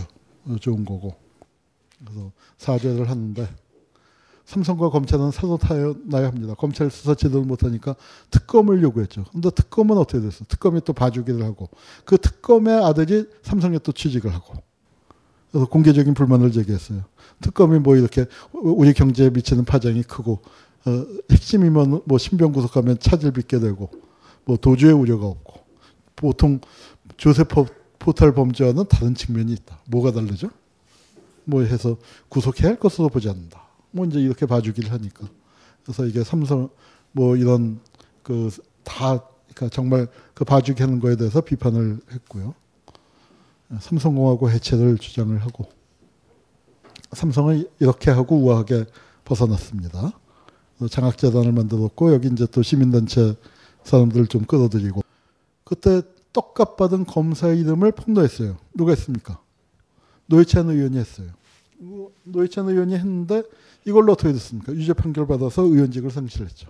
좋은 0.60 0.84
거고. 0.84 1.14
그래서 1.98 2.30
사죄를 2.58 3.10
하는데 3.10 3.48
삼성과 4.44 4.90
검찰은 4.90 5.30
사도 5.30 5.56
타나야 5.56 6.28
합니다. 6.28 6.54
검찰 6.54 6.90
수사 6.90 7.14
제대로 7.14 7.42
못하니까 7.42 7.96
특검을 8.30 8.82
요구했죠. 8.82 9.24
근데 9.32 9.50
특검은 9.50 9.96
어떻게 9.96 10.20
됐어? 10.20 10.44
특검이 10.46 10.82
또 10.84 10.92
봐주기를 10.92 11.42
하고 11.44 11.70
그 12.04 12.18
특검의 12.18 12.84
아들이 12.84 13.26
삼성에 13.42 13.78
또 13.78 13.92
취직을 13.92 14.32
하고 14.34 14.54
그래서 15.50 15.66
공개적인 15.66 16.14
불만을 16.14 16.52
제기했어요. 16.52 17.04
특검이 17.40 17.78
뭐 17.78 17.96
이렇게 17.96 18.26
우리 18.52 18.92
경제에 18.92 19.30
미치는 19.30 19.64
파장이 19.64 20.02
크고 20.02 20.40
어, 20.86 21.06
핵심이면 21.30 22.02
뭐 22.04 22.18
신병 22.18 22.52
구속하면 22.52 22.98
차질 22.98 23.32
빚게 23.32 23.60
되고 23.60 23.90
뭐 24.44 24.56
도주의 24.58 24.92
우려가 24.92 25.26
없고 25.26 25.60
보통 26.16 26.60
조세포 27.16 27.66
포탈 27.98 28.34
범죄와는 28.34 28.84
다른 28.88 29.14
측면이 29.14 29.52
있다. 29.52 29.78
뭐가 29.86 30.12
다르죠? 30.12 30.50
뭐 31.44 31.62
해서 31.62 31.96
구속해야 32.28 32.70
할 32.70 32.78
것으로 32.78 33.08
보지 33.08 33.30
않는다. 33.30 33.63
뭐 33.94 34.04
이제 34.06 34.20
이렇게 34.20 34.44
봐주기를 34.44 34.92
하니까. 34.92 35.28
그래서 35.82 36.04
이게 36.04 36.22
삼성 36.24 36.68
뭐 37.12 37.36
이런 37.36 37.80
그 38.22 38.50
다 38.84 39.20
그러니까 39.54 39.68
정말 39.74 40.06
그 40.34 40.44
봐주기 40.44 40.82
하는 40.82 41.00
거에 41.00 41.16
대해서 41.16 41.40
비판을 41.40 42.00
했고요. 42.12 42.54
삼성공화국 43.80 44.50
해체를 44.50 44.98
주장을 44.98 45.36
하고 45.38 45.68
삼성은 47.12 47.66
이렇게 47.80 48.10
하고 48.10 48.36
우아하게 48.36 48.84
벗어났습니다. 49.24 50.12
장학재단을 50.90 51.52
만들었고 51.52 52.12
여기 52.12 52.28
이제 52.28 52.46
또 52.50 52.62
시민단체 52.62 53.36
사람들을 53.84 54.26
좀 54.26 54.44
끌어들이고 54.44 55.02
그때 55.64 56.02
떡값 56.32 56.76
받은 56.76 57.06
검사 57.06 57.48
이름을 57.48 57.92
폭로했어요. 57.92 58.56
누가 58.74 58.90
했습니까? 58.92 59.40
노회찬 60.26 60.68
의원이 60.68 60.98
했어요. 60.98 61.30
노회찬 62.24 62.68
의원이 62.68 62.94
했는데 62.94 63.44
이걸로 63.86 64.12
어떻게 64.12 64.32
됐습니까? 64.32 64.72
유죄 64.72 64.92
판결 64.92 65.26
받아서 65.26 65.62
의원직을 65.62 66.10
상실했죠. 66.10 66.68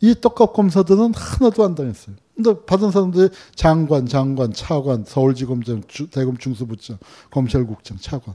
이 0.00 0.14
떡값 0.20 0.52
검사들은 0.52 1.14
하나도 1.14 1.64
안 1.64 1.74
당했어요. 1.74 2.16
근데 2.34 2.54
받은 2.66 2.90
사람들이 2.90 3.28
장관, 3.54 4.06
장관, 4.06 4.52
차관, 4.52 5.04
서울지검장, 5.06 5.84
주, 5.86 6.10
대검 6.10 6.36
중수부장, 6.36 6.98
검찰국장, 7.30 7.96
차관. 7.98 8.34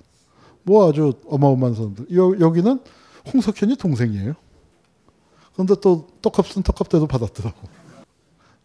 뭐 0.63 0.89
아주 0.89 1.13
어마어마한 1.27 1.75
사람들. 1.75 2.05
여, 2.15 2.33
여기는 2.39 2.79
홍석현이 3.33 3.75
동생이에요. 3.75 4.33
그런데 5.53 5.75
또 5.81 6.07
떡값은 6.21 6.63
떡값대로 6.63 7.07
받았더라고. 7.07 7.57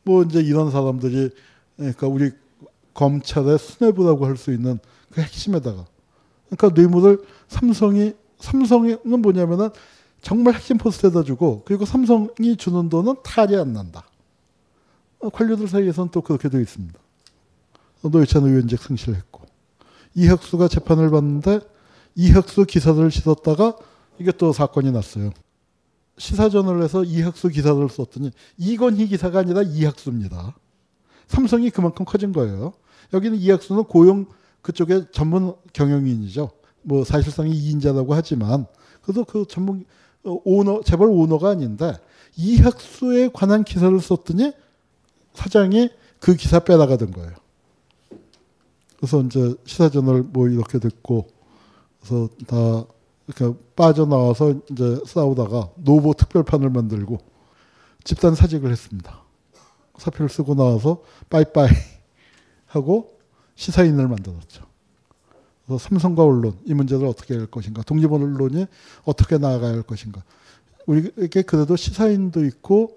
뭐 0.05 0.22
이제 0.22 0.41
이런 0.41 0.70
사람들이 0.70 1.30
그러니까 1.76 2.07
우리 2.07 2.30
검찰의 2.95 3.59
수뇌부라고 3.59 4.26
할 4.26 4.37
수 4.37 4.53
있는 4.53 4.78
그 5.11 5.20
핵심에다가 5.20 5.85
그러니까 6.49 6.80
뇌물을 6.80 7.18
삼성이 7.49 8.14
삼성은 8.45 9.20
뭐냐면은 9.20 9.70
정말 10.20 10.55
핵심 10.55 10.78
포스트에다 10.78 11.22
주고 11.22 11.62
그리고 11.64 11.84
삼성이 11.84 12.57
주는 12.57 12.88
돈은 12.88 13.16
탈이 13.22 13.57
안 13.57 13.72
난다. 13.72 14.05
관료들 15.32 15.68
사이에서는 15.68 16.11
또 16.11 16.20
그렇게 16.20 16.49
되어 16.49 16.61
있습니다. 16.61 16.99
노회찬 18.03 18.45
의원직 18.45 18.80
상실했고 18.80 19.42
이혁수가 20.14 20.68
재판을 20.68 21.11
받는데 21.11 21.61
이혁수 22.14 22.66
기사를 22.66 23.11
씻었다가 23.11 23.76
이게 24.18 24.30
또 24.32 24.53
사건이 24.53 24.92
났어요. 24.92 25.30
시사전을 26.18 26.82
해서 26.82 27.03
이학수 27.03 27.49
기사를 27.49 27.88
썼더니 27.88 28.30
이건희 28.57 29.09
기사가 29.09 29.40
아니라 29.40 29.62
이학수입니다. 29.62 30.55
삼성이 31.26 31.70
그만큼 31.70 32.05
커진 32.05 32.32
거예요. 32.32 32.74
여기는 33.12 33.38
이학수는 33.38 33.84
고용 33.84 34.26
그쪽에 34.62 35.07
전문 35.11 35.55
경영인이죠. 35.72 36.51
뭐 36.85 37.05
사실상 37.05 37.49
이인자라고 37.49 38.14
하지만 38.14 38.66
그래도 39.03 39.24
그 39.24 39.45
전문 39.49 39.85
오너 40.22 40.82
재벌 40.85 41.09
오너가 41.09 41.51
아닌데 41.51 41.95
이학수에 42.37 43.30
관한 43.32 43.64
기사를 43.64 43.99
썼더니 44.01 44.53
사장이 45.35 45.91
그 46.20 46.35
기사 46.35 46.61
빼나가던 46.61 47.11
거예요. 47.11 47.32
그래서 48.97 49.20
이제 49.22 49.55
시사전을 49.66 50.22
뭐 50.22 50.49
이렇게 50.49 50.78
됐고 50.78 51.28
그래서 52.01 52.28
다 52.47 52.87
그러니까 53.26 53.61
빠져나와서 53.76 54.55
이제 54.70 55.01
싸우다가 55.07 55.70
노보 55.76 56.14
특별판을 56.14 56.70
만들고 56.70 57.18
집단 58.05 58.35
사직을 58.35 58.70
했습니다. 58.70 59.22
사표를 59.97 60.28
쓰고 60.28 60.55
나와서 60.55 61.03
빠이빠이 61.30 61.68
하고 62.66 63.18
시사인을 63.57 64.09
만들었죠. 64.09 64.74
그래서 65.67 65.79
삼성과 65.79 66.23
언론 66.23 66.55
이 66.65 66.75
문제를 66.75 67.07
어떻게 67.07 67.37
할 67.37 67.47
것인가, 67.47 67.83
독립 67.83 68.12
언론이 68.12 68.67
어떻게 69.05 69.39
나아가야 69.39 69.73
할 69.73 69.83
것인가. 69.83 70.23
우리에게 70.87 71.43
그래도 71.43 71.77
시사인도 71.77 72.45
있고 72.45 72.97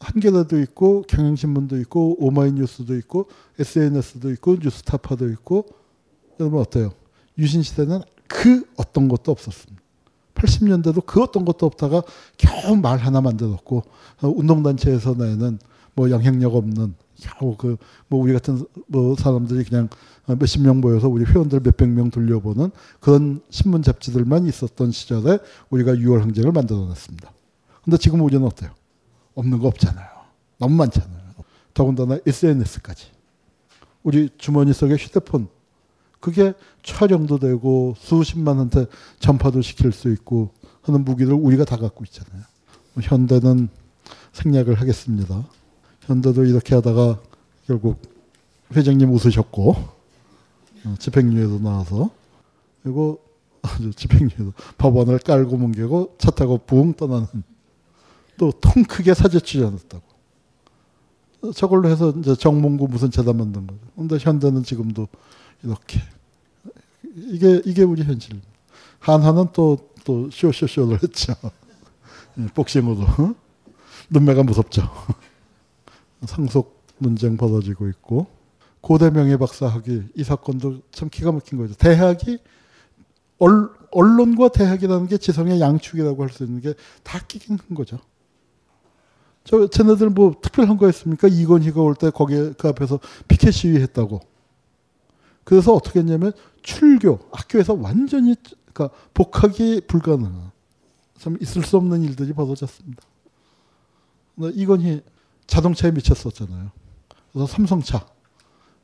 한겨레도 0.00 0.60
있고 0.60 1.02
경향신문도 1.02 1.78
있고 1.80 2.16
오마이뉴스도 2.18 2.96
있고 2.96 3.28
SNS도 3.58 4.30
있고 4.32 4.56
뉴스타파도 4.60 5.30
있고 5.30 5.66
여러분 6.40 6.60
어때요? 6.60 6.92
유신 7.38 7.62
시대는 7.62 8.00
그 8.26 8.66
어떤 8.76 9.08
것도 9.08 9.30
없었습니다. 9.30 9.80
80년대도 10.34 11.06
그 11.06 11.22
어떤 11.22 11.44
것도 11.44 11.66
없다가 11.66 12.02
겨우 12.36 12.76
말 12.76 12.98
하나 12.98 13.20
만들었고 13.20 13.84
운동단체에서 14.22 15.14
내는 15.14 15.58
뭐 15.94 16.10
영향력 16.10 16.54
없는 16.54 16.94
겨우 17.22 17.56
그 17.56 17.76
뭐 18.08 18.20
우리 18.20 18.32
같은 18.34 18.66
뭐 18.88 19.14
사람들이 19.16 19.64
그냥 19.64 19.88
몇십 20.26 20.60
명 20.60 20.80
모여서 20.80 21.08
우리 21.08 21.24
회원들 21.24 21.60
몇백 21.60 21.88
명 21.88 22.10
돌려보는 22.10 22.70
그런 23.00 23.40
신문 23.48 23.82
잡지들만 23.82 24.46
있었던 24.46 24.92
시절에 24.92 25.38
우리가 25.70 25.94
6월 25.94 26.20
항쟁을 26.20 26.52
만들어냈습니다. 26.52 27.32
근데 27.84 27.96
지금 27.96 28.20
우리는 28.20 28.44
어때요? 28.46 28.70
없는 29.34 29.58
거 29.58 29.68
없잖아요. 29.68 30.06
너무 30.58 30.76
많잖아요. 30.76 31.22
더군다나 31.74 32.18
SNS까지. 32.26 33.06
우리 34.02 34.28
주머니 34.36 34.72
속에 34.72 34.94
휴대폰 34.94 35.48
그게 36.20 36.52
촬영도 36.82 37.38
되고 37.38 37.94
수십만한테 37.98 38.86
전파도 39.18 39.62
시킬 39.62 39.92
수 39.92 40.12
있고 40.12 40.50
하는 40.82 41.04
무기를 41.04 41.32
우리가 41.32 41.64
다 41.64 41.76
갖고 41.76 42.04
있잖아요. 42.04 42.42
현대는 43.00 43.68
생략을 44.32 44.80
하겠습니다. 44.80 45.44
현대도 46.06 46.44
이렇게 46.44 46.74
하다가 46.74 47.20
결국 47.66 48.00
회장님 48.74 49.10
웃으셨고 49.10 49.70
어, 50.84 50.94
집행유예도 50.98 51.60
나와서 51.60 52.10
그리고 52.82 53.20
집행유예도 53.96 54.52
법원을 54.78 55.18
깔고 55.20 55.56
뭉개고 55.56 56.16
차 56.18 56.30
타고 56.30 56.58
붕 56.58 56.94
떠나는 56.94 57.26
또 58.38 58.50
통 58.60 58.82
크게 58.84 59.14
사제 59.14 59.38
취재했다고. 59.38 60.02
저걸로 61.54 61.88
해서 61.88 62.12
이제 62.18 62.34
정몽구 62.34 62.88
무슨 62.88 63.10
재단 63.10 63.36
만든 63.36 63.66
거죠. 63.66 63.80
근데 63.94 64.16
현대는 64.18 64.62
지금도 64.62 65.08
이렇게 65.62 66.00
이게 67.16 67.60
이게 67.64 67.82
우리 67.82 68.02
현실. 68.02 68.40
한화는 69.00 69.48
또 69.52 69.92
또 70.04 70.30
쇼쇼쇼를 70.30 71.02
했죠. 71.02 71.34
복싱으로 72.54 73.06
눈매가 74.10 74.42
무섭죠. 74.42 74.82
상속 76.26 76.82
논쟁 76.98 77.36
벌어지고 77.36 77.88
있고 77.88 78.26
고대 78.80 79.10
명예 79.10 79.36
박사 79.36 79.66
학위 79.66 80.02
이 80.16 80.24
사건도 80.24 80.80
참 80.90 81.08
기가 81.10 81.32
막힌 81.32 81.58
거죠. 81.58 81.74
대학이 81.74 82.38
언론과 83.90 84.48
대학이라는 84.50 85.08
게 85.08 85.16
지성의 85.18 85.60
양축이라고 85.60 86.22
할 86.22 86.30
수 86.30 86.44
있는 86.44 86.60
게 86.60 86.74
다 87.02 87.18
끼긴 87.26 87.56
큰 87.58 87.74
거죠. 87.74 87.98
저 89.44 89.66
쟤네들 89.68 90.10
뭐 90.10 90.34
특별한 90.40 90.76
거 90.76 90.86
했습니까? 90.86 91.26
이건희가 91.28 91.80
올 91.80 91.94
때 91.96 92.10
거기에 92.10 92.52
그 92.56 92.68
앞에서 92.68 93.00
피켓 93.26 93.52
시위했다고. 93.52 94.20
그래서 95.44 95.74
어떻게 95.74 95.98
했냐면 95.98 96.32
출교 96.62 97.18
학교에서 97.32 97.74
완전히 97.74 98.36
그러니까 98.72 98.96
복학이 99.12 99.82
불가능한 99.88 100.52
참 101.18 101.36
있을 101.40 101.64
수 101.64 101.76
없는 101.76 102.02
일들이 102.02 102.32
벌어졌습니다. 102.32 103.02
근데 104.36 104.52
이건희 104.54 105.02
자동차에 105.46 105.90
미쳤었잖아요. 105.92 106.70
그래서 107.32 107.46
삼성차. 107.46 108.06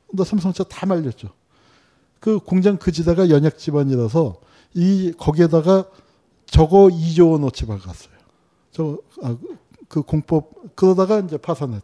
근데 0.07 0.23
삼성차 0.23 0.63
다 0.65 0.85
말렸죠. 0.85 1.29
그 2.19 2.39
공장 2.39 2.77
그 2.77 2.91
지대가 2.91 3.29
연약 3.29 3.57
집안이라서 3.57 4.39
이 4.73 5.13
거기에다가 5.17 5.85
저거 6.45 6.87
2조 6.87 7.31
원어치 7.31 7.65
박았어요. 7.65 8.13
저 8.71 8.97
아, 9.23 9.37
그 9.87 10.01
공법 10.01 10.75
그러다가 10.75 11.19
이제 11.19 11.37
파산했. 11.37 11.81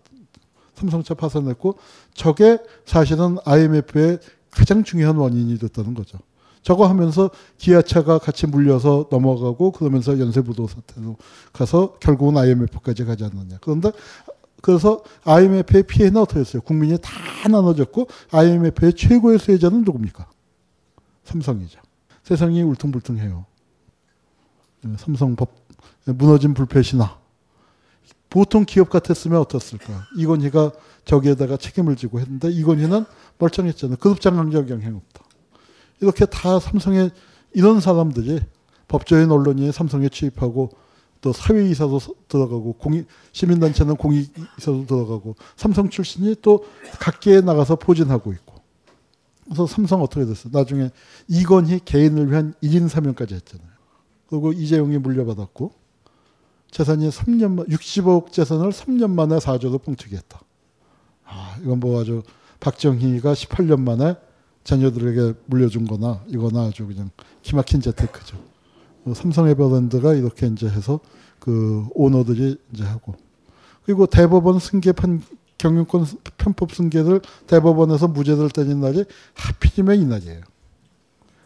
삼성차 0.75 1.13
파산했고 1.13 1.77
저게 2.13 2.57
사실은 2.85 3.37
IMF의 3.45 4.19
가장 4.51 4.83
중요한 4.83 5.15
원인이 5.17 5.57
됐다는 5.57 5.93
거죠. 5.93 6.19
저거 6.61 6.87
하면서 6.87 7.29
기아차가 7.57 8.17
같이 8.17 8.47
물려서 8.47 9.07
넘어가고 9.11 9.71
그러면서 9.71 10.19
연쇄부도 10.19 10.67
사태로 10.67 11.15
가서 11.53 11.93
결국은 11.99 12.37
IMF까지 12.37 13.05
가지 13.05 13.23
않느냐. 13.23 13.59
그런데 13.61 13.91
그래서 14.65 15.03
IMF의 15.25 15.83
피해는 15.83 16.19
어떻게 16.19 16.39
했어요? 16.39 16.59
국민이 16.63 16.97
다 16.99 17.11
나눠졌고 17.47 18.07
IMF의 18.31 18.93
최고의 18.93 19.37
수혜자는 19.37 19.83
누굽니까? 19.83 20.27
삼성이죠. 21.23 21.79
세상이 22.23 22.63
울퉁불퉁해요. 22.63 23.45
삼성 24.97 25.35
법 25.35 25.53
무너진 26.05 26.55
불패시나 26.55 27.19
보통 28.31 28.65
기업 28.65 28.89
같았으면 28.89 29.39
어떻을까? 29.39 30.07
이건희가 30.17 30.71
저기에다가 31.05 31.57
책임을 31.57 31.95
지고 31.95 32.19
했는데 32.19 32.49
이건희는 32.49 33.05
멀쩡했잖아요. 33.37 33.97
급장강적 33.97 34.71
영향 34.71 34.95
없다. 34.95 35.23
이렇게 36.01 36.25
다 36.25 36.59
삼성에 36.59 37.11
이런 37.53 37.81
사람들이 37.81 38.39
법조인 38.87 39.29
언론이 39.29 39.71
삼성에 39.71 40.09
취입하고 40.09 40.71
또 41.25 41.33
사회이사도 41.33 41.99
들어가고 42.27 42.73
공익 42.73 43.07
시민단체는 43.31 43.95
공익이사도 43.95 44.85
들어가고 44.85 45.35
삼성 45.55 45.89
출신이 45.89 46.35
또 46.43 46.63
각계에 46.99 47.41
나가서 47.41 47.77
포진하고 47.77 48.31
있고 48.33 48.53
그래서 49.45 49.65
삼성 49.65 50.03
어떻게 50.03 50.23
됐어? 50.23 50.49
나중에 50.51 50.91
이건희 51.27 51.79
개인을 51.83 52.29
위한 52.29 52.53
1인 52.61 52.89
사명까지 52.89 53.33
했잖아요. 53.33 53.67
그리고 54.27 54.53
이재용이 54.53 54.99
물려받았고 54.99 55.71
재산이 56.69 57.09
3년 57.09 57.53
만 57.53 57.65
60억 57.65 58.31
재산을 58.31 58.69
3년 58.69 59.09
만에 59.09 59.37
4조로 59.37 59.81
뻥튀기했다. 59.83 60.39
아, 61.23 61.57
이건 61.63 61.79
뭐 61.79 61.99
아주 61.99 62.21
박정희가 62.59 63.33
18년 63.33 63.79
만에 63.79 64.15
자녀들에게 64.63 65.39
물려준 65.47 65.87
거나 65.87 66.23
이거나 66.27 66.65
아주 66.65 66.85
그냥 66.85 67.09
기막힌 67.41 67.81
재테크죠. 67.81 68.54
삼성 69.13 69.47
에버랜드가 69.47 70.13
이렇게 70.13 70.47
이제 70.47 70.67
해서 70.67 70.99
그 71.39 71.87
오너들이 71.93 72.57
이제 72.73 72.83
하고 72.83 73.15
그리고 73.85 74.07
대법원 74.07 74.59
승계 74.59 74.93
판 74.93 75.21
경영권 75.57 76.05
편법 76.37 76.73
승계를 76.73 77.21
대법원에서 77.47 78.07
무죄를 78.07 78.49
때린 78.49 78.81
날이 78.81 79.05
하필이면 79.35 79.99
이 79.99 80.05
날이에요. 80.05 80.41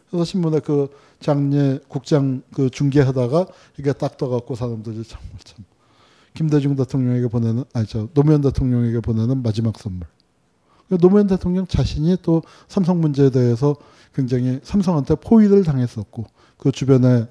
그래서 0.10 0.26
신문에 0.26 0.60
그 0.60 0.90
장례 1.20 1.80
국장 1.88 2.42
그 2.54 2.70
중계하다가 2.70 3.48
이게 3.78 3.94
딱 3.94 4.18
떠갖고 4.18 4.56
사람들이 4.56 5.04
정말 5.04 5.30
참 5.44 5.66
김대중 6.34 6.76
대통령에게 6.76 7.28
보내는 7.28 7.66
아니 7.74 7.86
저 7.86 8.08
노무현 8.14 8.42
대통령에게 8.42 9.02
보내는 9.02 9.44
마지막 9.44 9.78
선물. 9.78 10.08
노무현 11.00 11.28
대통령 11.28 11.68
자신이 11.68 12.18
또 12.24 12.42
삼성 12.68 13.00
문제에 13.00 13.30
대해서 13.30 13.76
굉장히 14.16 14.60
삼성한테 14.64 15.16
포위를 15.16 15.64
당했었고 15.64 16.26
그 16.58 16.72
주변에 16.72 17.28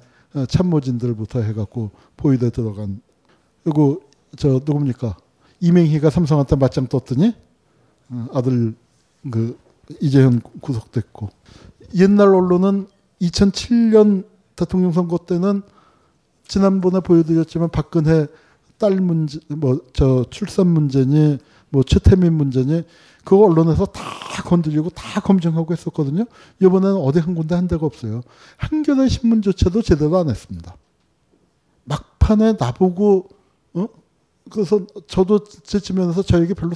참모진들부터 0.48 1.40
해갖고 1.40 1.90
포위돼 2.16 2.50
들어간. 2.50 3.00
그리고 3.64 4.02
저 4.36 4.48
누굽니까? 4.64 5.16
이맹희가 5.60 6.10
삼성한테 6.10 6.56
맞짱 6.56 6.86
떴더니 6.86 7.34
아들 8.32 8.74
그 9.30 9.58
이재현 10.00 10.40
구속됐고. 10.60 11.30
옛날 11.96 12.34
언론은 12.34 12.86
2007년 13.22 14.24
대통령 14.54 14.92
선거 14.92 15.18
때는 15.18 15.62
지난번에 16.46 17.00
보여드렸지만 17.00 17.70
박근혜 17.70 18.26
딸 18.78 18.96
문제 19.00 19.40
뭐 19.48 19.80
저 19.92 20.24
출산 20.30 20.68
문제니 20.68 21.38
뭐 21.70 21.82
최태민 21.82 22.34
문제니 22.34 22.84
그 23.28 23.44
언론에서 23.44 23.84
다 23.84 24.02
건드리고 24.42 24.88
다 24.88 25.20
검증하고 25.20 25.70
했었거든요. 25.74 26.24
이번에는 26.62 26.96
어디 26.96 27.18
한 27.18 27.34
군데 27.34 27.54
한 27.54 27.68
데가 27.68 27.84
없어요. 27.84 28.22
한겨레 28.56 29.06
신문조차도 29.10 29.82
제대로 29.82 30.16
안 30.16 30.30
했습니다. 30.30 30.74
막판에 31.84 32.54
나보고 32.58 33.28
어? 33.74 33.86
그래서 34.48 34.80
저도 35.06 35.44
제 35.44 35.78
측면에서 35.78 36.22
저에게 36.22 36.54
별로 36.54 36.72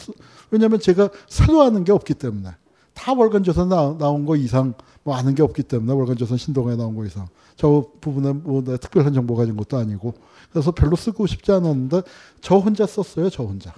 왜냐하면 0.50 0.78
제가 0.78 1.08
새로 1.26 1.62
하는 1.62 1.84
게 1.84 1.92
없기 1.92 2.12
때문에 2.12 2.50
다 2.92 3.14
월간조선 3.14 3.70
나, 3.70 3.96
나온 3.96 4.26
거 4.26 4.36
이상 4.36 4.74
뭐 5.04 5.16
아는 5.16 5.34
게 5.34 5.42
없기 5.42 5.62
때문에 5.62 5.94
월간조선 5.94 6.36
신동에 6.36 6.76
나온 6.76 6.94
거 6.94 7.06
이상 7.06 7.28
저 7.56 7.86
부분에 8.02 8.34
뭐 8.34 8.62
특별한 8.62 9.14
정보 9.14 9.36
가진 9.36 9.56
것도 9.56 9.78
아니고 9.78 10.12
그래서 10.50 10.70
별로 10.70 10.96
쓰고 10.96 11.26
싶지 11.26 11.50
않았는데 11.50 12.02
저 12.42 12.58
혼자 12.58 12.84
썼어요 12.84 13.30
저 13.30 13.42
혼자 13.42 13.72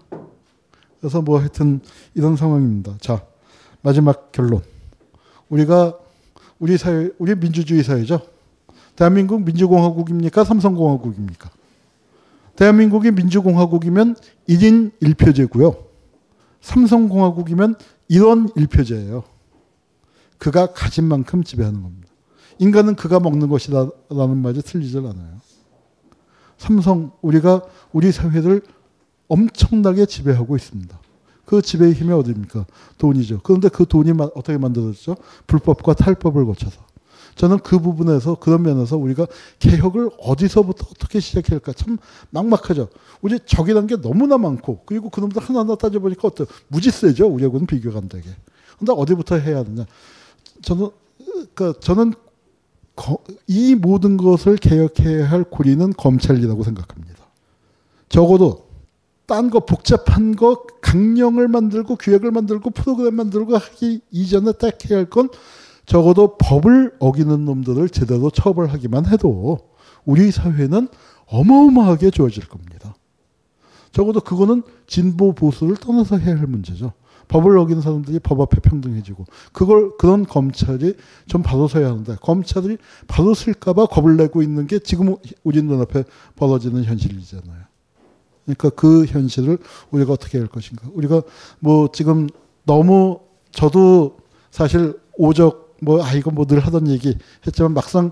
그래서 1.05 1.21
뭐 1.21 1.39
하여튼 1.39 1.81
이런 2.15 2.35
상황입니다 2.35 2.97
자 2.99 3.23
마지막 3.83 4.33
결론 4.33 4.63
우리가 5.51 5.99
우리 6.59 6.79
사회 6.79 7.11
우리 7.19 7.35
민주주의 7.35 7.83
사회죠 7.83 8.23
대한민국 8.97 9.45
민주공화국입니까 9.45 10.45
삼성공화국입니까 10.45 11.51
대한민국이 12.57 13.11
민주공화국이면 13.11 14.17
1인 14.49 14.93
1표제고요 15.03 15.85
삼성공화국이면 16.63 17.75
1원 18.11 18.55
1표제예요. 18.55 19.25
그가 20.39 20.73
가진 20.73 21.05
만큼 21.05 21.45
지배하는 21.45 21.83
겁니다. 21.83 22.09
인간은 22.59 22.97
그가 22.97 23.21
먹는 23.21 23.49
것이라는 23.49 24.37
말이 24.37 24.63
틀리질 24.63 25.01
않아요. 25.01 25.41
삼성, 26.57 27.13
우리가 27.21 27.63
우리 27.93 28.13
사회를 28.13 28.63
엄청나게 29.29 30.07
지배하고 30.07 30.57
있습니다. 30.57 30.99
그 31.45 31.61
지배의 31.63 31.93
힘이 31.93 32.13
어디입니까? 32.13 32.67
돈이죠. 32.99 33.41
그런데 33.43 33.69
그 33.69 33.87
돈이 33.87 34.13
어떻게 34.35 34.57
만들어졌죠? 34.59 35.17
불법과 35.47 35.95
탈법을 35.95 36.47
거쳐서. 36.47 36.83
저는 37.35 37.59
그 37.59 37.81
부분에서 37.81 38.37
그런 38.37 38.63
면에서 38.63 38.97
우리가 38.97 39.27
개혁을 39.59 40.11
어디서부터 40.21 40.87
어떻게 40.91 41.19
시작해야 41.19 41.57
할까 41.57 41.73
참 41.73 41.99
막막하죠. 42.31 42.89
우리 43.23 43.41
적이란 43.45 43.89
게 43.89 44.01
너무나 44.01 44.39
많고 44.39 44.83
그리고 44.87 45.11
그놈들 45.11 45.43
하나하나 45.43 45.75
따져보니까 45.75 46.29
어때 46.29 46.45
무지 46.69 46.91
세죠. 46.91 47.27
우리하고는 47.27 47.67
비교가 47.67 47.99
안 47.99 48.09
되게. 48.09 48.29
근데 48.79 48.93
어디부터 48.93 49.37
해야 49.37 49.59
하느냐. 49.59 49.85
저는 50.63 50.91
그러니까 51.55 51.81
저는 51.81 52.15
이 53.49 53.75
모든 53.75 54.17
것을 54.17 54.57
개혁해야 54.57 55.29
할 55.29 55.43
고리는 55.43 55.93
검찰이라고 55.95 56.63
생각합니다. 56.63 57.25
적어도 58.09 58.64
딴 59.27 59.51
거 59.51 59.61
복잡한 59.61 60.37
거 60.37 60.65
강령을 60.83 61.49
만들고 61.49 61.97
규약을 61.97 62.31
만들고 62.31 62.71
프로그램 62.71 63.15
만들고 63.15 63.57
하기 63.57 64.01
이전에 64.11 64.53
딱 64.53 64.79
해야 64.91 64.99
할 64.99 65.07
건 65.07 65.29
적어도 65.87 66.37
법을 66.39 66.97
어기는 66.99 67.45
놈들을 67.45 67.89
제대로 67.91 68.31
처벌하기만 68.31 69.07
해도 69.07 69.59
우리 70.05 70.31
사회는 70.31 70.89
어마어마하게 71.27 72.11
좋아질 72.11 72.49
겁니다. 72.49 72.95
적어도 73.93 74.21
그거는 74.21 74.63
진보 74.87 75.35
보수를 75.35 75.77
떠나서 75.77 76.19
해야 76.19 76.39
할 76.39 76.47
문제죠. 76.47 76.93
법을 77.29 77.57
어기는 77.59 77.81
사람들이 77.81 78.19
법 78.19 78.41
앞에 78.41 78.61
평등해지고 78.61 79.25
그걸 79.53 79.97
그런 79.99 80.27
검찰이 80.27 80.95
좀 81.27 81.43
바로 81.43 81.69
서야 81.69 81.89
하는데 81.89 82.17
검찰이 82.21 82.77
바로 83.07 83.33
쓸까봐 83.35 83.87
겁을 83.87 84.17
내고 84.17 84.43
있는 84.43 84.67
게 84.67 84.79
지금 84.79 85.17
우리 85.43 85.63
눈앞에 85.63 86.05
벌어지는 86.37 86.85
현실이잖아요. 86.85 87.64
그러니까 88.45 88.71
그 88.71 89.05
현실을 89.07 89.59
우리가 89.91 90.13
어떻게 90.13 90.39
할 90.39 90.47
것인가. 90.47 90.89
우리가 90.95 91.23
뭐 91.61 91.89
지금 91.93 92.29
너무 92.65 93.21
저도 93.53 94.19
사실 94.51 94.99
오적 95.17 95.77
뭐 95.83 96.03
아 96.03 96.13
이거 96.15 96.31
뭐 96.31 96.47
늘 96.47 96.61
하던 96.61 96.89
얘기 96.89 97.17
했지만 97.47 97.75
막상 97.75 98.11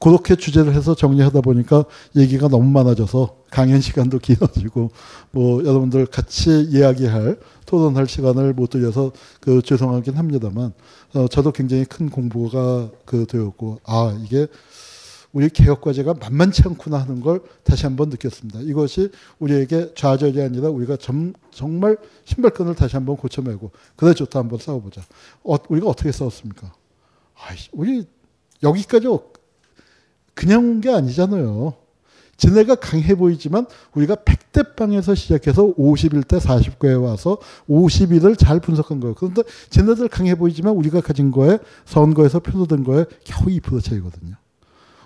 그렇게 0.00 0.36
주제를 0.36 0.74
해서 0.74 0.94
정리하다 0.94 1.40
보니까 1.40 1.84
얘기가 2.14 2.46
너무 2.48 2.70
많아져서 2.70 3.36
강연 3.50 3.80
시간도 3.80 4.18
길어지고 4.22 4.90
뭐 5.32 5.64
여러분들 5.64 6.06
같이 6.06 6.62
이야기할 6.70 7.38
토론할 7.66 8.06
시간을 8.06 8.52
못 8.52 8.70
드려서 8.70 9.10
그 9.40 9.60
죄송하긴 9.62 10.14
합니다만 10.16 10.72
어 11.14 11.26
저도 11.28 11.50
굉장히 11.52 11.84
큰 11.84 12.10
공부가 12.10 12.90
그 13.04 13.26
되었고 13.26 13.80
아 13.84 14.16
이게 14.24 14.46
우리 15.32 15.48
개혁 15.50 15.82
과제가 15.82 16.14
만만치 16.14 16.62
않구나 16.64 16.98
하는 16.98 17.20
걸 17.20 17.40
다시 17.62 17.84
한번 17.84 18.08
느꼈습니다. 18.08 18.60
이것이 18.60 19.10
우리에게 19.38 19.92
좌절이 19.94 20.40
아니라 20.40 20.70
우리가 20.70 20.96
점, 20.96 21.34
정말 21.50 21.96
신발끈을 22.24 22.74
다시 22.74 22.96
한번 22.96 23.16
고쳐매고 23.16 23.70
그래 23.96 24.14
좋다 24.14 24.38
한번 24.38 24.58
싸워보자. 24.58 25.02
어, 25.44 25.56
우리가 25.68 25.88
어떻게 25.88 26.10
싸웠습니까? 26.12 26.72
아이, 27.36 27.56
우리 27.72 28.06
여기까지 28.62 29.06
그냥 30.34 30.60
온 30.64 30.80
게 30.80 30.90
아니잖아요. 30.90 31.74
지네가 32.36 32.76
강해 32.76 33.16
보이지만 33.16 33.66
우리가 33.94 34.14
100대 34.14 34.76
빵에서 34.76 35.16
시작해서 35.16 35.74
51대 35.74 36.38
49에 36.40 37.02
와서 37.02 37.38
50일을 37.68 38.38
잘 38.38 38.60
분석한 38.60 39.00
거예요. 39.00 39.14
그런데 39.14 39.42
지네들 39.70 40.08
강해 40.08 40.36
보이지만 40.36 40.74
우리가 40.74 41.00
가진 41.00 41.32
거에 41.32 41.58
선거에서 41.84 42.38
표도된 42.38 42.84
거에 42.84 43.04
겨우 43.24 43.46
2% 43.48 43.82
차이거든요. 43.82 44.36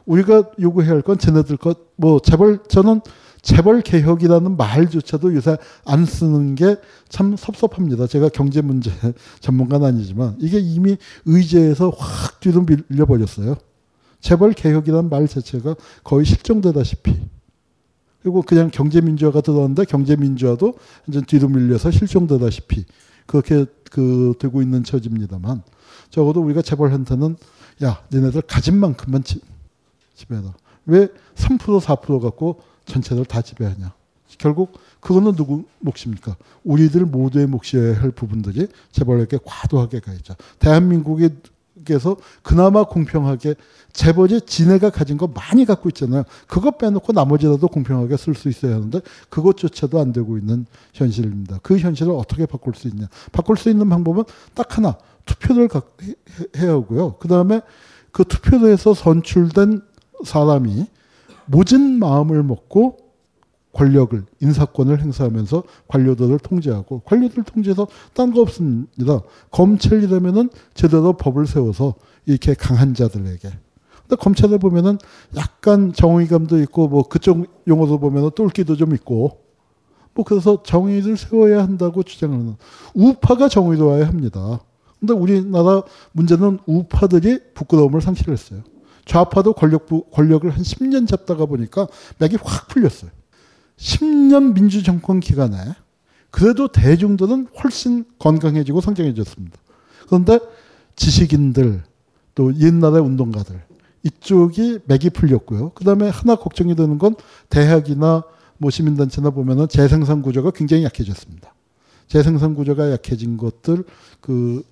우리가 0.07 0.51
요구해야 0.61 0.93
할 0.93 1.03
건 1.03 1.19
쟤네들 1.19 1.57
것, 1.57 1.79
뭐, 1.97 2.21
재벌, 2.21 2.59
저는 2.69 3.01
재벌 3.43 3.81
개혁이라는 3.83 4.57
말조차도 4.57 5.35
요새 5.35 5.57
안 5.85 6.05
쓰는 6.07 6.55
게 6.55 6.77
참 7.09 7.37
섭섭합니다. 7.37 8.07
제가 8.07 8.31
경제 8.31 8.63
문제 8.63 8.91
전문가는 9.41 9.87
아니지만 9.87 10.37
이게 10.41 10.59
이미 10.59 10.97
의제에서 11.27 11.91
확 11.91 12.41
뒤로 12.41 12.63
밀려버렸어요. 12.63 13.57
재벌 14.21 14.53
개혁이라는 14.53 15.11
말 15.11 15.29
자체가 15.29 15.75
거의 16.05 16.25
실종되다시피. 16.25 17.21
그리고 18.23 18.41
그냥 18.43 18.71
경제민주화가 18.71 19.41
들어왔는데 19.41 19.85
경제민주화도 19.85 20.75
이제 21.09 21.21
뒤로 21.23 21.49
밀려서 21.49 21.91
실종되다시피 21.91 22.85
그렇게 23.27 23.67
그 23.91 24.35
되고 24.39 24.63
있는 24.63 24.85
처지입니다만 24.85 25.63
적어도 26.09 26.41
우리가 26.41 26.63
재벌한테는 26.63 27.37
야, 27.83 28.01
니네들 28.13 28.43
가진 28.43 28.77
만큼만 28.79 29.25
지, 30.15 30.23
지배하다. 30.23 30.55
왜 30.87 31.09
3% 31.35 31.81
4% 31.81 32.21
갖고 32.21 32.61
전체를 32.87 33.25
다 33.25 33.43
지배하냐. 33.43 33.93
결국 34.39 34.79
그거는 35.01 35.35
누구 35.35 35.65
몫입니까? 35.81 36.37
우리들 36.65 37.05
모두의 37.05 37.47
몫이어야 37.47 38.01
할 38.01 38.11
부분들이 38.11 38.67
재벌 38.91 39.21
에게 39.21 39.39
과도하게 39.45 40.01
가 40.01 40.13
있죠. 40.15 40.35
대한민국이 40.59 41.31
께서 41.85 42.17
그나마 42.43 42.85
공평하게 42.85 43.57
재벌이 43.93 44.43
지네가 44.43 44.91
가진 44.91 45.17
거 45.17 45.27
많이 45.27 45.65
갖고 45.65 45.89
있잖아요. 45.89 46.25
그거 46.47 46.71
빼놓고 46.71 47.13
나머지라도 47.13 47.67
공평하게 47.67 48.17
쓸 48.17 48.35
수 48.35 48.49
있어야 48.49 48.77
하는데 48.77 49.01
그것조차도 49.31 49.99
안 49.99 50.13
되고 50.13 50.39
있는 50.39 50.67
현실입니다. 50.93 51.59
그 51.63 51.79
현실을 51.79 52.13
어떻게 52.13 52.47
바꿀 52.47 52.75
수 52.75 52.89
있냐? 52.89 53.09
바꿀 53.33 53.57
수 53.57 53.69
있는 53.69 53.89
방법은 53.89 54.25
딱 54.55 54.77
하나 54.77 54.97
투표를 55.27 55.69
해야 56.57 56.71
하고요. 56.73 57.17
그 57.19 57.27
다음에 57.27 57.61
그 58.13 58.25
투표에서 58.25 58.95
선출된 58.95 59.83
사람이 60.25 60.87
모진 61.47 61.99
마음을 61.99 62.43
먹고 62.43 62.99
권력을 63.73 64.23
인사권을 64.41 65.01
행사하면서 65.01 65.63
관료들을 65.89 66.39
통제하고 66.41 67.01
관료들을 67.01 67.45
통제해서 67.45 67.87
딴 68.13 68.33
거 68.33 68.43
없습니다. 68.43 69.23
검찰이라면은 69.51 70.51
제대로 70.75 71.15
법을 71.15 71.47
세워서 71.47 71.95
이렇게 72.27 72.55
강한 72.55 72.95
자들에게. 72.95 73.49
근데 74.03 74.17
검찰을 74.17 74.59
보면은 74.59 74.99
약간 75.37 75.93
정의감도 75.93 76.61
있고 76.63 76.89
뭐 76.89 77.09
그쪽 77.09 77.47
용어도 77.67 77.99
보면은 77.99 78.31
똘끼도 78.35 78.77
좀 78.77 78.95
있고 78.95 79.41
뭐 80.15 80.25
그래서 80.25 80.63
정의를 80.63 81.17
세워야 81.17 81.63
한다고 81.63 82.03
주장하는 82.03 82.57
우파가 82.95 83.49
정의로워야 83.49 84.07
합니다. 84.07 84.61
근데 85.01 85.15
우리나라 85.15 85.83
문제는 86.13 86.61
우파들이 86.67 87.41
부끄러움을 87.55 88.03
상실했어요. 88.03 88.61
좌파도 89.05 89.53
권력부, 89.53 90.05
권력을 90.13 90.49
한 90.49 90.63
10년 90.63 91.09
잡다가 91.09 91.47
보니까 91.47 91.87
맥이 92.19 92.37
확 92.43 92.69
풀렸어요. 92.69 93.11
10년 93.77 94.55
민주정권 94.55 95.21
기간에 95.21 95.57
그래도 96.31 96.69
대중들은 96.69 97.49
훨씬 97.63 98.05
건강해지고 98.19 98.81
성장해졌습니다. 98.81 99.59
그런데 100.07 100.39
지식인들 100.97 101.83
또 102.35 102.59
옛날의 102.59 103.01
운동가들 103.01 103.63
이쪽이 104.03 104.81
맥이 104.87 105.11
풀렸고요. 105.11 105.71
그 105.75 105.85
다음에 105.85 106.09
하나 106.09 106.37
걱정이 106.37 106.75
되는 106.75 106.99
건 106.99 107.15
대학이나 107.49 108.25
뭐 108.59 108.71
시민단체나 108.71 109.31
보면은 109.31 109.69
재생산 109.69 110.23
구조가 110.23 110.53
굉장히 110.53 110.85
약해졌습니다. 110.85 111.55
재생산 112.09 112.55
구조가 112.55 112.93
약해진 112.93 113.37
것들 113.37 113.85
그 114.21 114.63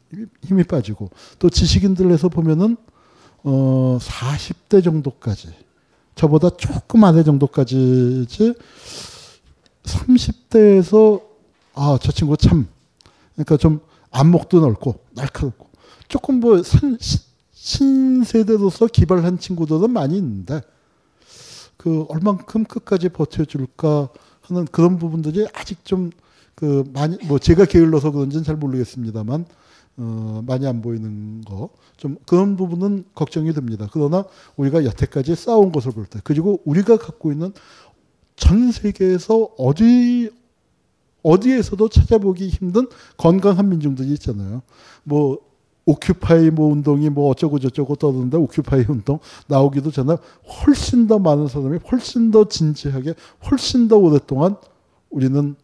힘이 0.42 0.64
빠지고 0.64 1.10
또 1.38 1.48
지식인들에서 1.48 2.28
보면은 2.28 2.76
어 3.42 3.98
40대 4.00 4.82
정도까지 4.84 5.48
저보다 6.14 6.50
조금 6.50 7.04
아래 7.04 7.22
정도까지지 7.22 8.54
30대에서 9.84 11.22
아, 11.74 11.98
저 12.02 12.12
친구 12.12 12.36
참 12.36 12.68
그러니까 13.34 13.56
좀 13.56 13.80
안목도 14.10 14.60
넓고 14.60 15.00
날카롭고 15.12 15.68
조금 16.08 16.40
뭐 16.40 16.62
산, 16.62 16.98
신세대로서 17.52 18.86
기발한 18.88 19.38
친구들은 19.38 19.90
많이 19.90 20.18
있는데 20.18 20.60
그 21.76 22.04
얼만큼 22.08 22.64
끝까지 22.64 23.08
버텨줄까 23.08 24.08
하는 24.42 24.66
그런 24.66 24.98
부분들이 24.98 25.46
아직 25.54 25.84
좀 25.84 26.10
그 26.60 26.84
많이 26.92 27.16
뭐 27.24 27.38
제가 27.38 27.64
게을러서 27.64 28.10
그런지는 28.10 28.44
잘 28.44 28.54
모르겠습니다만 28.54 29.46
어, 29.96 30.42
많이 30.46 30.66
안 30.66 30.80
보이는 30.80 31.42
거, 31.42 31.70
좀 31.96 32.16
그런 32.26 32.56
부분은 32.56 33.04
걱정이 33.14 33.52
됩니다. 33.52 33.88
그러나 33.92 34.24
우리가 34.56 34.84
여태까지 34.84 35.34
싸운 35.34 35.72
것을 35.72 35.92
볼 35.92 36.06
때, 36.06 36.20
그리고 36.24 36.60
우리가 36.64 36.96
갖고 36.96 37.32
있는 37.32 37.52
전 38.36 38.72
세계에서 38.72 39.50
어디 39.58 40.30
어디에서도 41.22 41.88
찾아보기 41.88 42.48
힘든 42.48 42.88
건강한 43.18 43.68
민중들이 43.68 44.12
있잖아요. 44.12 44.62
뭐 45.04 45.38
오큐파이 45.84 46.50
뭐 46.50 46.72
운동이 46.72 47.10
뭐 47.10 47.28
어쩌고 47.30 47.58
저쩌고 47.58 47.96
떠드는데 47.96 48.36
오큐파이 48.36 48.84
운동 48.88 49.18
나오기도 49.48 49.90
전에 49.90 50.16
훨씬 50.46 51.06
더 51.06 51.18
많은 51.18 51.48
사람이 51.48 51.78
훨씬 51.90 52.30
더 52.30 52.48
진지하게 52.48 53.14
훨씬 53.50 53.88
더 53.88 53.96
오랫동안 53.96 54.56
우리는 55.10 55.56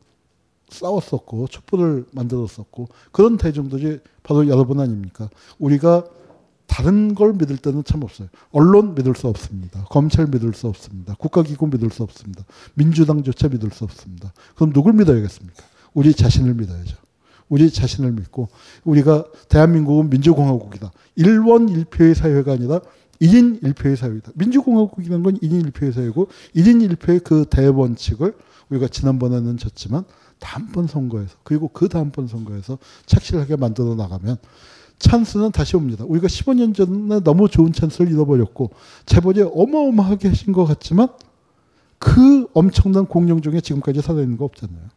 싸웠었고 0.68 1.48
촛불을 1.48 2.06
만들었었고 2.12 2.88
그런 3.12 3.36
대중들이 3.36 4.00
바로 4.22 4.48
여러분 4.48 4.80
아닙니까? 4.80 5.28
우리가 5.58 6.04
다른 6.66 7.14
걸 7.14 7.32
믿을 7.32 7.56
때는 7.56 7.84
참 7.84 8.02
없어요. 8.02 8.28
언론 8.50 8.94
믿을 8.94 9.14
수 9.14 9.28
없습니다. 9.28 9.84
검찰 9.84 10.26
믿을 10.26 10.52
수 10.52 10.66
없습니다. 10.66 11.14
국가기구 11.14 11.68
믿을 11.68 11.90
수 11.90 12.02
없습니다. 12.02 12.44
민주당조차 12.74 13.48
믿을 13.48 13.70
수 13.70 13.84
없습니다. 13.84 14.32
그럼 14.56 14.72
누굴 14.72 14.92
믿어야겠습니까? 14.94 15.62
우리 15.94 16.12
자신을 16.12 16.54
믿어야죠. 16.54 16.96
우리 17.48 17.70
자신을 17.70 18.12
믿고 18.12 18.48
우리가 18.84 19.24
대한민국은 19.48 20.10
민주공화국이다. 20.10 20.90
1원 21.18 21.84
1표의 21.86 22.14
사회가 22.14 22.52
아니라 22.52 22.80
1인 23.20 23.62
1표의 23.62 23.96
사회이다. 23.96 24.32
민주공화국이라는 24.34 25.22
건 25.22 25.38
1인 25.38 25.70
1표의 25.70 25.92
사회고 25.92 26.28
1인 26.54 26.96
1표의 26.96 27.22
그 27.24 27.46
대원칙을 27.48 28.34
우리가 28.70 28.88
지난번에는 28.88 29.56
졌지만 29.56 30.04
다음번 30.38 30.86
선거에서 30.86 31.36
그리고 31.42 31.68
그 31.68 31.88
다음번 31.88 32.26
선거에서 32.28 32.78
착실하게 33.06 33.56
만들어 33.56 33.94
나가면 33.94 34.36
찬스는 34.98 35.52
다시 35.52 35.76
옵니다. 35.76 36.04
우리가 36.06 36.26
15년 36.26 36.74
전에 36.74 37.20
너무 37.20 37.48
좋은 37.48 37.72
찬스를 37.72 38.10
잃어버렸고 38.12 38.70
재벌이 39.04 39.42
어마어마하게 39.42 40.28
하신 40.28 40.52
것 40.52 40.64
같지만 40.64 41.08
그 41.98 42.46
엄청난 42.54 43.06
공룡 43.06 43.40
중에 43.42 43.60
지금까지 43.60 44.00
살아있는 44.00 44.36
거 44.36 44.44
없잖아요. 44.44 44.88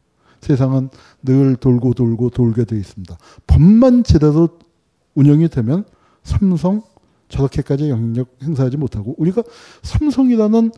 세상은 0.41 0.89
늘 1.21 1.55
돌고 1.57 1.93
돌고 1.93 2.29
돌게 2.29 2.65
되어 2.65 2.79
있습니다. 2.79 3.17
법만 3.47 4.03
제대로 4.03 4.49
운영이 5.15 5.49
되면 5.49 5.83
삼성 6.23 6.81
저렇게까지 7.27 7.89
영향력 7.89 8.37
행사하지 8.41 8.77
못하고 8.77 9.15
우리가 9.17 9.43
삼성이라는 9.83 10.71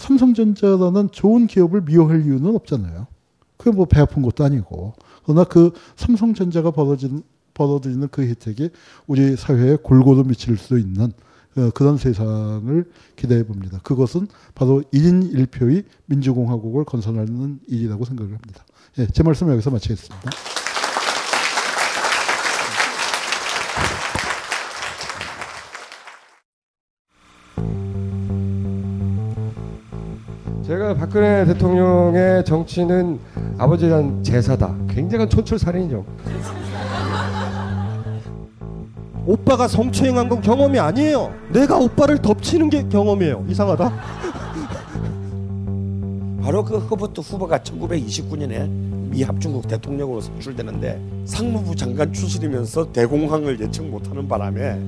삼성전자라는 0.00 1.10
좋은 1.10 1.46
기업을 1.46 1.82
미워할 1.82 2.24
이유는 2.24 2.54
없잖아요. 2.54 3.06
그게 3.58 3.70
뭐 3.70 3.84
배 3.86 4.00
아픈 4.00 4.22
것도 4.22 4.44
아니고. 4.44 4.94
그러나 5.24 5.44
그 5.44 5.72
삼성전자가 5.96 6.70
벌어진, 6.70 7.22
벌어들이는 7.54 8.08
그 8.10 8.22
혜택이 8.22 8.70
우리 9.06 9.36
사회에 9.36 9.76
골고루 9.82 10.24
미칠 10.24 10.56
수 10.56 10.78
있는 10.78 11.12
어, 11.56 11.70
그런 11.74 11.96
세상을 11.98 12.84
기대해 13.16 13.42
봅니다. 13.44 13.80
그것은 13.82 14.28
바로 14.54 14.82
1인 14.92 15.34
1표의 15.34 15.84
민주공화국을 16.06 16.84
건설하는 16.84 17.58
일이라고 17.66 18.04
생각을 18.04 18.32
합니다. 18.32 18.64
예, 18.98 19.06
제 19.06 19.22
말씀 19.22 19.50
여기서 19.50 19.70
마치겠습니다. 19.70 20.57
제가 30.68 30.94
박근혜 30.96 31.46
대통령의 31.46 32.44
정치는 32.44 33.18
아버지에 33.56 33.88
대한 33.88 34.22
제사다. 34.22 34.74
굉장한 34.90 35.30
촌철살인이죠. 35.30 36.04
오빠가 39.24 39.66
성추행한 39.66 40.28
건 40.28 40.42
경험이 40.42 40.78
아니에요. 40.78 41.32
내가 41.48 41.78
오빠를 41.78 42.18
덮치는 42.18 42.68
게 42.68 42.86
경험이에요. 42.86 43.46
이상하다. 43.48 43.88
바로 46.44 46.62
그 46.62 46.76
허버트 46.76 47.22
후보가 47.22 47.60
1929년에 47.60 48.68
미 49.08 49.22
합중국 49.22 49.68
대통령으로 49.68 50.20
선출되는데 50.20 51.00
상무부 51.24 51.76
장관 51.76 52.12
출신이면서 52.12 52.92
대공황을 52.92 53.58
예측 53.58 53.86
못하는 53.86 54.28
바람에 54.28 54.78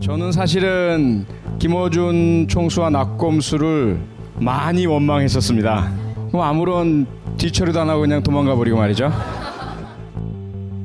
저는 0.00 0.32
사실은 0.32 1.26
김어준 1.62 2.48
총수와 2.48 2.90
낙검수를 2.90 3.96
많이 4.40 4.84
원망했었습니다. 4.84 5.92
그럼 6.32 6.42
아무런 6.42 7.06
뒤처리도 7.36 7.80
안 7.80 7.88
하고 7.88 8.00
그냥 8.00 8.20
도망가 8.20 8.56
버리고 8.56 8.78
말이죠. 8.78 9.12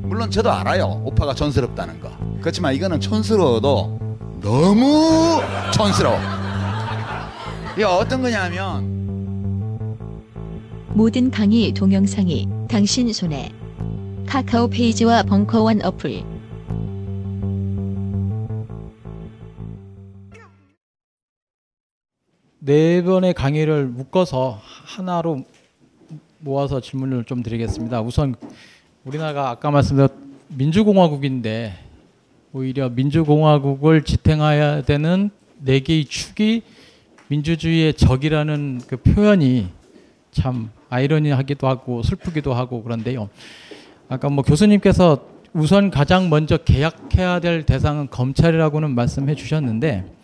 물론 0.03 0.29
저도 0.29 0.51
알아요. 0.51 1.01
오빠가 1.03 1.33
촌스럽다는 1.33 1.99
거. 1.99 2.11
그렇지만 2.41 2.75
이거는 2.75 2.99
촌스러워도 2.99 4.19
너무 4.39 5.41
촌스러워. 5.73 6.19
이게 7.73 7.83
어떤 7.83 8.21
거냐면 8.21 9.97
모든 10.89 11.31
강의 11.31 11.71
동영상이 11.73 12.47
당신 12.69 13.11
손에 13.11 13.51
카카오 14.27 14.67
페이지와 14.67 15.23
벙커원 15.23 15.83
어플 15.83 16.36
네 22.67 23.01
번의 23.01 23.33
강의를 23.33 23.85
묶어서 23.85 24.59
하나로 24.61 25.45
모아서 26.39 26.81
질문을 26.81 27.23
좀 27.23 27.41
드리겠습니다. 27.41 28.01
우선 28.01 28.35
우리나라가 29.05 29.51
아까 29.51 29.71
말씀드렸 29.71 30.11
민주공화국인데 30.49 31.79
오히려 32.51 32.89
민주공화국을 32.89 34.03
지탱해야 34.03 34.81
되는 34.81 35.29
네 35.59 35.79
개의 35.79 36.03
축이 36.03 36.63
민주주의의 37.29 37.93
적이라는 37.93 38.81
그 38.85 38.97
표현이 38.97 39.67
참 40.31 40.69
아이러니하기도 40.89 41.69
하고 41.69 42.03
슬프기도 42.03 42.53
하고 42.53 42.83
그런데요. 42.83 43.29
아까 44.09 44.27
뭐 44.27 44.43
교수님께서 44.43 45.25
우선 45.53 45.89
가장 45.89 46.29
먼저 46.29 46.57
계약해야 46.57 47.39
될 47.39 47.65
대상은 47.65 48.09
검찰이라고는 48.09 48.93
말씀해 48.93 49.35
주셨는데 49.35 50.16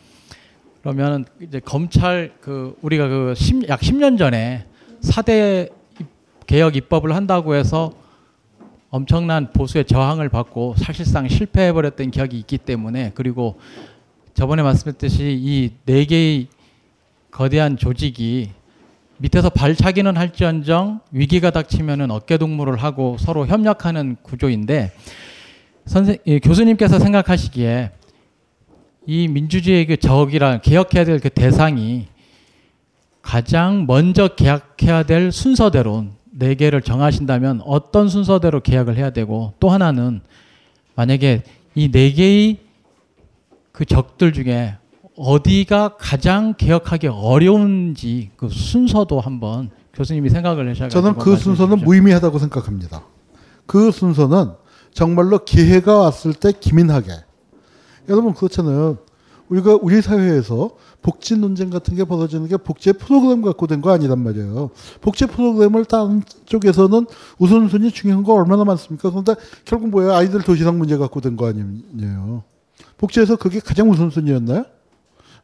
그러면 0.83 1.23
이제 1.41 1.61
검찰 1.61 2.33
그 2.41 2.75
우리가 2.81 3.07
그약 3.07 3.35
10년 3.79 4.17
전에 4.17 4.65
4대 5.01 5.71
개혁 6.45 6.75
입법을 6.75 7.15
한다고 7.15 7.55
해서 7.55 7.93
엄청난 8.89 9.49
보수의 9.53 9.85
저항을 9.85 10.27
받고 10.27 10.75
사실상 10.77 11.29
실패해 11.29 11.71
버렸던 11.71 12.11
기억이 12.11 12.37
있기 12.37 12.57
때문에 12.57 13.13
그리고 13.15 13.57
저번에 14.33 14.61
말씀했듯이 14.61 15.39
이 15.41 15.71
네 15.85 16.03
개의 16.03 16.47
거대한 17.31 17.77
조직이 17.77 18.51
밑에서 19.19 19.49
발차기는 19.49 20.17
할지언정 20.17 20.99
위기가 21.11 21.49
닥치면은 21.49 22.11
어깨동무를 22.11 22.75
하고 22.75 23.15
서로 23.19 23.47
협력하는 23.47 24.17
구조인데 24.21 24.91
선생 25.85 26.17
교수님께서 26.43 26.99
생각하시기에 26.99 27.91
이 29.05 29.27
민주주의의 29.27 29.85
그 29.87 29.97
적이라 29.97 30.61
개혁해야 30.61 31.03
될 31.05 31.19
그 31.19 31.29
대상이 31.29 32.07
가장 33.21 33.85
먼저 33.85 34.29
개혁해야 34.29 35.03
될 35.03 35.31
순서대로 35.31 36.05
네 36.31 36.55
개를 36.55 36.81
정하신다면 36.81 37.61
어떤 37.65 38.07
순서대로 38.09 38.61
계약을 38.61 38.97
해야 38.97 39.11
되고 39.11 39.53
또 39.59 39.69
하나는 39.69 40.21
만약에 40.95 41.43
이 41.75 41.89
네 41.91 42.11
개의 42.11 42.57
그 43.71 43.85
적들 43.85 44.33
중에 44.33 44.75
어디가 45.15 45.97
가장 45.97 46.53
개혁하기 46.57 47.07
어려운지 47.07 48.31
그 48.35 48.49
순서도 48.49 49.19
한번 49.19 49.69
교수님이 49.93 50.29
생각을 50.29 50.69
하셔 50.69 50.87
저는 50.89 51.15
그 51.15 51.35
순서는 51.35 51.79
무의미하다고 51.79 52.39
생각합니다. 52.39 53.03
그 53.65 53.91
순서는 53.91 54.53
정말로 54.91 55.43
기회가 55.45 55.97
왔을 55.97 56.33
때 56.33 56.51
기민하게. 56.51 57.11
여러분 58.09 58.33
그렇잖아요. 58.33 58.97
우리가 59.49 59.77
우리 59.81 60.01
사회에서 60.01 60.71
복지 61.01 61.37
논쟁 61.37 61.69
같은 61.69 61.95
게 61.95 62.05
벌어지는 62.05 62.47
게 62.47 62.57
복지의 62.57 62.93
프로그램 62.93 63.41
갖고 63.41 63.67
된 63.67 63.81
거 63.81 63.91
아니란 63.91 64.19
말이에요. 64.19 64.71
복지 65.01 65.25
프로그램을 65.25 65.85
다른 65.85 66.23
쪽에서는 66.45 67.05
우선순위 67.39 67.91
중요한 67.91 68.23
거 68.23 68.33
얼마나 68.33 68.63
많습니까? 68.63 69.09
그런데 69.09 69.35
결국 69.65 69.89
뭐예요? 69.89 70.13
아이들 70.13 70.41
도시락 70.41 70.75
문제 70.77 70.97
갖고 70.97 71.19
된 71.21 71.35
거 71.35 71.47
아니에요. 71.47 72.43
복지에서 72.97 73.35
그게 73.35 73.59
가장 73.59 73.89
우선순위였나요? 73.89 74.65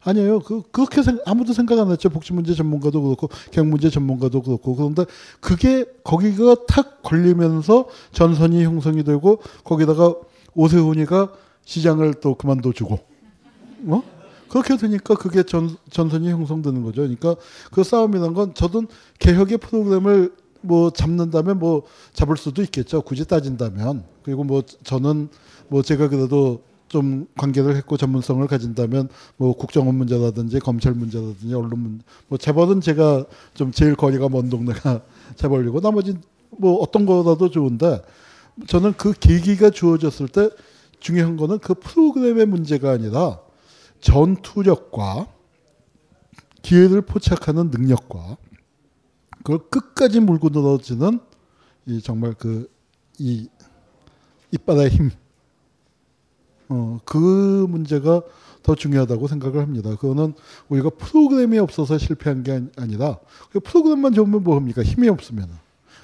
아니에요. 0.02 0.40
그, 0.40 0.62
그렇게 0.72 1.02
생, 1.02 1.18
아무도 1.26 1.52
생각 1.52 1.78
안 1.78 1.90
했죠. 1.90 2.08
복지 2.08 2.32
문제 2.32 2.54
전문가도 2.54 3.02
그렇고, 3.02 3.28
경 3.50 3.68
문제 3.68 3.90
전문가도 3.90 4.40
그렇고. 4.40 4.74
그런데 4.74 5.04
그게, 5.40 5.84
거기가 6.04 6.56
탁 6.66 7.02
걸리면서 7.02 7.86
전선이 8.12 8.64
형성이 8.64 9.04
되고, 9.04 9.42
거기다가 9.62 10.14
오세훈이가 10.54 11.32
시장을 11.70 12.14
또 12.14 12.34
그만둬주고, 12.34 12.98
어? 13.86 14.02
그렇게 14.48 14.76
되니까 14.76 15.14
그게 15.14 15.44
전, 15.44 15.76
전선이 15.90 16.28
형성되는 16.28 16.82
거죠. 16.82 17.02
그러니까 17.02 17.36
그 17.70 17.84
싸움이란 17.84 18.34
건 18.34 18.54
저도 18.54 18.82
개혁의 19.20 19.58
프로그램을 19.58 20.34
뭐 20.62 20.90
잡는다면 20.90 21.60
뭐 21.60 21.84
잡을 22.12 22.36
수도 22.36 22.60
있겠죠. 22.62 23.02
굳이 23.02 23.24
따진다면. 23.24 24.02
그리고 24.24 24.42
뭐 24.42 24.62
저는 24.82 25.28
뭐 25.68 25.82
제가 25.82 26.08
그래도 26.08 26.64
좀 26.88 27.28
관계를 27.36 27.76
했고 27.76 27.96
전문성을 27.96 28.44
가진다면 28.48 29.08
뭐 29.36 29.52
국정원 29.52 29.94
문제라든지 29.94 30.58
검찰 30.58 30.92
문제라든지 30.92 31.54
언론 31.54 31.78
문제 31.78 32.04
뭐 32.26 32.36
재벌은 32.36 32.80
제가 32.80 33.26
좀 33.54 33.70
제일 33.70 33.94
거리가 33.94 34.28
먼 34.28 34.50
동네가 34.50 35.02
재벌이고 35.36 35.80
나머지 35.80 36.16
뭐 36.50 36.80
어떤 36.82 37.06
거라도 37.06 37.48
좋은데 37.48 38.02
저는 38.66 38.94
그 38.94 39.12
계기가 39.12 39.70
주어졌을 39.70 40.26
때 40.26 40.50
중요한 41.00 41.36
거는 41.36 41.58
그 41.58 41.74
프로그램의 41.74 42.46
문제가 42.46 42.92
아니라 42.92 43.40
전투력과 44.00 45.26
기회를 46.62 47.02
포착하는 47.02 47.70
능력과 47.70 48.36
그걸 49.38 49.58
끝까지 49.70 50.20
물고 50.20 50.50
늘어지는 50.50 51.20
이 51.86 52.00
정말 52.00 52.34
그 52.34 52.68
이 53.20 53.48
이빨의 54.50 54.88
힘, 54.88 55.10
어, 56.70 56.98
그 57.04 57.66
문제가 57.68 58.22
더 58.62 58.74
중요하다고 58.74 59.28
생각을 59.28 59.60
합니다. 59.60 59.90
그거는 59.90 60.32
우리가 60.70 60.90
프로그램이 60.90 61.58
없어서 61.58 61.98
실패한 61.98 62.42
게 62.42 62.62
아니라 62.76 63.18
그 63.52 63.60
프로그램만 63.60 64.14
좋으면 64.14 64.42
뭐합니까? 64.42 64.82
힘이 64.82 65.08
없으면. 65.08 65.48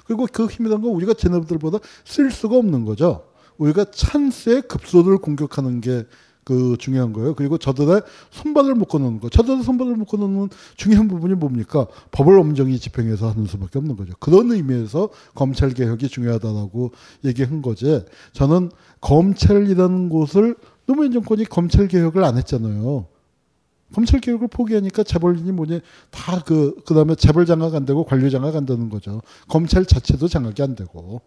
그리고 0.05 0.27
그 0.31 0.45
힘이라는 0.45 0.81
건 0.81 0.91
우리가 0.93 1.13
쟤네들보다 1.15 1.79
쓸 2.05 2.31
수가 2.31 2.55
없는 2.55 2.85
거죠. 2.85 3.26
우리가 3.57 3.85
찬스에 3.85 4.61
급소를 4.61 5.17
공격하는 5.17 5.81
게 5.81 6.05
그 6.47 6.77
중요한 6.79 7.11
거예요. 7.11 7.35
그리고 7.35 7.57
저들의 7.57 8.03
손발을 8.31 8.73
묶어놓는 8.75 9.19
거. 9.19 9.27
저들의 9.27 9.63
손발을 9.63 9.97
묶어놓는 9.97 10.47
중요한 10.77 11.09
부분이 11.09 11.33
뭡니까? 11.33 11.87
법을 12.11 12.39
엄정히 12.39 12.79
집행해서 12.79 13.29
하는 13.29 13.47
수밖에 13.47 13.79
없는 13.79 13.97
거죠. 13.97 14.13
그런 14.21 14.49
의미에서 14.53 15.09
검찰 15.35 15.71
개혁이 15.71 16.07
중요하다라고 16.07 16.93
얘기한 17.25 17.61
거지. 17.61 18.01
저는 18.31 18.71
검찰이라는 19.01 20.07
곳을 20.07 20.55
노무현 20.85 21.11
정권이 21.11 21.43
검찰 21.43 21.89
개혁을 21.89 22.23
안 22.23 22.37
했잖아요. 22.37 23.07
검찰 23.93 24.21
개혁을 24.21 24.47
포기하니까 24.47 25.03
재벌인이 25.03 25.51
뭐니 25.51 25.81
다 26.11 26.39
그 26.45 26.75
그다음에 26.85 27.15
재벌 27.15 27.45
장악 27.45 27.75
안 27.75 27.83
되고 27.83 28.05
관료 28.05 28.29
장악 28.29 28.55
안 28.55 28.65
되는 28.65 28.87
거죠. 28.87 29.21
검찰 29.49 29.83
자체도 29.83 30.29
장악이 30.29 30.63
안 30.63 30.75
되고. 30.75 31.19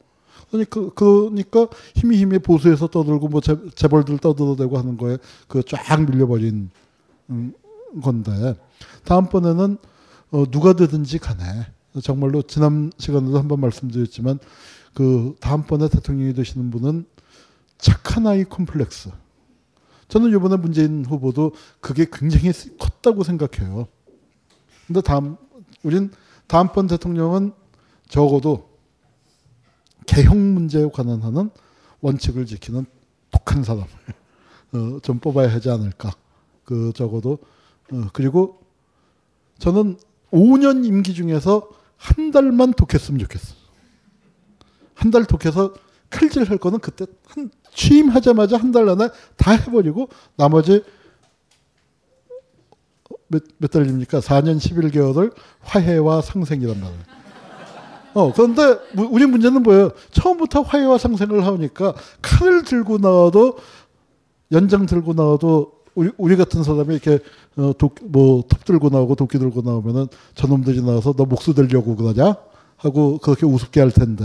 그러니까 0.51 0.91
그러니까 0.95 1.69
힘이 1.95 2.17
힘이 2.17 2.39
보수에서 2.39 2.89
떠들고 2.89 3.29
뭐 3.29 3.41
재, 3.41 3.57
재벌들 3.75 4.19
떠들어대고 4.19 4.79
하는 4.79 4.97
거에 4.97 5.19
그 5.49 5.63
쫙 5.63 6.01
밀려버린 6.03 6.71
음, 7.31 7.53
건데 8.03 8.57
다음번에는 9.05 9.79
어, 10.33 10.45
누가 10.51 10.73
되든지 10.73 11.19
간에 11.19 11.45
정말로 12.03 12.43
지난 12.43 12.93
시간에도 12.99 13.39
한번 13.39 13.61
말씀드렸지만 13.61 14.39
그 14.95 15.35
다음번에 15.41 15.89
대통령이 15.89 16.35
되시는 16.35 16.71
분은 16.71 17.07
착한 17.79 18.27
아이 18.27 18.45
콤플렉스. 18.45 19.11
저는 20.09 20.35
이번에 20.35 20.57
문재인 20.57 21.05
후보도 21.05 21.53
그게 21.81 22.07
굉장히 22.13 22.53
컸다고 22.79 23.23
생각해요. 23.23 23.87
근데 24.87 25.01
다음, 25.01 25.37
우린 25.85 26.11
다음번 26.49 26.89
대통령은 26.89 27.53
적어도 28.09 28.70
개혁 30.11 30.37
문제에 30.37 30.89
관한하는 30.93 31.51
원칙을 32.01 32.45
지키는 32.47 32.85
독한 33.31 33.63
사람을 33.63 33.87
어, 34.75 34.99
좀 35.03 35.21
뽑아야 35.21 35.53
하지 35.53 35.71
않을까. 35.71 36.11
그 36.65 36.93
적어도 36.97 37.39
어, 37.93 38.09
그리고 38.13 38.59
저는 39.61 39.99
5년 40.33 40.85
임기 40.85 41.15
중에서 41.15 41.69
한 41.97 42.33
달만 42.33 42.73
독했으면 42.73 43.21
좋겠어. 43.21 43.55
한 44.95 45.11
달 45.13 45.25
독해서 45.25 45.75
칼질 46.11 46.51
할 46.51 46.59
거는 46.59 46.81
그때 46.81 47.07
한 47.29 47.49
취임하자마자 47.73 48.57
한 48.57 48.73
달 48.73 48.89
안에 48.89 49.09
다 49.37 49.53
해버리고 49.53 50.09
나머지 50.37 50.83
몇, 53.29 53.45
몇 53.59 53.71
달입니까? 53.71 54.19
4년 54.19 54.59
11개월을 54.59 55.33
화해와 55.61 56.21
상생이란 56.21 56.81
말이에요. 56.81 57.20
어, 58.15 58.33
그런데 58.33 58.79
무- 58.95 59.09
우리 59.11 59.27
문제는 59.27 59.63
뭐예요? 59.63 59.91
처음부터 60.11 60.63
화해와 60.63 60.99
상생을 60.99 61.47
하니까 61.47 61.95
칼을 62.23 62.65
들고 62.65 62.99
나와도 62.99 63.59
연장 64.53 64.87
들고 64.87 65.15
나와도 65.15 65.73
우리, 65.95 66.11
우리 66.19 66.37
같은 66.37 66.63
사람이 66.63 66.95
이렇게 66.95 67.19
어, 67.57 67.73
독, 67.77 67.97
뭐, 68.03 68.43
톱 68.49 68.65
들고 68.65 68.89
나오고 68.91 69.15
도끼 69.17 69.39
들고 69.39 69.63
나오면은 69.63 70.07
저놈들이 70.35 70.83
나와서 70.83 71.13
너 71.13 71.25
목수 71.25 71.55
되려고 71.55 71.97
그러냐? 71.97 72.37
하고 72.77 73.19
그렇게 73.19 73.45
우습게 73.45 73.81
할 73.81 73.91
텐데 73.91 74.25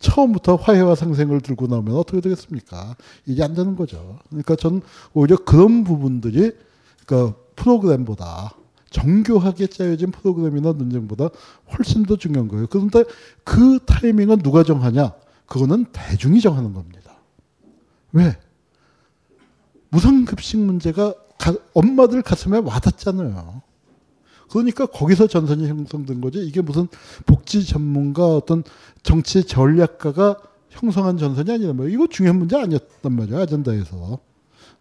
처음부터 0.00 0.56
화해와 0.56 0.94
상생을 0.94 1.40
들고 1.40 1.66
나오면 1.66 1.94
어떻게 1.96 2.20
되겠습니까? 2.20 2.96
이게 3.26 3.42
안 3.42 3.54
되는 3.54 3.74
거죠. 3.76 4.18
그러니까 4.28 4.56
전 4.56 4.82
오히려 5.14 5.36
그런 5.36 5.84
부분들이 5.84 6.52
그러니까 7.06 7.36
프로그램보다 7.56 8.52
정교하게 8.90 9.68
짜여진 9.68 10.10
프로그램이나 10.10 10.72
논쟁보다 10.72 11.30
훨씬 11.76 12.02
더 12.04 12.16
중요한 12.16 12.48
거예요. 12.48 12.66
그런데 12.68 13.04
그 13.44 13.78
타이밍은 13.86 14.38
누가 14.38 14.62
정하냐? 14.64 15.12
그거는 15.46 15.86
대중이 15.92 16.40
정하는 16.40 16.72
겁니다. 16.74 17.16
왜? 18.12 18.36
무상급식 19.90 20.60
문제가 20.60 21.14
가- 21.38 21.54
엄마들 21.74 22.22
가슴에 22.22 22.58
와닿잖아요. 22.58 23.62
그러니까 24.50 24.86
거기서 24.86 25.28
전선이 25.28 25.68
형성된 25.68 26.20
거지. 26.20 26.40
이게 26.44 26.60
무슨 26.60 26.88
복지 27.26 27.64
전문가 27.64 28.26
어떤 28.26 28.64
정치 29.02 29.44
전략가가 29.44 30.36
형성한 30.70 31.18
전선이 31.18 31.50
아니란 31.52 31.76
말이에요. 31.76 31.94
이거 31.94 32.06
중요한 32.08 32.38
문제 32.38 32.56
아니었단 32.56 33.12
말이에요. 33.12 33.40
아젠다에서. 33.40 34.18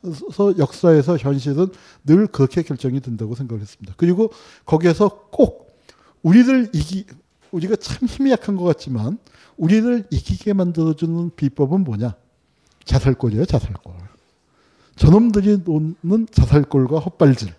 그래서 0.02 0.58
역사에서 0.58 1.18
현실은 1.18 1.68
늘 2.06 2.28
그렇게 2.28 2.62
결정이 2.62 3.02
된다고 3.02 3.36
생각을 3.36 3.62
했습니다. 3.62 3.94
그리고 3.98 4.32
거기에서 4.66 5.28
꼭 5.32 5.78
우리를 6.24 6.70
이기 6.74 7.06
우리가 7.52 7.76
참 7.76 8.08
힘이 8.08 8.32
약한 8.32 8.56
것 8.56 8.64
같지만 8.64 9.18
우리를 9.58 10.06
이기게 10.12 10.54
만들어주는 10.54 11.32
비법은 11.36 11.84
뭐냐? 11.84 12.16
자살골이에요, 12.86 13.46
자살골. 13.46 13.94
저놈들이 14.96 15.60
놓는 15.66 16.28
자살골과 16.32 17.00
헛발질. 17.00 17.54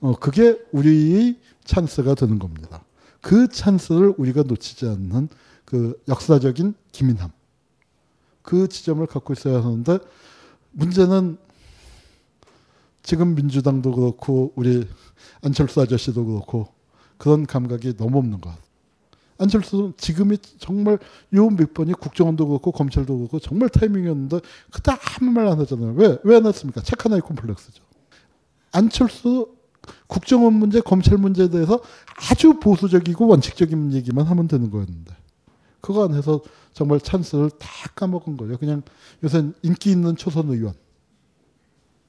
어, 0.00 0.14
그게 0.18 0.58
우리의 0.72 1.38
찬스가 1.64 2.14
되는 2.14 2.38
겁니다. 2.38 2.84
그 3.20 3.48
찬스를 3.48 4.14
우리가 4.18 4.42
놓치지 4.42 4.86
않는 4.86 5.28
그 5.64 6.00
역사적인 6.08 6.74
기민함. 6.90 7.30
그 8.42 8.68
지점을 8.68 9.06
갖고 9.06 9.32
있어야 9.32 9.62
하는데 9.62 9.98
문제는 10.72 11.38
지금 13.02 13.34
민주당도 13.34 13.92
그렇고 13.92 14.52
우리 14.56 14.86
안철수 15.42 15.80
아저씨도 15.80 16.24
그렇고 16.24 16.68
그런 17.18 17.46
감각이 17.46 17.96
너무 17.96 18.18
없는 18.18 18.40
것. 18.40 18.52
안철수는 19.38 19.94
지금이 19.96 20.38
정말 20.58 20.98
요 21.34 21.48
몇 21.50 21.74
번이 21.74 21.94
국정원도 21.94 22.46
그렇고 22.46 22.70
검찰도 22.70 23.16
그렇고 23.18 23.40
정말 23.40 23.68
타이밍이었는데 23.70 24.40
그때 24.72 24.92
아무 24.92 25.30
말 25.32 25.48
안 25.48 25.58
하잖아요. 25.60 25.94
왜? 25.96 26.18
왜 26.22 26.36
안 26.36 26.46
했습니까? 26.46 26.80
책 26.82 27.04
하나의 27.04 27.22
콤플렉스죠. 27.22 27.82
안철수 28.70 29.48
국정원 30.06 30.54
문제, 30.54 30.80
검찰 30.80 31.18
문제에 31.18 31.48
대해서 31.48 31.80
아주 32.30 32.60
보수적이고 32.60 33.26
원칙적인 33.26 33.92
얘기만 33.94 34.26
하면 34.26 34.46
되는 34.46 34.70
거였는데 34.70 35.12
그거 35.82 36.04
안 36.04 36.14
해서 36.14 36.40
정말 36.72 37.00
찬스를 37.00 37.50
다 37.58 37.68
까먹은 37.94 38.38
거예요. 38.38 38.56
그냥 38.56 38.82
요새 39.22 39.44
인기 39.62 39.90
있는 39.90 40.16
초선 40.16 40.48
의원 40.48 40.74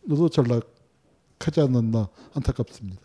너도 0.04 0.30
전락하지 0.30 1.60
않았나 1.60 2.08
안타깝습니다. 2.36 3.02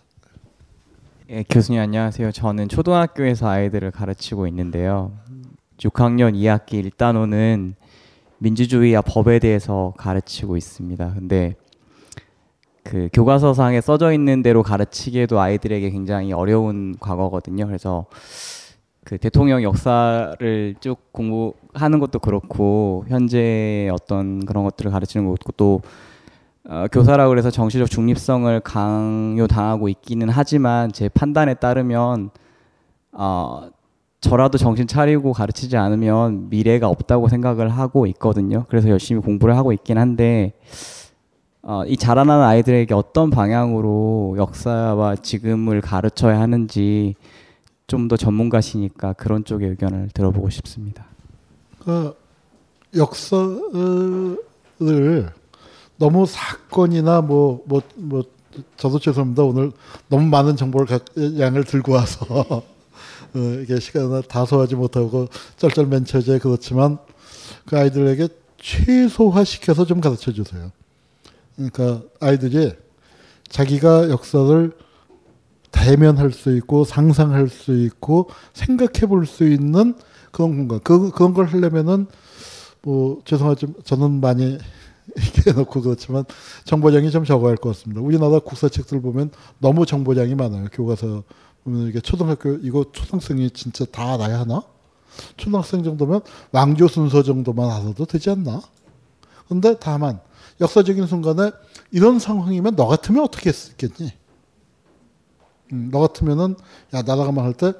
예, 1.31 1.43
교수님 1.43 1.81
안녕하세요. 1.81 2.33
저는 2.33 2.69
초등학교에서 2.69 3.49
아이들을 3.49 3.91
가르치고 3.91 4.47
있는데요. 4.49 5.13
6학년 5.79 6.35
2학기 6.35 6.91
1단원은 6.91 7.75
민주주의와 8.39 9.03
법에 9.03 9.39
대해서 9.39 9.95
가르치고 9.97 10.57
있습니다. 10.57 11.15
근데 11.15 11.57
그 12.83 13.09
교과서상에 13.13 13.81
써져 13.81 14.13
있는 14.13 14.43
대로 14.43 14.63
가르치기에도 14.63 15.41
아이들에게 15.41 15.91
굉장히 15.91 16.33
어려운 16.33 16.97
과거거든요. 16.99 17.67
그래서 17.67 18.07
그 19.09 19.17
대통령 19.17 19.63
역사를 19.63 20.75
쭉 20.81 20.99
공부하는 21.13 21.99
것도 21.99 22.19
그렇고 22.19 23.07
현재 23.09 23.89
어떤 23.91 24.45
그런 24.45 24.65
것들을 24.65 24.91
가르치는 24.91 25.27
것도 25.31 25.53
또 25.57 25.81
어, 26.69 26.85
교사라고 26.93 27.31
그래서 27.31 27.51
정치적 27.51 27.89
중립성을 27.89 28.61
강요당하고 28.61 29.89
있기는 29.89 30.29
하지만 30.29 30.93
제 30.93 31.09
판단에 31.09 31.55
따르면 31.55 32.29
어, 33.13 33.71
저라도 34.21 34.59
정신 34.59 34.87
차리고 34.87 35.33
가르치지 35.33 35.79
않으면 35.79 36.51
미래가 36.51 36.91
없다고 36.91 37.29
생각을 37.29 37.71
하고 37.71 38.07
있거든요. 38.09 38.67
그래서 38.69 38.91
열심히 38.91 39.23
공부를 39.23 39.57
하고 39.57 39.73
있긴 39.73 39.97
한데 39.97 40.53
어, 41.63 41.83
이 41.87 41.97
자라나는 41.97 42.45
아이들에게 42.45 42.93
어떤 42.93 43.31
방향으로 43.31 44.35
역사와 44.37 45.17
지금을 45.17 45.81
가르쳐야 45.81 46.39
하는지 46.39 47.15
좀 47.89 48.07
더 48.09 48.17
전문가시니까 48.17 49.15
그런 49.15 49.45
쪽의 49.45 49.71
의견을 49.71 50.11
들어보고 50.15 50.51
싶습니다. 50.51 51.07
그 51.81 52.15
역사를 52.95 54.37
너무 55.97 56.27
사건이나 56.27 57.23
뭐 57.23 57.65
뭐 57.67 57.83
뭐 57.97 58.23
저도 58.77 58.99
죄송합니다 58.99 59.43
오늘 59.43 59.73
너무 60.09 60.27
많은 60.27 60.57
정보를 60.57 60.87
각, 60.87 61.05
양을 61.17 61.65
들고 61.65 61.93
와서 61.93 62.27
어, 63.35 63.39
이게 63.63 63.79
시간을 63.79 64.23
다 64.23 64.45
소화하지 64.45 64.75
못하고 64.75 65.29
쩔쩔맨쳐제 65.57 66.39
그렇지만 66.39 66.99
그 67.67 67.79
아이들에게 67.79 68.29
최소화 68.59 69.45
시켜서 69.45 69.85
좀 69.85 70.01
가르쳐 70.01 70.33
주세요. 70.33 70.73
그러니까 71.55 72.03
아이들이 72.21 72.73
자기가 73.49 74.11
역사를 74.11 74.73
대면할 75.71 76.33
수 76.33 76.57
있고 76.57 76.85
상상할 76.85 77.49
수 77.49 77.75
있고 77.85 78.29
생각해 78.55 79.07
볼 79.09 79.27
수 79.27 79.45
있는 79.49 79.95
그런 80.33 80.57
공간. 80.57 80.81
그, 80.83 81.11
그런 81.11 81.35
걸 81.35 81.47
하려면은 81.47 82.07
뭐 82.83 83.21
죄송하지만 83.25 83.75
저는 83.85 84.21
많이 84.21 84.59
얘기해놓고 85.19 85.83
그렇지만 85.83 86.25
정보량이 86.65 87.11
좀 87.11 87.25
적어야 87.25 87.51
할 87.51 87.57
것 87.57 87.71
같습니다. 87.71 88.01
우리나라 88.03 88.39
국사책들 88.41 89.01
보면 89.03 89.31
너무 89.59 89.87
정보량이 89.87 90.35
많아요. 90.35 90.67
교과서 90.73 91.25
보면 91.65 91.89
이게 91.89 92.01
초등학교 92.01 92.55
이거 92.57 92.85
초등생이 92.93 93.51
진짜 93.51 93.85
다 93.87 94.15
알아야 94.15 94.41
하나? 94.41 94.63
초등학생 95.37 95.83
정도면 95.83 96.21
왕조 96.53 96.87
순서 96.89 97.23
정도만 97.23 97.71
알아도 97.71 98.05
되지 98.07 98.31
않나? 98.31 98.61
근데 99.49 99.77
다만 99.81 100.21
역사적인 100.61 101.07
순간에 101.07 101.51
이런 101.91 102.19
상황이면 102.19 102.77
너 102.77 102.87
같으면 102.87 103.25
어떻게 103.25 103.51
했겠니? 103.51 104.13
음, 105.73 105.89
너 105.93 106.01
같으면은 106.01 106.57
야 106.95 107.03
나라가 107.03 107.33
망할 107.33 107.55
때 107.55 107.73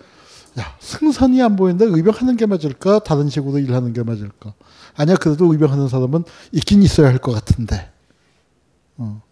야, 0.59 0.77
승산이 0.81 1.41
안 1.43 1.57
보이는데 1.57 1.85
의병하는 1.85 2.37
게 2.37 2.47
맞을까? 2.47 3.01
다른 3.01 3.29
식으로 3.29 3.59
일하는 3.59 3.93
게 3.93 4.03
맞을까? 4.03 4.55
아니야, 4.97 5.15
그래도 5.17 5.53
의병하는 5.53 5.89
사람은 5.89 6.25
있긴 6.53 6.83
있어야 6.83 7.09
할 7.09 7.19
것 7.19 7.33
같은데. 7.33 7.91
어. 8.97 9.23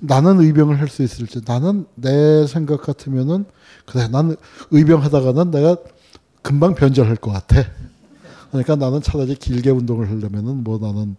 나는 0.00 0.40
의병을 0.40 0.80
할 0.80 0.88
수 0.88 1.02
있을지. 1.04 1.40
나는 1.46 1.86
내 1.94 2.46
생각 2.48 2.82
같으면은, 2.82 3.44
그래, 3.86 4.08
나는 4.08 4.34
의병하다가는 4.72 5.52
내가 5.52 5.76
금방 6.42 6.74
변절할 6.74 7.14
것 7.16 7.30
같아. 7.30 7.62
그러니까 8.50 8.74
나는 8.74 9.00
차라리 9.00 9.36
길게 9.36 9.70
운동을 9.70 10.10
하려면은 10.10 10.64
뭐 10.64 10.78
나는 10.78 11.14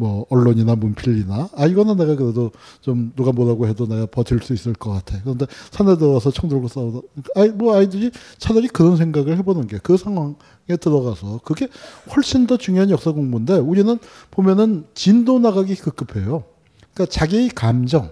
뭐 0.00 0.26
언론이나 0.30 0.76
문필이나 0.76 1.48
아 1.56 1.66
이거는 1.66 1.96
내가 1.96 2.14
그래도 2.14 2.52
좀 2.80 3.12
누가 3.16 3.32
뭐라고 3.32 3.66
해도 3.66 3.88
내가 3.88 4.06
버틸 4.06 4.40
수 4.42 4.54
있을 4.54 4.74
것 4.74 4.92
같아. 4.92 5.20
그런데 5.22 5.46
산에 5.72 5.96
들어가서 5.96 6.30
총 6.30 6.48
들고 6.48 6.68
싸우다 6.68 7.00
아이 7.34 7.48
뭐 7.48 7.74
아이들이 7.76 8.12
차라리 8.38 8.68
그런 8.68 8.96
생각을 8.96 9.36
해보는 9.38 9.66
게 9.66 9.78
그 9.88 9.96
상황에 9.96 10.76
들어가서 10.80 11.40
그게 11.44 11.66
훨씬 12.14 12.46
더 12.46 12.56
중요한 12.58 12.90
역사 12.90 13.10
공부인데 13.10 13.54
우리는 13.54 13.98
보면은 14.30 14.84
진도 14.94 15.38
나가기 15.38 15.74
급급해요. 15.76 16.44
그러니까 16.92 17.06
자기의 17.10 17.48
감정, 17.50 18.10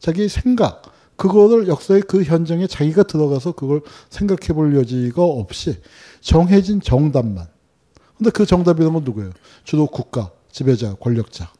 자기의 0.00 0.28
생각 0.28 0.82
그거를 1.16 1.68
역사의 1.68 2.02
그 2.08 2.24
현장에 2.24 2.66
자기가 2.66 3.04
들어가서 3.04 3.52
그걸 3.52 3.82
생각해 4.10 4.48
볼 4.54 4.74
여지가 4.76 5.22
없이 5.22 5.76
정해진 6.20 6.80
정답만. 6.80 7.46
근데 8.18 8.30
그 8.30 8.44
정답이라는 8.44 8.92
건 8.92 9.04
누구예요? 9.04 9.30
주로 9.62 9.86
국가, 9.86 10.30
지배자, 10.54 10.94
권력자. 10.94 11.50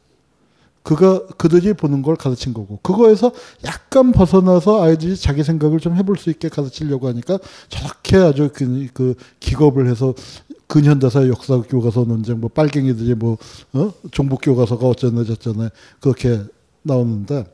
그가 0.81 1.25
그들이 1.37 1.73
보는 1.73 2.01
걸 2.01 2.15
가르친 2.15 2.53
거고 2.53 2.79
그거에서 2.81 3.31
약간 3.65 4.11
벗어나서 4.11 4.83
아이들이 4.83 5.17
자기 5.17 5.43
생각을 5.43 5.79
좀 5.79 5.95
해볼 5.95 6.17
수 6.17 6.29
있게 6.29 6.47
가르치려고 6.47 7.07
하니까 7.09 7.39
저렇게 7.69 8.17
아주 8.17 8.49
그, 8.53 8.87
그 8.93 9.15
기겁을 9.39 9.89
해서 9.89 10.13
근현대사 10.67 11.27
역사 11.27 11.59
교과서 11.61 12.05
논쟁 12.05 12.39
뭐 12.39 12.49
빨갱이들이 12.49 13.15
뭐 13.15 13.37
어? 13.73 13.91
종북 14.11 14.41
교과서가 14.43 14.87
어쩌네 14.87 15.25
저쩌네 15.25 15.69
그렇게 15.99 16.43
나오는데 16.83 17.51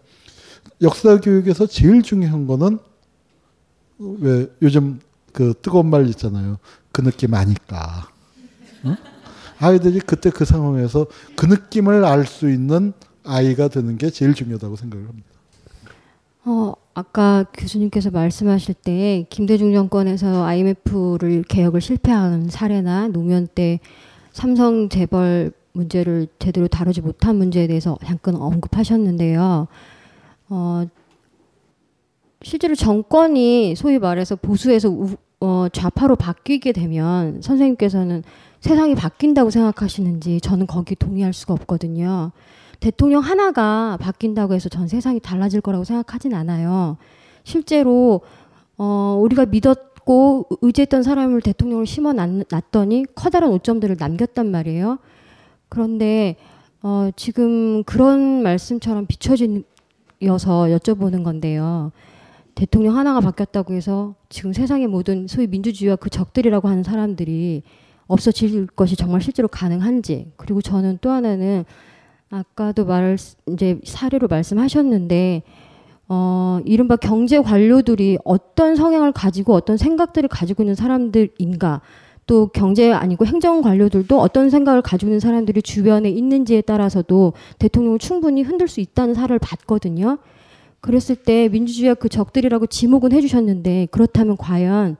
역사 0.81 1.19
교육에서 1.19 1.65
제일 1.65 2.03
중요한 2.03 2.45
거는 2.45 2.77
왜 3.97 4.47
요즘 4.61 4.99
그 5.31 5.53
뜨거운 5.61 5.89
말 5.89 6.07
있잖아요. 6.09 6.57
그 6.91 7.01
느낌 7.01 7.33
아니까. 7.33 8.09
응? 8.85 8.95
아이들이 9.61 9.99
그때 9.99 10.29
그 10.29 10.43
상황에서 10.43 11.05
그 11.35 11.45
느낌을 11.45 12.03
알 12.03 12.25
수 12.25 12.49
있는 12.49 12.93
아이가 13.23 13.67
되는 13.67 13.97
게 13.97 14.09
제일 14.09 14.33
중요하다고 14.33 14.75
생각을 14.75 15.07
합니다. 15.07 15.27
어, 16.43 16.73
아까 16.95 17.45
교수님께서 17.53 18.09
말씀하실 18.09 18.73
때 18.83 19.25
김대중 19.29 19.71
정권에서 19.73 20.43
IMF를 20.43 21.43
개혁을 21.47 21.81
실패한 21.81 22.49
사례나 22.49 23.09
노무현 23.09 23.47
때 23.47 23.79
삼성 24.31 24.89
재벌 24.89 25.51
문제를 25.73 26.27
제대로 26.39 26.67
다루지 26.67 27.01
못한 27.01 27.35
문제에 27.35 27.67
대해서 27.67 27.97
잠깐 28.03 28.35
언급하셨는데요. 28.35 29.67
어, 30.49 30.85
실제로 32.41 32.73
정권이 32.73 33.75
소위 33.75 33.99
말해서 33.99 34.35
보수에서 34.35 34.89
우, 34.89 35.15
어, 35.39 35.67
좌파로 35.71 36.15
바뀌게 36.15 36.71
되면 36.71 37.41
선생님께서는 37.41 38.23
세상이 38.61 38.95
바뀐다고 38.95 39.49
생각하시는지 39.49 40.39
저는 40.39 40.67
거기 40.67 40.95
동의할 40.95 41.33
수가 41.33 41.53
없거든요. 41.55 42.31
대통령 42.79 43.21
하나가 43.21 43.97
바뀐다고 43.99 44.53
해서 44.53 44.69
전 44.69 44.87
세상이 44.87 45.19
달라질 45.19 45.61
거라고 45.61 45.83
생각하진 45.83 46.33
않아요. 46.33 46.97
실제로 47.43 48.21
어, 48.77 49.19
우리가 49.21 49.45
믿었고 49.47 50.47
의지했던 50.61 51.03
사람을 51.03 51.41
대통령으로 51.41 51.85
심어 51.85 52.13
놨더니 52.13 53.05
커다란 53.15 53.51
오점들을 53.51 53.97
남겼단 53.99 54.49
말이에요. 54.49 54.99
그런데 55.69 56.37
어, 56.83 57.09
지금 57.15 57.83
그런 57.83 58.41
말씀처럼 58.43 59.05
비춰지어서 59.07 59.63
여쭤보는 60.21 61.23
건데요. 61.23 61.91
대통령 62.53 62.97
하나가 62.97 63.21
바뀌었다고 63.21 63.73
해서 63.73 64.15
지금 64.29 64.53
세상의 64.53 64.87
모든 64.87 65.27
소위 65.27 65.47
민주주의와 65.47 65.95
그 65.95 66.09
적들이라고 66.09 66.67
하는 66.67 66.83
사람들이 66.83 67.63
없어질 68.11 68.67
것이 68.67 68.95
정말 68.95 69.21
실제로 69.21 69.47
가능한지 69.47 70.31
그리고 70.35 70.61
저는 70.61 70.99
또 71.01 71.11
하나는 71.11 71.65
아까도 72.29 72.85
말 72.85 73.17
이제 73.47 73.79
사례로 73.83 74.27
말씀하셨는데 74.27 75.43
어 76.07 76.59
이른바 76.65 76.95
경제 76.95 77.39
관료들이 77.41 78.17
어떤 78.23 78.75
성향을 78.75 79.11
가지고 79.11 79.53
어떤 79.53 79.77
생각들을 79.77 80.29
가지고 80.29 80.63
있는 80.63 80.75
사람들인가 80.75 81.81
또 82.27 82.47
경제 82.47 82.91
아니고 82.91 83.25
행정 83.25 83.61
관료들도 83.61 84.19
어떤 84.19 84.49
생각을 84.49 84.81
가지고 84.81 85.09
있는 85.09 85.19
사람들이 85.19 85.61
주변에 85.61 86.09
있는지에 86.09 86.61
따라서도 86.61 87.33
대통령을 87.59 87.99
충분히 87.99 88.41
흔들 88.41 88.67
수 88.67 88.79
있다는 88.79 89.13
사례를 89.13 89.39
봤거든요. 89.39 90.17
그랬을 90.79 91.15
때 91.15 91.47
민주주의와 91.49 91.95
그 91.95 92.09
적들이라고 92.09 92.67
지목은 92.67 93.11
해주셨는데 93.11 93.87
그렇다면 93.91 94.37
과연 94.37 94.97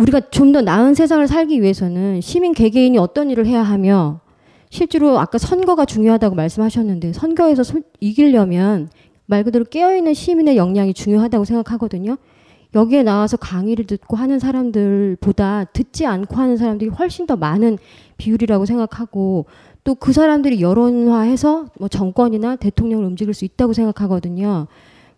우리가 0.00 0.20
좀 0.30 0.52
더 0.52 0.62
나은 0.62 0.94
세상을 0.94 1.26
살기 1.28 1.62
위해서는 1.62 2.20
시민 2.20 2.52
개개인이 2.52 2.98
어떤 2.98 3.30
일을 3.30 3.46
해야 3.46 3.62
하며 3.62 4.20
실제로 4.68 5.20
아까 5.20 5.38
선거가 5.38 5.84
중요하다고 5.84 6.34
말씀하셨는데 6.34 7.12
선거에서 7.12 7.62
소, 7.62 7.80
이기려면 8.00 8.88
말 9.26 9.44
그대로 9.44 9.64
깨어있는 9.64 10.14
시민의 10.14 10.56
역량이 10.56 10.92
중요하다고 10.94 11.44
생각하거든요. 11.44 12.16
여기에 12.74 13.04
나와서 13.04 13.36
강의를 13.36 13.86
듣고 13.86 14.16
하는 14.16 14.38
사람들보다 14.40 15.66
듣지 15.72 16.06
않고 16.06 16.36
하는 16.36 16.56
사람들이 16.56 16.90
훨씬 16.90 17.26
더 17.26 17.36
많은 17.36 17.78
비율이라고 18.16 18.64
생각하고 18.66 19.46
또 19.84 19.94
그 19.94 20.12
사람들이 20.12 20.60
여론화해서 20.60 21.66
뭐 21.78 21.88
정권이나 21.88 22.56
대통령을 22.56 23.04
움직일 23.04 23.34
수 23.34 23.44
있다고 23.44 23.72
생각하거든요. 23.72 24.66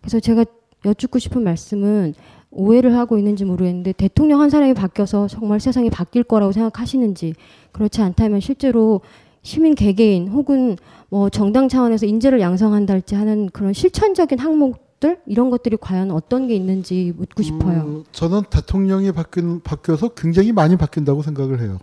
그래서 0.01 0.19
제가 0.19 0.45
여쭙고 0.85 1.17
싶은 1.19 1.43
말씀은 1.43 2.13
오해를 2.55 2.95
하고 2.95 3.17
있는지 3.17 3.45
모르겠는데 3.45 3.93
대통령 3.93 4.41
한 4.41 4.49
사람이 4.49 4.73
바뀌어서 4.73 5.27
정말 5.27 5.59
세상이 5.59 5.89
바뀔 5.89 6.23
거라고 6.23 6.51
생각하시는지 6.51 7.33
그렇지 7.71 8.01
않다면 8.01 8.39
실제로 8.39 9.01
시민 9.41 9.75
개개인 9.75 10.29
혹은 10.29 10.77
뭐 11.09 11.29
정당 11.29 11.67
차원에서 11.67 12.05
인재를 12.05 12.39
양성한다 12.39 12.93
할지 12.93 13.15
하는 13.15 13.49
그런 13.51 13.73
실천적인 13.73 14.39
항목들 14.39 15.19
이런 15.25 15.49
것들이 15.49 15.77
과연 15.79 16.11
어떤 16.11 16.47
게 16.47 16.55
있는지 16.55 17.13
묻고 17.17 17.43
싶어요. 17.43 17.81
음, 17.81 18.03
저는 18.11 18.43
대통령이 18.49 19.11
바뀐, 19.11 19.59
바뀌어서 19.61 20.09
굉장히 20.09 20.51
많이 20.51 20.77
바뀐다고 20.77 21.21
생각을 21.21 21.61
해요. 21.61 21.79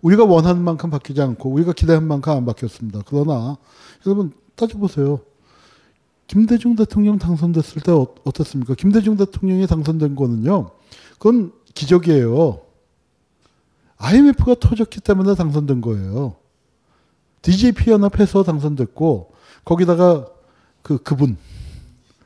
우리가 0.00 0.24
원하는 0.24 0.62
만큼 0.62 0.90
바뀌지 0.90 1.20
않고 1.20 1.50
우리가 1.50 1.72
기대한 1.72 2.06
만큼 2.06 2.32
안 2.32 2.44
바뀌었습니다. 2.44 3.02
그러나 3.06 3.56
여러분 4.06 4.32
따져보세요. 4.56 5.20
김대중 6.32 6.74
대통령 6.76 7.18
당선됐을 7.18 7.82
때 7.82 7.92
어, 7.92 8.06
어땠습니까? 8.24 8.74
김대중 8.74 9.18
대통령이 9.18 9.66
당선된 9.66 10.16
거는요. 10.16 10.70
그건 11.18 11.52
기적이에요. 11.74 12.62
IMF가 13.98 14.54
터졌기 14.54 15.00
때문에 15.02 15.34
당선된 15.34 15.82
거예요. 15.82 16.36
DJP 17.42 17.90
연합해서 17.90 18.44
당선됐고 18.44 19.30
거기다가 19.66 20.26
그 20.80 20.96
그분 21.02 21.36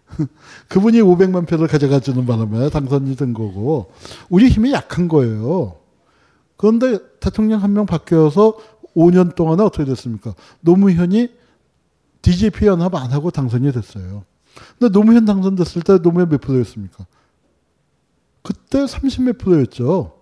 그분이 0.69 1.01
500만 1.01 1.49
표를 1.49 1.67
가져가 1.67 1.99
주는 1.99 2.25
바람에 2.27 2.71
당선이 2.71 3.17
된 3.17 3.35
거고 3.35 3.91
우리 4.29 4.49
힘이 4.49 4.71
약한 4.73 5.09
거예요. 5.09 5.79
그런데 6.57 7.01
대통령 7.19 7.61
한 7.61 7.73
명 7.73 7.87
바뀌어서 7.87 8.57
5년 8.95 9.35
동안에 9.35 9.65
어떻게 9.65 9.85
됐습니까? 9.85 10.33
노무현이 10.61 11.29
DJP 12.27 12.67
연합 12.67 12.93
안 12.97 13.13
하고 13.13 13.31
당선이 13.31 13.71
됐어요. 13.71 14.25
근데 14.77 14.91
노무현 14.91 15.25
당선됐을 15.27 15.83
때 15.83 15.99
노무현 16.03 16.29
몇 16.29 16.41
프로였습니까? 16.41 17.07
그때 18.43 18.81
30몇 18.85 19.39
프로였죠. 19.39 20.13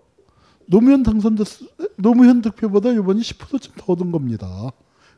노무현 0.66 1.02
당선됐, 1.02 1.46
노무현 1.96 2.42
득표보다 2.42 2.90
이번이 2.90 3.22
10%쯤 3.22 3.72
더 3.78 3.92
얻은 3.94 4.12
겁니다. 4.12 4.70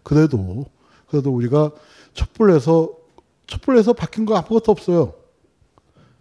그래도, 0.05 0.67
그래도 1.09 1.35
우리가 1.35 1.73
촛불에서, 2.15 2.93
촛불에서 3.49 3.93
바뀐 3.93 4.25
거 4.25 4.37
아무것도 4.37 4.71
없어요. 4.71 5.15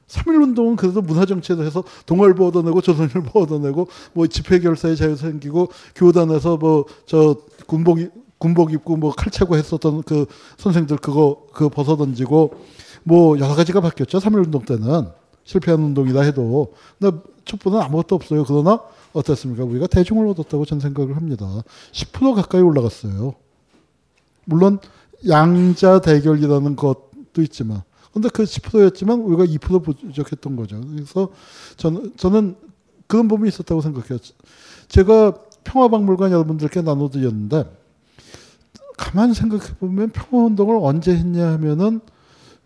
3.1운동은 0.07 0.77
그래도 0.77 1.01
문화정치에서 1.01 1.61
해서 1.61 1.83
동아일보 2.07 2.47
얻어내고 2.47 2.81
조선일보 2.81 3.39
얻어내고 3.39 3.87
뭐 4.13 4.25
집회결사의 4.25 4.97
자유 4.97 5.15
생기고 5.15 5.69
교단에서 5.95 6.57
뭐 6.57 6.85
저 7.05 7.37
군복 7.67 8.24
군복 8.37 8.73
입고 8.73 8.97
뭐 8.97 9.13
칼차고 9.13 9.55
했었던 9.55 10.03
그 10.03 10.25
선생들 10.57 10.97
그거 10.97 11.47
그거 11.53 11.69
벗어 11.69 11.95
던지고 11.95 12.55
뭐 13.03 13.39
여러 13.39 13.55
가지가 13.55 13.81
바뀌었죠. 13.81 14.19
3.1운동 14.19 14.65
때는 14.65 15.09
실패한 15.43 15.81
운동이다 15.81 16.21
해도 16.21 16.73
근데 16.99 17.17
촛불은 17.45 17.79
아무것도 17.79 18.15
없어요. 18.15 18.43
그러나 18.45 18.81
어떻습니까? 19.13 19.63
우리가 19.63 19.87
대중을 19.87 20.27
얻었다고 20.27 20.65
저는 20.65 20.81
생각을 20.81 21.15
합니다. 21.15 21.45
10% 21.91 22.35
가까이 22.35 22.61
올라갔어요. 22.61 23.35
물론 24.45 24.79
양자 25.27 26.01
대결이라는 26.01 26.75
것도 26.75 27.41
있지만 27.41 27.83
근데 28.13 28.29
그 28.29 28.43
10%였지만 28.43 29.19
우리가 29.21 29.45
2% 29.45 29.83
부족했던 29.83 30.55
거죠. 30.55 30.81
그래서 30.81 31.29
저는 31.77 32.13
저는 32.17 32.55
그런 33.07 33.27
부분이 33.27 33.49
있었다고 33.49 33.81
생각해요. 33.81 34.19
제가 34.87 35.33
평화박물관 35.63 36.31
여러분들께 36.31 36.81
나눠드렸는데 36.81 37.65
가만 38.97 39.33
생각해 39.33 39.75
보면 39.79 40.09
평화 40.09 40.45
운동을 40.45 40.79
언제 40.81 41.15
했냐 41.15 41.51
하면은 41.53 42.01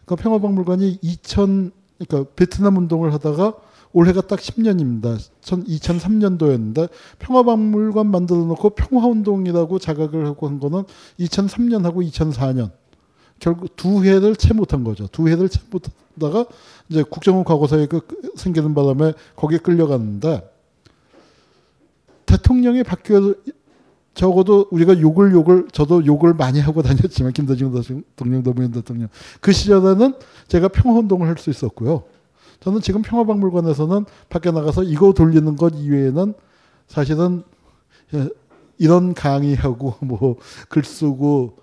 그러니까 0.06 0.24
평화박물관이 0.24 1.00
2000 1.02 1.72
그러니까 2.00 2.32
베트남 2.36 2.78
운동을 2.78 3.14
하다가 3.14 3.54
올해가 3.92 4.22
딱 4.22 4.40
10년입니다. 4.40 5.18
2003년도였는데 5.42 6.90
평화박물관 7.20 8.08
만들어 8.08 8.40
놓고 8.40 8.72
평화운동이라고 8.72 9.80
자각을 9.80 10.26
하고 10.28 10.48
한 10.48 10.60
거는 10.60 10.84
2003년하고 11.20 12.08
2004년. 12.10 12.72
결국 13.40 13.76
두 13.76 14.04
해를 14.04 14.36
채 14.36 14.54
못한 14.54 14.84
거죠. 14.84 15.08
두 15.08 15.30
해를 15.30 15.50
채 15.50 15.62
못하다가 15.72 16.46
이제 16.90 17.04
국정원 17.04 17.44
과거사에 17.46 17.88
그 17.88 18.02
생기는 18.36 18.76
바람에 18.76 19.14
거기에 19.36 19.60
끌려갔는데 19.60 20.48
대통령이 22.26 22.84
바뀌어 22.84 23.34
적어도 24.14 24.68
우리가 24.72 25.00
욕을 25.00 25.32
욕을 25.34 25.68
저도 25.72 26.06
욕을 26.06 26.34
많이 26.34 26.60
하고 26.60 26.82
다녔지만 26.82 27.32
김대중 27.34 27.74
대통령, 27.74 28.44
노무현 28.44 28.72
대통령 28.72 29.08
그 29.40 29.52
시절에는 29.52 30.14
제가 30.48 30.68
평화운동을 30.70 31.28
할 31.28 31.38
수 31.38 31.50
있었고요. 31.50 32.04
저는 32.60 32.82
지금 32.82 33.02
평화박물관에서는 33.02 34.06
밖에 34.28 34.52
나가서 34.52 34.84
이거 34.84 35.14
돌리는 35.14 35.56
것 35.56 35.74
이외에는 35.76 36.34
사실은 36.88 37.44
이런 38.78 39.14
강의하고 39.14 39.96
뭐 40.06 40.36
글 40.70 40.84
쓰고 40.84 41.58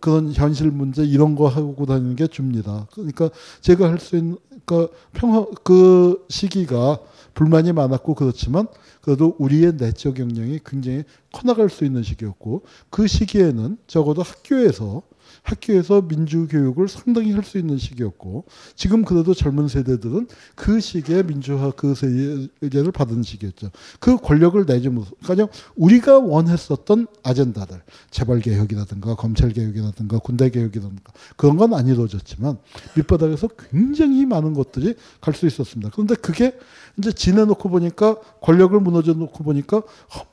그런 0.00 0.32
현실 0.32 0.70
문제 0.70 1.04
이런 1.04 1.34
거 1.34 1.48
하고 1.48 1.84
다니는 1.86 2.16
게 2.16 2.26
줍니다. 2.26 2.86
그러니까 2.94 3.30
제가 3.60 3.90
할 3.90 3.98
수 3.98 4.16
있는 4.16 4.36
그러니까 4.64 4.92
평화 5.12 5.44
그 5.64 6.24
시기가 6.28 6.98
불만이 7.34 7.72
많았고 7.72 8.14
그렇지만 8.14 8.66
그래도 9.00 9.34
우리의 9.38 9.74
내적 9.76 10.18
역량이 10.18 10.60
굉장히 10.64 11.04
커나갈 11.32 11.70
수 11.70 11.84
있는 11.84 12.02
시기였고 12.02 12.62
그 12.90 13.06
시기에는 13.06 13.78
적어도 13.86 14.22
학교에서 14.22 15.02
학교에서 15.42 16.02
민주교육을 16.02 16.88
상당히 16.88 17.32
할 17.32 17.44
수 17.44 17.56
있는 17.56 17.78
시기였고 17.78 18.44
지금 18.74 19.04
그래도 19.04 19.32
젊은 19.32 19.68
세대들은 19.68 20.28
그 20.54 20.80
시기에 20.80 21.22
민주화 21.22 21.70
그 21.70 21.94
세계를 21.94 22.92
받은 22.92 23.22
시기였죠. 23.22 23.70
그 24.00 24.16
권력을 24.18 24.64
내지 24.66 24.88
못. 24.90 25.06
그러니까 25.22 25.48
우리가 25.76 26.18
원했었던 26.18 27.06
아젠다들 27.22 27.80
재벌 28.10 28.40
개혁이라든가 28.40 29.14
검찰 29.14 29.50
개혁이라든가 29.50 30.18
군대 30.18 30.50
개혁이라든가 30.50 31.12
그런 31.36 31.56
건 31.56 31.72
안 31.72 31.86
이루어졌지만 31.86 32.58
밑바닥에서 32.96 33.48
굉장히 33.70 34.26
많은 34.26 34.52
것들이 34.54 34.94
갈 35.20 35.32
수 35.32 35.46
있었습니다. 35.46 35.90
그런데 35.92 36.16
그게 36.16 36.58
이제 36.98 37.12
지내놓고 37.12 37.68
보니까 37.68 38.16
권력을 38.40 38.78
무너져 38.80 39.14
놓고 39.14 39.44
보니까 39.44 39.82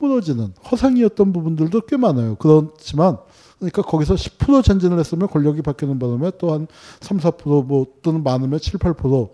허무너지는 0.00 0.54
허상이었던 0.70 1.32
부분들도 1.32 1.82
꽤 1.82 1.96
많아요. 1.96 2.36
그렇지만 2.36 3.18
그러니까 3.58 3.82
거기서 3.82 4.14
10% 4.14 4.62
전진을 4.62 4.98
했으면 4.98 5.28
권력이 5.28 5.62
바뀌는 5.62 5.98
바람에 5.98 6.32
또 6.38 6.52
한 6.52 6.66
3, 7.00 7.18
4%뭐 7.18 7.86
또는 8.02 8.22
많으면 8.22 8.60
7, 8.60 8.78
8% 8.78 9.30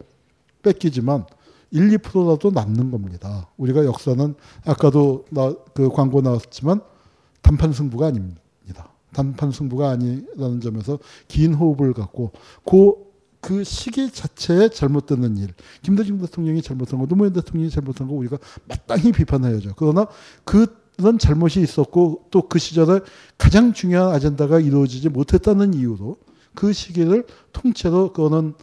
뺏기지만 0.63 1.27
1, 1.71 1.99
2%라도 1.99 2.51
남는 2.51 2.91
겁니다. 2.91 3.49
우리가 3.57 3.85
역사는 3.85 4.35
아까도 4.65 5.25
나, 5.31 5.53
그 5.75 5.89
광고 5.91 6.21
나왔지만 6.21 6.81
단판 7.43 7.73
승부가 7.73 8.07
아닙니다. 8.07 8.89
단판 9.15 9.53
승부가 9.53 9.91
아니라는 9.91 10.61
점에서 10.61 10.99
긴 11.29 11.55
호흡을 11.55 11.95
갖고 11.95 12.33
그, 12.65 12.95
그 13.45 13.63
시기 13.63 14.11
자체에 14.11 14.71
잘못되는 14.71 15.37
일, 15.37 15.49
김대중 15.83 16.19
대통령이 16.19 16.63
잘못한 16.63 16.99
거, 16.99 17.07
노무현 17.07 17.35
대통령이 17.35 17.71
잘못한 17.71 18.09
거 18.09 18.15
우리가 18.15 18.39
마땅히 18.67 19.13
비판해야죠. 19.13 19.75
그러나 19.77 20.07
그런 20.45 21.19
잘못이 21.19 21.61
있었고 21.61 22.25
또 22.31 22.49
그 22.49 22.59
시절에 22.59 23.01
가장 23.37 23.75
중요한 23.75 24.15
아젠다가 24.15 24.61
이루어지지 24.61 25.11
못했다는 25.11 25.75
이유로 25.75 26.17
그 26.55 26.73
시기를 26.73 27.27
통째로 27.53 28.15
그거는 28.15 28.55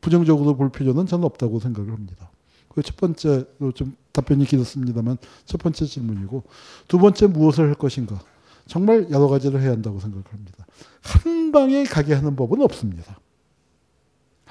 부정적으로 0.00 0.56
볼 0.56 0.70
필요는 0.70 1.06
저는 1.06 1.24
없다고 1.24 1.58
생각을 1.58 1.92
합니다. 1.92 2.30
그 2.68 2.82
첫 2.82 2.96
번째로 2.96 3.72
좀 3.74 3.96
답변이 4.12 4.44
길었습니다만 4.44 5.18
첫 5.44 5.58
번째 5.60 5.86
질문이고 5.86 6.44
두 6.86 6.98
번째 6.98 7.26
무엇을 7.26 7.66
할 7.66 7.74
것인가. 7.74 8.20
정말 8.68 9.10
여러 9.10 9.26
가지를 9.26 9.60
해야 9.60 9.72
한다고 9.72 9.98
생각을 9.98 10.24
합니다. 10.30 10.66
한 11.02 11.50
방에 11.50 11.82
가게 11.82 12.14
하는 12.14 12.36
법은 12.36 12.62
없습니다. 12.62 13.18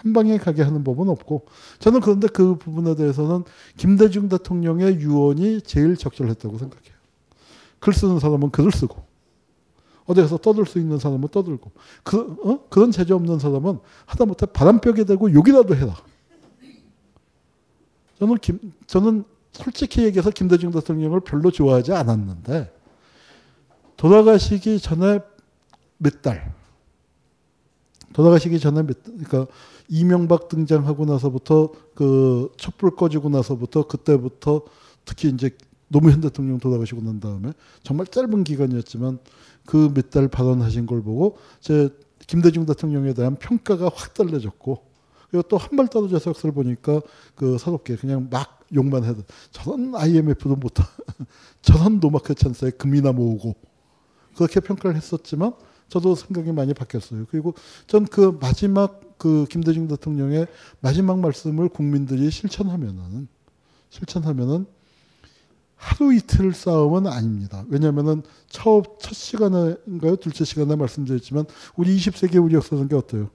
한 0.01 0.13
방에 0.13 0.37
가게 0.37 0.61
하는 0.61 0.83
법은 0.83 1.09
없고 1.09 1.45
저는 1.79 1.99
그런데 1.99 2.27
그 2.27 2.55
부분에 2.55 2.95
대해서는 2.95 3.43
김대중 3.75 4.29
대통령의 4.29 4.95
유언이 4.99 5.61
제일 5.61 5.97
적절했다고 5.97 6.57
생각해요. 6.57 6.93
글 7.79 7.93
쓰는 7.93 8.19
사람은 8.19 8.51
글을 8.51 8.71
쓰고 8.71 9.03
어디 10.05 10.21
가서 10.21 10.37
떠들 10.37 10.65
수 10.65 10.79
있는 10.79 10.99
사람은 10.99 11.27
떠들고 11.27 11.71
그, 12.03 12.37
어? 12.43 12.67
그런 12.69 12.91
재주 12.91 13.13
없는 13.15 13.39
사람은 13.39 13.79
하다못해 14.05 14.47
바람벽에 14.47 15.03
대고 15.03 15.33
욕이라도 15.33 15.75
해라. 15.75 15.95
저는 18.19 18.37
김, 18.37 18.73
저는 18.87 19.23
솔직히 19.51 20.03
얘기해서 20.03 20.29
김대중 20.29 20.71
대통령을 20.71 21.19
별로 21.21 21.51
좋아하지 21.51 21.93
않았는데 21.93 22.73
돌아가시기 23.97 24.79
전에 24.79 25.19
몇 25.97 26.21
달, 26.21 26.53
돌아가시기 28.13 28.59
전에 28.59 28.83
몇, 28.83 29.03
그러니까 29.03 29.45
이명박 29.89 30.47
등장하고 30.49 31.05
나서부터 31.05 31.71
그 31.95 32.51
촛불 32.57 32.95
꺼지고 32.95 33.29
나서부터 33.29 33.87
그때부터 33.87 34.61
특히 35.05 35.29
이제 35.29 35.51
노무현 35.87 36.21
대통령 36.21 36.59
돌아가시고 36.59 37.01
난 37.01 37.19
다음에 37.19 37.51
정말 37.83 38.05
짧은 38.07 38.43
기간이었지만 38.43 39.19
그 39.65 39.89
몇 39.93 40.09
달 40.11 40.27
발언하신 40.27 40.85
걸 40.85 41.01
보고 41.03 41.37
제 41.59 41.89
김대중 42.27 42.65
대통령에 42.65 43.13
대한 43.13 43.35
평가가 43.35 43.89
확 43.93 44.13
달라졌고 44.13 44.83
그리고 45.31 45.47
또 45.47 45.57
한 45.57 45.75
발 45.77 45.87
떨어져서 45.87 46.31
역사를 46.31 46.51
보니까 46.53 47.01
그 47.35 47.57
서럽게 47.57 47.95
그냥 47.95 48.27
막 48.29 48.59
욕만 48.73 49.03
해도 49.03 49.23
저런 49.51 49.95
IMF도 49.95 50.55
못한 50.55 50.85
저런 51.63 51.99
노마크 51.99 52.35
찬스에 52.35 52.71
금이나 52.71 53.11
모으고 53.11 53.55
그렇게 54.35 54.59
평가를 54.59 54.95
했었지만 54.95 55.53
저도 55.89 56.13
생각이 56.15 56.51
많이 56.51 56.73
바뀌었어요. 56.75 57.25
그리고 57.31 57.55
전 57.87 58.05
그 58.05 58.37
마지막 58.39 59.01
그 59.19 59.45
김대중 59.49 59.87
대통령의 59.87 60.47
마지막 60.79 61.19
말씀을 61.19 61.69
국민들이 61.69 62.31
실천하면은 62.31 63.27
실천하면은 63.89 64.65
하루 65.75 66.13
이틀 66.13 66.53
싸움은 66.53 67.05
아닙니다. 67.07 67.63
왜냐하면은 67.69 68.23
첫, 68.49 68.99
첫 68.99 69.13
시간인가요? 69.13 70.15
둘째 70.15 70.43
시간에 70.43 70.75
말씀드렸지만 70.75 71.45
우리 71.75 71.95
20세기 71.95 72.43
우리 72.43 72.55
역사는 72.55 72.87
게 72.87 72.95
어때요? 72.95 73.29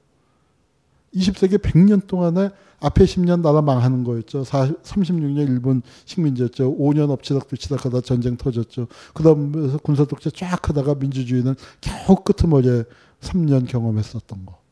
20세기 1.14 1.58
100년 1.58 2.06
동안에 2.06 2.50
앞에 2.80 3.04
10년 3.04 3.40
나라 3.40 3.62
망하는 3.62 4.04
거였죠. 4.04 4.42
36년 4.42 5.48
일본 5.48 5.82
식민지였죠. 6.04 6.76
5년 6.76 7.10
엎치락 7.10 7.48
뒤치락 7.48 7.86
하다 7.86 8.00
전쟁 8.02 8.36
터졌죠. 8.36 8.88
그 9.14 9.22
다음에서 9.22 9.78
군사독재 9.78 10.30
쫙 10.30 10.68
하다가 10.68 10.96
민주주의는 10.96 11.54
겨우 11.80 12.16
끄트머리에 12.16 12.84
3년 13.20 13.66
경험했었던 13.68 14.44
거. 14.44 14.63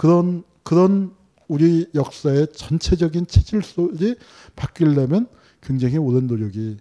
그런, 0.00 0.44
그런 0.62 1.14
우리 1.46 1.86
역사의 1.94 2.52
전체적인 2.54 3.26
체질소리 3.26 4.16
바뀌려면 4.56 5.28
굉장히 5.60 5.98
오랜 5.98 6.26
노력이, 6.26 6.78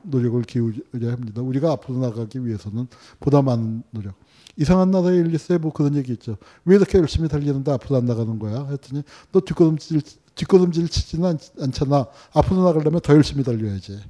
노력을 0.00 0.40
기울여야 0.44 1.12
합니다. 1.12 1.42
우리가 1.42 1.72
앞으로 1.72 1.98
나가기 1.98 2.46
위해서는 2.46 2.86
보다 3.20 3.42
많은 3.42 3.82
노력. 3.90 4.14
이상한 4.56 4.90
나라의 4.90 5.18
앨리스에 5.18 5.58
뭐 5.58 5.74
그런 5.74 5.94
얘기 5.94 6.12
있죠. 6.12 6.38
왜 6.64 6.76
이렇게 6.76 6.96
열심히 6.96 7.28
달리는데 7.28 7.70
앞으로 7.70 7.96
안 7.96 8.06
나가는 8.06 8.38
거야? 8.38 8.66
했더니 8.68 9.02
너 9.30 9.40
뒷걸음질, 9.40 10.00
뒷걸음질 10.34 10.88
치지는 10.88 11.28
않, 11.28 11.38
않잖아. 11.60 12.06
앞으로 12.32 12.64
나가려면 12.64 13.02
더 13.02 13.12
열심히 13.12 13.44
달려야지. 13.44 14.00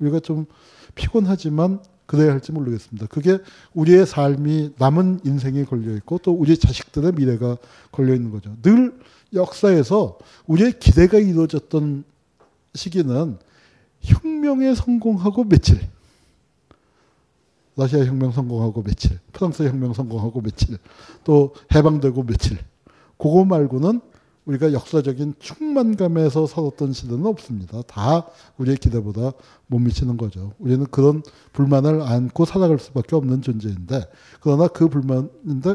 우리가 0.00 0.20
좀 0.20 0.44
피곤하지만 0.94 1.80
그래야 2.08 2.32
할지 2.32 2.52
모르겠습니다. 2.52 3.06
그게 3.08 3.38
우리의 3.74 4.06
삶이 4.06 4.72
남은 4.78 5.20
인생에 5.24 5.64
걸려 5.64 5.94
있고 5.96 6.16
또 6.16 6.32
우리 6.32 6.56
자식들의 6.56 7.12
미래가 7.12 7.58
걸려 7.92 8.14
있는 8.14 8.30
거죠. 8.30 8.56
늘 8.62 8.98
역사에서 9.34 10.16
우리의 10.46 10.78
기대가 10.78 11.18
이루어졌던 11.18 12.04
시기는 12.74 13.36
혁명에 14.00 14.74
성공하고 14.74 15.44
며칠, 15.44 15.80
러시아 17.76 18.02
혁명 18.06 18.32
성공하고 18.32 18.82
며칠, 18.82 19.18
프랑스 19.32 19.64
혁명 19.64 19.92
성공하고 19.92 20.40
며칠, 20.40 20.78
또 21.24 21.54
해방되고 21.74 22.22
며칠. 22.22 22.56
그거 23.18 23.44
말고는 23.44 24.00
우리가 24.48 24.72
역사적인 24.72 25.34
충만감에서 25.38 26.46
살았던 26.46 26.94
시대는 26.94 27.26
없습니다. 27.26 27.82
다 27.82 28.26
우리의 28.56 28.78
기대보다 28.78 29.32
못 29.66 29.78
미치는 29.78 30.16
거죠. 30.16 30.54
우리는 30.58 30.86
그런 30.86 31.22
불만을 31.52 32.00
안고 32.00 32.46
살아갈 32.46 32.78
수밖에 32.78 33.14
없는 33.14 33.42
존재인데, 33.42 34.08
그러나 34.40 34.66
그 34.66 34.88
불만인데, 34.88 35.74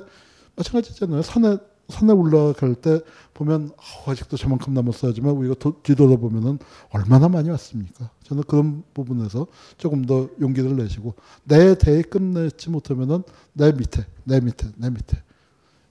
마찬가지잖아요. 0.55 1.21
산에 1.21 1.57
산에 1.89 2.13
올라갈 2.13 2.75
때 2.75 3.01
보면 3.33 3.71
어, 3.75 4.11
아직도 4.11 4.37
저만큼 4.37 4.73
남았어야지만 4.73 5.33
우리가 5.35 5.55
도, 5.55 5.81
뒤돌아보면은 5.83 6.57
얼마나 6.91 7.27
많이 7.27 7.49
왔습니까? 7.49 8.09
저는 8.23 8.43
그런 8.43 8.83
부분에서 8.93 9.47
조금 9.77 10.05
더 10.05 10.29
용기를 10.39 10.77
내시고 10.77 11.13
내 11.43 11.77
대에 11.77 12.01
끝내지 12.01 12.69
못하면은 12.69 13.23
내 13.51 13.73
밑에, 13.73 14.05
내 14.23 14.39
밑에, 14.39 14.67
내 14.77 14.89
밑에. 14.89 15.21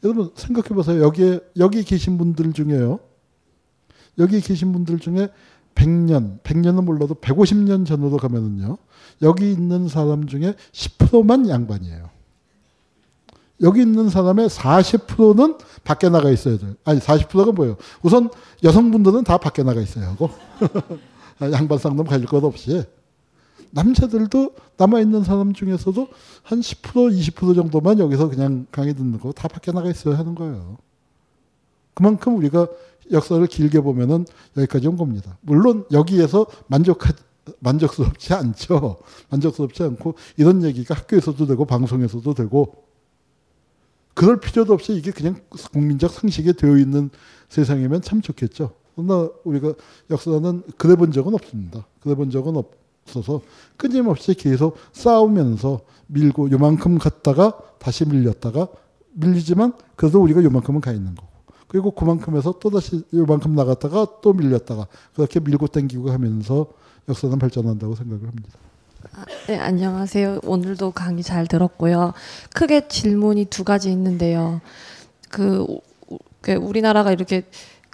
여러분 0.05 0.31
생각해 0.35 0.69
보세요. 0.69 1.03
여기에 1.03 1.41
여기 1.59 1.85
계신 1.85 2.19
분들 2.19 2.53
중에요. 2.53 3.01
여기 4.19 4.41
계신 4.41 4.73
분들 4.73 4.99
중에 4.99 5.29
100년, 5.74 6.41
100년은 6.43 6.85
몰라도 6.85 7.15
150년 7.15 7.87
전으로 7.87 8.16
가면은요. 8.16 8.79
여기 9.23 9.53
있는 9.53 9.89
사람 9.89 10.27
중에 10.27 10.55
10%만 10.73 11.49
양반이에요. 11.49 12.11
여기 13.62 13.81
있는 13.81 14.11
사람의 14.11 14.49
40%는 14.49 15.57
밖에 15.85 16.09
나가 16.09 16.31
있어야 16.31 16.59
돼요. 16.59 16.74
아니, 16.85 16.99
40%가 16.99 17.53
뭐예요? 17.53 17.77
우선 18.03 18.29
여성분들은 18.65 19.24
다 19.24 19.39
밖에 19.39 19.62
나가 19.62 19.81
있어야 19.81 20.09
하고, 20.09 20.31
양반 21.53 21.79
상담 21.79 22.07
가질 22.07 22.27
것 22.27 22.43
없이. 22.43 22.85
남자들도 23.73 24.55
남아있는 24.77 25.24
사람 25.24 25.53
중에서도 25.53 26.09
한 26.43 26.61
10%, 26.61 27.32
20% 27.35 27.55
정도만 27.55 27.99
여기서 27.99 28.28
그냥 28.28 28.66
강의 28.70 28.94
듣는 28.94 29.19
거 29.19 29.32
다 29.32 29.49
밖에 29.49 29.73
나가 29.73 29.90
있어야 29.90 30.19
하는 30.19 30.35
거예요. 30.35 30.78
그만큼 31.94 32.36
우리가 32.36 32.69
역사를 33.11 33.44
길게 33.47 33.81
보면은 33.81 34.24
여기까지 34.57 34.89
온 34.89 34.97
겁니다. 34.97 35.36
물론 35.40 35.85
여기에서 35.90 36.47
만족하, 36.69 37.12
만족스럽지 37.59 38.35
않죠. 38.35 38.99
만족스럽지 39.31 39.82
않고 39.82 40.15
이런 40.36 40.62
얘기가 40.62 40.94
학교에서도 40.94 41.47
되고 41.47 41.65
방송에서도 41.65 42.35
되고 42.35 42.85
그럴 44.15 44.39
필요도 44.40 44.73
없이 44.74 44.93
이게 44.94 45.11
그냥 45.11 45.40
국민적 45.73 46.12
상식에 46.12 46.53
되어 46.53 46.77
있는 46.77 47.11
세상이면 47.49 48.03
참 48.03 48.20
좋겠죠. 48.20 48.74
그러나 48.94 49.31
우리가 49.44 49.73
역사는 50.11 50.62
그래 50.77 50.97
본 50.97 51.12
적은 51.12 51.35
없습니다. 51.35 51.86
그래 52.01 52.15
본 52.15 52.31
적은 52.31 52.57
없 52.57 52.82
어서 53.16 53.41
끊임없이 53.77 54.35
계속 54.35 54.77
싸우면서 54.93 55.81
밀고 56.07 56.51
요만큼 56.51 56.99
갔다가 56.99 57.59
다시 57.79 58.05
밀렸다가 58.07 58.69
밀리지만 59.15 59.74
그래도 59.97 60.23
우리가 60.23 60.43
요만큼은 60.43 60.81
가 60.81 60.93
있는 60.93 61.15
거고 61.15 61.29
그리고 61.69 61.91
그만큼에서 61.91 62.55
또 62.61 62.70
다시 62.70 63.03
요만큼 63.12 63.55
나갔다가 63.55 64.07
또 64.23 64.33
밀렸다가 64.33 64.87
그렇게 65.15 65.41
밀고 65.41 65.66
당기고 65.69 66.11
하면서 66.11 66.66
역사는 67.09 67.39
발전한다고 67.39 67.95
생각을 67.95 68.27
합니다. 68.29 68.49
네, 69.49 69.59
안녕하세요. 69.59 70.41
오늘도 70.45 70.93
강의 70.93 71.23
잘 71.24 71.47
들었고요. 71.47 72.12
크게 72.55 72.87
질문이 72.89 73.47
두 73.47 73.65
가지 73.65 73.91
있는데요. 73.91 74.61
그, 75.29 75.66
우- 75.69 76.19
그 76.41 76.53
우리나라가 76.55 77.11
이렇게 77.11 77.45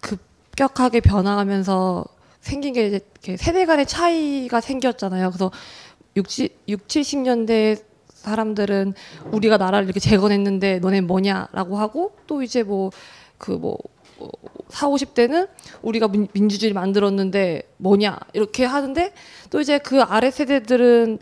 급격하게 0.03 1.01
변화하면서 1.01 2.05
생긴 2.41 2.75
게 2.75 2.87
이제 2.87 3.37
세대 3.37 3.67
간의 3.67 3.87
차이가 3.87 4.61
생겼잖아요. 4.61 5.31
그래서 5.31 5.51
60, 6.17 6.65
6, 6.69 6.87
70년대 6.89 7.83
사람들은 8.09 8.95
우리가 9.31 9.57
나라를 9.59 9.85
이렇게 9.87 10.01
재건했는데 10.01 10.81
너네 10.81 11.03
뭐냐라고 11.03 11.79
하고 11.79 12.13
또 12.27 12.43
이제 12.43 12.63
뭐 12.63 12.91
그뭐 13.39 13.79
4, 14.69 14.89
50대는 14.89 15.49
우리가 15.83 16.09
민, 16.09 16.27
민주주의를 16.33 16.75
만들었는데 16.75 17.63
뭐냐 17.77 18.19
이렇게 18.33 18.65
하는데 18.65 19.13
또 19.51 19.61
이제 19.61 19.79
그 19.79 20.03
아래 20.03 20.31
세대들은 20.31 21.19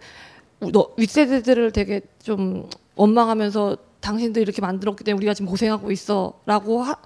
우- 0.60 0.72
너, 0.72 0.90
윗세대들을 0.96 1.72
되게 1.72 2.00
좀 2.22 2.68
원망하면서 2.94 3.76
당신들 4.00 4.40
이렇게 4.40 4.62
만들었기 4.62 5.04
때문에 5.04 5.18
우리가 5.18 5.34
지금 5.34 5.50
고생하고 5.50 5.90
있어라고 5.90 6.82
하, 6.82 6.96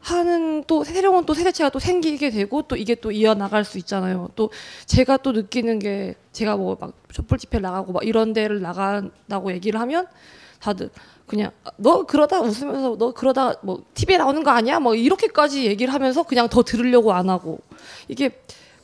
하는 0.00 0.64
또 0.66 0.84
새로운 0.84 1.26
또 1.26 1.34
세대차가 1.34 1.70
또 1.70 1.78
생기게 1.78 2.30
되고 2.30 2.62
또 2.62 2.76
이게 2.76 2.94
또 2.94 3.10
이어 3.10 3.34
나갈 3.34 3.64
수 3.64 3.78
있잖아요. 3.78 4.30
또 4.36 4.50
제가 4.86 5.18
또 5.18 5.32
느끼는 5.32 5.78
게 5.80 6.14
제가 6.32 6.56
뭐 6.56 6.76
막 6.80 6.92
촛불 7.12 7.38
집회 7.38 7.58
나가고 7.58 7.92
막 7.92 8.04
이런 8.06 8.32
데를 8.32 8.60
나간다고 8.62 9.52
얘기를 9.52 9.80
하면 9.80 10.06
다들 10.60 10.90
그냥 11.26 11.50
아, 11.64 11.70
너 11.76 12.04
그러다 12.06 12.40
웃으면서 12.40 12.96
너 12.98 13.12
그러다 13.12 13.54
뭐 13.62 13.82
TV에 13.94 14.16
나오는 14.18 14.42
거 14.44 14.50
아니야? 14.50 14.80
뭐 14.80 14.94
이렇게까지 14.94 15.66
얘기를 15.66 15.92
하면서 15.92 16.22
그냥 16.22 16.48
더 16.48 16.62
들으려고 16.62 17.12
안 17.12 17.28
하고 17.28 17.58
이게 18.08 18.30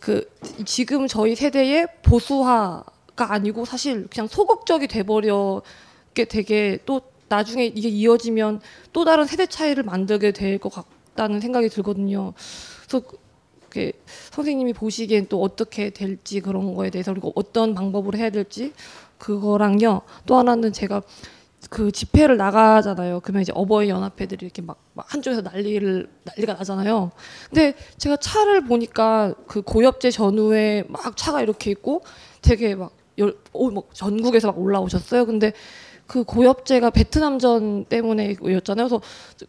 그 0.01 0.29
지금 0.67 1.07
저희 1.07 1.35
세대의 1.37 1.87
보수화가 2.03 3.33
아니고 3.33 3.65
사실 3.65 4.07
그냥 4.09 4.27
소극적이 4.27 4.89
돼버려게 4.89 6.25
되게 6.29 6.79
또 6.85 7.01
나중에 7.29 7.65
이게 7.67 7.89
이어지면 7.89 8.61
또 8.93 9.05
다른 9.05 9.25
세대 9.27 9.47
차이를 9.47 9.83
만들게 9.85 10.33
될 10.33 10.59
것 10.59 10.71
같 10.71 10.85
다는 11.15 11.41
생각이 11.41 11.69
들거든요. 11.69 12.33
그래서 12.87 13.05
그 13.69 13.91
선생님이 14.31 14.73
보시기엔 14.73 15.27
또 15.29 15.43
어떻게 15.43 15.91
될지 15.91 16.41
그런 16.41 16.75
거에 16.75 16.91
대해서 16.91 17.13
그리고 17.13 17.33
어떤 17.35 17.75
방법으로 17.75 18.17
해야 18.17 18.31
될지 18.31 18.73
그거랑요. 19.19 20.03
또 20.27 20.37
하나는 20.37 20.73
제가 20.73 21.03
그 21.71 21.91
집회를 21.91 22.37
나가잖아요. 22.37 23.21
그러면 23.21 23.43
이제 23.43 23.53
어버이 23.55 23.89
연합회들이 23.89 24.45
이렇게 24.45 24.63
막, 24.63 24.79
막 24.93 25.13
한쪽에서 25.13 25.43
난리를 25.43 26.09
난리가 26.25 26.55
나잖아요. 26.55 27.11
근데 27.49 27.75
제가 27.97 28.17
차를 28.17 28.65
보니까 28.65 29.35
그 29.47 29.63
고엽제 29.63 30.11
전후에 30.11 30.85
막 30.89 31.17
차가 31.17 31.43
이렇게 31.43 31.71
있고 31.71 32.03
되게 32.43 32.75
막 32.75 32.93
열, 33.19 33.37
오, 33.53 33.71
막 33.71 33.89
전국에서 33.93 34.49
막 34.49 34.59
올라오셨어요. 34.59 35.27
근데 35.27 35.53
그 36.07 36.25
고엽제가 36.25 36.91
베트남전 36.91 37.87
때문에였잖아요. 37.87 38.89
그래서 38.89 39.01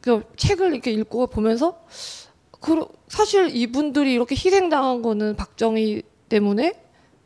그 0.02 0.24
책을 0.38 0.74
이렇게 0.74 0.92
읽고 0.92 1.28
보면서 1.28 1.80
그 2.62 2.86
사실 3.08 3.56
이분들이 3.56 4.14
이렇게 4.14 4.36
희생당한 4.36 5.02
거는 5.02 5.36
박정희 5.36 6.02
때문에 6.30 6.74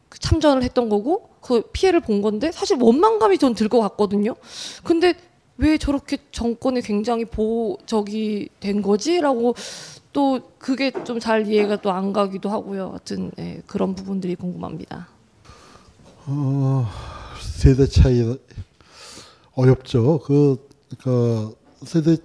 그 0.10 0.20
참전을 0.20 0.64
했던 0.64 0.90
거고 0.90 1.30
그 1.42 1.62
피해를 1.72 2.00
본 2.02 2.22
건데 2.22 2.52
사실 2.52 2.78
원망감이 2.82 3.38
전 3.38 3.54
들 3.54 3.70
것 3.70 3.80
같거든요. 3.82 4.36
근데 4.84 5.14
왜 5.58 5.78
저렇게 5.78 6.18
정권이 6.32 6.82
굉장히 6.82 7.26
보적이 7.26 8.50
된 8.60 8.82
거지라고 8.82 9.56
또 10.12 10.40
그게 10.58 10.92
좀 11.04 11.20
잘 11.20 11.48
이해가 11.48 11.82
또 11.82 11.92
안 11.92 12.12
가기도 12.14 12.50
하고요. 12.50 12.90
하여튼 12.90 13.32
예, 13.38 13.62
그런 13.68 13.94
부분들이 13.94 14.36
궁금합니다. 14.36 15.08
어, 16.26 16.88
세대 17.42 17.86
차이 17.88 18.22
어렵죠. 19.60 20.20
그, 20.20 20.68
그 21.04 21.54
세대 21.84 22.18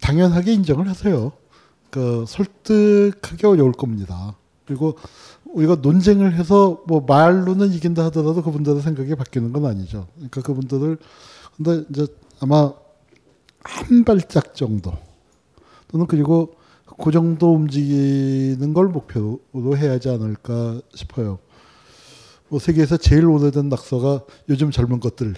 당연하게 0.00 0.54
인정을 0.54 0.88
하세요. 0.88 1.32
그 1.90 2.24
설득하기 2.26 3.46
어려울 3.46 3.72
겁니다. 3.72 4.36
그리고 4.66 4.96
우리가 5.46 5.76
논쟁을 5.76 6.34
해서 6.34 6.82
뭐 6.86 7.00
말로는 7.00 7.72
이긴다 7.72 8.04
하더라도 8.06 8.42
그분들의 8.42 8.82
생각이 8.82 9.14
바뀌는 9.14 9.52
건 9.52 9.64
아니죠. 9.66 10.06
그러니까 10.16 10.42
그분들을 10.42 10.98
근데 11.56 11.84
이제 11.90 12.06
아마 12.40 12.72
한 13.62 14.04
발짝 14.04 14.54
정도 14.54 14.92
또는 15.88 16.06
그리고 16.06 16.54
그 17.02 17.10
정도 17.10 17.54
움직이는 17.54 18.74
걸 18.74 18.88
목표로 18.88 19.76
해야 19.76 19.92
하지 19.92 20.10
않을까 20.10 20.80
싶어요. 20.94 21.38
뭐 22.48 22.58
세계에서 22.58 22.96
제일 22.96 23.26
오래된 23.26 23.68
낙서가 23.68 24.22
요즘 24.48 24.70
젊은 24.70 25.00
것들 25.00 25.34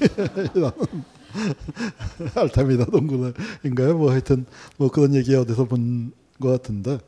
알타미나 2.34 2.86
동굴인가요? 2.86 3.96
뭐 3.96 4.10
하여튼 4.10 4.44
뭐 4.76 4.90
그런 4.90 5.14
얘기 5.14 5.34
어디서 5.34 5.66
본 5.66 6.12
것 6.40 6.50
같은데 6.50 6.98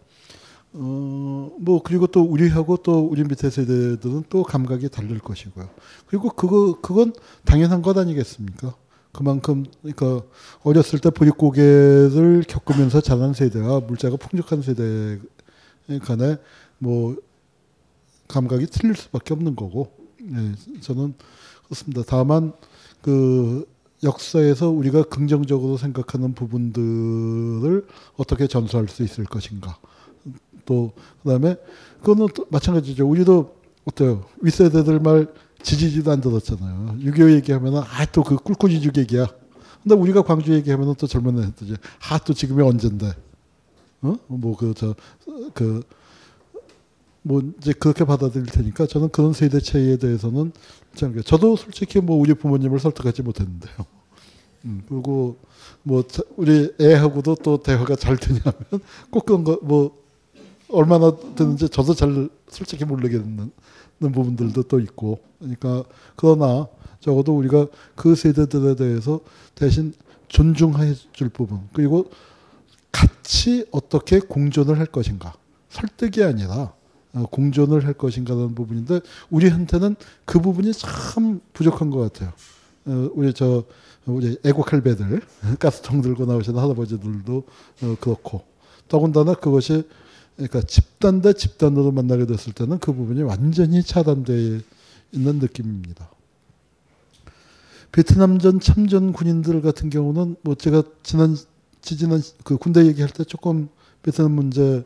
어뭐 0.74 1.82
그리고 1.84 2.06
또 2.06 2.22
우리하고 2.22 2.76
또 2.78 3.00
우리 3.00 3.24
밑에 3.24 3.50
세대들은 3.50 4.24
또 4.28 4.42
감각이 4.42 4.88
다를 4.88 5.18
것이고요. 5.18 5.68
그리고 6.06 6.30
그거 6.30 6.78
그건 6.80 7.12
당연한 7.44 7.82
것 7.82 7.98
아니겠습니까? 7.98 8.74
그만큼 9.12 9.66
그러니까 9.82 10.26
어렸을 10.62 10.98
때 10.98 11.10
보릿고개를 11.10 12.44
겪으면서 12.48 13.02
자란 13.02 13.34
세대와 13.34 13.80
물자가 13.80 14.16
풍족한 14.16 14.62
세대 14.62 15.18
간에 16.02 16.36
뭐 16.78 17.16
감각이 18.32 18.66
틀릴 18.66 18.96
수밖에 18.96 19.34
없는 19.34 19.54
거고 19.54 19.92
예, 20.22 20.80
저는 20.80 21.14
그렇습니다. 21.64 22.02
다만 22.06 22.52
그 23.00 23.66
역사에서 24.02 24.68
우리가 24.70 25.04
긍정적으로 25.04 25.76
생각하는 25.76 26.34
부분들을 26.34 27.86
어떻게 28.16 28.46
전수할 28.46 28.88
수 28.88 29.02
있을 29.02 29.24
것인가. 29.24 29.78
또 30.64 30.92
그다음에 31.22 31.56
그거는 32.00 32.28
또 32.34 32.46
마찬가지죠. 32.50 33.08
우리도 33.08 33.54
어때요? 33.84 34.24
윗세대들 34.40 35.00
말 35.00 35.32
지지지도 35.62 36.10
안 36.10 36.20
들었잖아요. 36.20 36.98
6.25 37.00 37.32
얘기하면은 37.34 37.82
아또 37.84 38.22
그 38.22 38.36
꿀꿀이 38.36 38.80
죽 38.80 38.96
얘기야. 38.96 39.26
근데 39.82 39.94
우리가 39.94 40.22
광주 40.22 40.52
얘기하면은 40.52 40.94
또 40.96 41.06
젊은 41.06 41.42
애들이 41.42 41.76
아또 42.10 42.32
지금이 42.32 42.62
언젠데. 42.62 43.12
어? 44.02 44.16
뭐그 44.26 44.74
저 44.74 44.94
그 45.54 45.82
뭐 47.22 47.42
이제 47.60 47.72
그렇게 47.72 48.04
받아들일 48.04 48.46
테니까 48.46 48.86
저는 48.86 49.10
그런 49.10 49.32
세대 49.32 49.60
차이에 49.60 49.96
대해서는 49.96 50.52
참 50.94 51.20
저도 51.22 51.56
솔직히 51.56 52.00
뭐 52.00 52.16
우리 52.16 52.34
부모님을 52.34 52.80
설득하지 52.80 53.22
못했는데요. 53.22 53.74
음, 54.64 54.82
그리고 54.88 55.36
뭐 55.82 56.06
자- 56.06 56.22
우리 56.36 56.72
애하고도 56.80 57.36
또 57.36 57.62
대화가 57.62 57.96
잘 57.96 58.16
되냐면 58.16 58.52
꼭 59.10 59.26
그런 59.26 59.44
거 59.44 59.58
뭐 59.62 60.00
얼마나 60.68 61.14
되는지 61.34 61.68
저도 61.68 61.94
잘 61.94 62.30
솔직히 62.48 62.84
모르겠는 62.84 63.50
부분들도 64.00 64.62
또 64.64 64.80
있고. 64.80 65.20
그러니까 65.38 65.84
그러나 66.16 66.66
적어도 67.00 67.36
우리가 67.36 67.66
그 67.94 68.14
세대들에 68.14 68.76
대해서 68.76 69.20
대신 69.54 69.92
존중해 70.28 70.94
줄 71.12 71.28
부분 71.28 71.60
그리고 71.74 72.08
같이 72.90 73.66
어떻게 73.70 74.18
공존을 74.18 74.78
할 74.78 74.86
것인가. 74.86 75.34
설득이 75.68 76.22
아니라 76.24 76.54
어, 76.54 76.74
공존을 77.30 77.84
할 77.86 77.92
것인가라는 77.92 78.54
부분인데 78.54 79.00
우리한테는 79.30 79.96
그 80.24 80.40
부분이 80.40 80.72
참 80.72 81.40
부족한 81.52 81.90
것 81.90 81.98
같아요. 81.98 82.32
어, 82.86 83.10
우리 83.14 83.32
저 83.34 83.64
우리 84.06 84.36
할배들 84.42 85.20
가스통 85.60 86.00
들고 86.00 86.24
나오시는 86.24 86.58
할아버지들도 86.58 87.44
어, 87.82 87.96
그렇고 88.00 88.42
더군다나 88.88 89.34
그것이 89.34 89.84
그러니까 90.36 90.62
집단 90.62 91.20
대 91.20 91.32
집단으로 91.32 91.92
만나게 91.92 92.26
됐을 92.26 92.52
때는 92.52 92.78
그 92.78 92.92
부분이 92.92 93.22
완전히 93.22 93.82
차단되어 93.82 94.60
있는 95.12 95.38
느낌입니다. 95.38 96.10
베트남전 97.92 98.60
참전 98.60 99.12
군인들 99.12 99.60
같은 99.60 99.90
경우는 99.90 100.36
뭐 100.42 100.54
제가 100.54 100.82
지난 101.02 101.36
지지난 101.82 102.22
그 102.42 102.56
군대 102.56 102.86
얘기할 102.86 103.10
때 103.10 103.24
조금 103.24 103.68
베트남 104.02 104.32
문제 104.32 104.84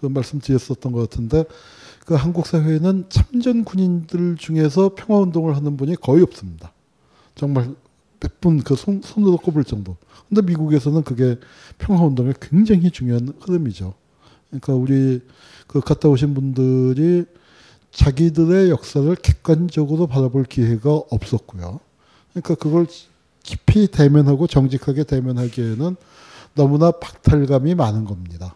그 0.00 0.06
말씀드렸었던 0.06 0.92
것 0.92 1.08
같은데 1.08 1.44
그 2.06 2.14
한국 2.14 2.46
사회에는 2.46 3.06
참전 3.08 3.64
군인들 3.64 4.36
중에서 4.36 4.92
평화 4.96 5.20
운동을 5.20 5.56
하는 5.56 5.76
분이 5.76 5.96
거의 5.96 6.22
없습니다. 6.22 6.72
정말 7.34 7.74
몇 8.20 8.40
분 8.40 8.60
그 8.60 8.74
손으로 8.76 9.36
꼽을 9.38 9.64
정도. 9.64 9.96
근데 10.28 10.42
미국에서는 10.42 11.02
그게 11.02 11.38
평화 11.78 12.04
운동에 12.04 12.32
굉장히 12.40 12.90
중요한 12.90 13.32
흐름이죠. 13.40 13.94
그러니까 14.48 14.74
우리 14.74 15.20
그 15.66 15.80
갔다 15.80 16.08
오신 16.08 16.34
분들이 16.34 17.24
자기들의 17.92 18.70
역사를 18.70 19.14
객관적으로 19.16 20.06
바라볼 20.06 20.44
기회가 20.44 20.90
없었고요. 21.10 21.80
그러니까 22.32 22.54
그걸 22.56 22.86
깊이 23.42 23.86
대면하고 23.88 24.46
정직하게 24.46 25.04
대면하기에는 25.04 25.96
너무나 26.54 26.90
박탈감이 26.90 27.74
많은 27.74 28.04
겁니다. 28.04 28.54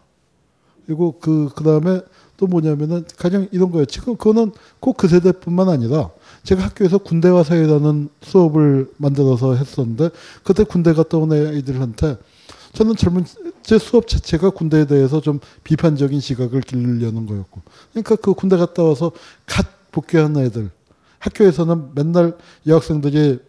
그리고 0.85 1.17
그, 1.19 1.49
그 1.55 1.63
다음에 1.63 2.01
또 2.37 2.47
뭐냐면은 2.47 3.05
가장 3.17 3.47
이런 3.51 3.71
거예요. 3.71 3.85
지금 3.85 4.15
그거는 4.15 4.51
꼭 4.79 4.97
그 4.97 5.07
세대뿐만 5.07 5.69
아니라 5.69 6.09
제가 6.43 6.63
학교에서 6.63 6.97
군대와 6.97 7.43
사회라는 7.43 8.09
수업을 8.21 8.91
만들어서 8.97 9.55
했었는데 9.55 10.09
그때 10.43 10.63
군대 10.63 10.93
갔다 10.93 11.17
온 11.17 11.31
아이들한테 11.31 12.17
저는 12.73 12.95
젊은 12.95 13.25
제 13.61 13.77
수업 13.77 14.07
자체가 14.07 14.49
군대에 14.49 14.85
대해서 14.85 15.21
좀 15.21 15.39
비판적인 15.63 16.19
시각을 16.19 16.61
기르려는 16.61 17.25
거였고 17.25 17.61
그러니까 17.91 18.15
그 18.15 18.33
군대 18.33 18.57
갔다 18.57 18.83
와서 18.83 19.11
갓 19.45 19.91
복귀한 19.91 20.37
애들 20.37 20.69
학교에서는 21.19 21.91
맨날 21.95 22.35
여학생들이 22.67 23.39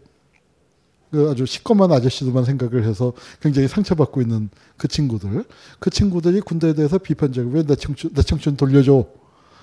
그 1.14 1.30
아주 1.30 1.46
시꺼먼 1.46 1.92
아저씨들만 1.92 2.44
생각을 2.44 2.84
해서 2.84 3.12
굉장히 3.40 3.68
상처받고 3.68 4.20
있는 4.20 4.50
그 4.76 4.88
친구들 4.88 5.44
그 5.78 5.88
친구들이 5.88 6.40
군대에 6.40 6.74
대해서 6.74 6.98
비판적 6.98 7.46
왜내 7.52 7.76
청춘 7.76 8.12
내 8.14 8.22
청춘 8.22 8.56
돌려줘 8.56 9.06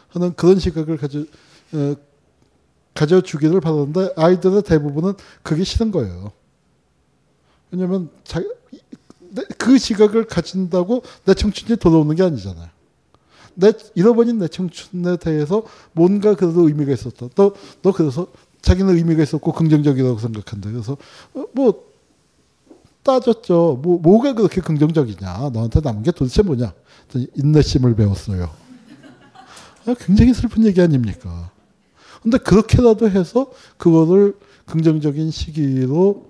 하는 0.08 0.34
그런 0.36 0.60
시각을 0.60 0.96
가져 0.96 1.26
어, 1.74 1.96
가져주기를 2.94 3.60
바라는데 3.60 4.14
아이들의 4.16 4.64
대부분은 4.64 5.14
그게 5.44 5.66
싫은 5.66 5.92
거예요. 5.92 6.32
왜냐하면 7.70 8.10
자, 8.24 8.42
그 9.58 9.78
시각을 9.78 10.28
가진다고 10.28 11.04
내 11.26 11.34
청춘이 11.34 11.78
돌아오는 11.80 12.16
게 12.16 12.24
아니잖아요. 12.24 12.70
내 13.56 13.74
잃어버린 13.96 14.40
내 14.40 14.48
청춘에 14.48 15.18
대해서 15.18 15.64
뭔가 15.92 16.34
그래도 16.34 16.70
의미가 16.70 16.94
있었다. 16.94 17.28
또너 17.36 17.92
그래서 17.94 18.28
자기는 18.62 18.96
의미가 18.96 19.24
있었고 19.24 19.52
긍정적이라고 19.52 20.20
생각한다. 20.20 20.72
그래서 20.72 20.98
어, 21.34 21.46
뭐 21.54 21.92
따졌죠. 23.04 23.80
뭐 23.82 24.00
뭐가 24.00 24.34
그렇게 24.34 24.62
긍정적이냐? 24.62 25.50
너한테 25.54 25.80
남은 25.82 26.04
게 26.04 26.12
도대체 26.12 26.44
뭐냐? 26.44 26.74
인내심을 27.36 27.96
배웠어요. 27.96 28.50
아, 29.88 29.96
굉장히 30.00 30.34
슬픈 30.34 30.66
얘기 30.66 30.82
아닙니까? 30.82 31.52
근데 32.22 32.38
그렇게라도 32.38 33.10
해서 33.10 33.52
그거를 33.78 34.36
긍정적인 34.66 35.32
시기로 35.32 36.28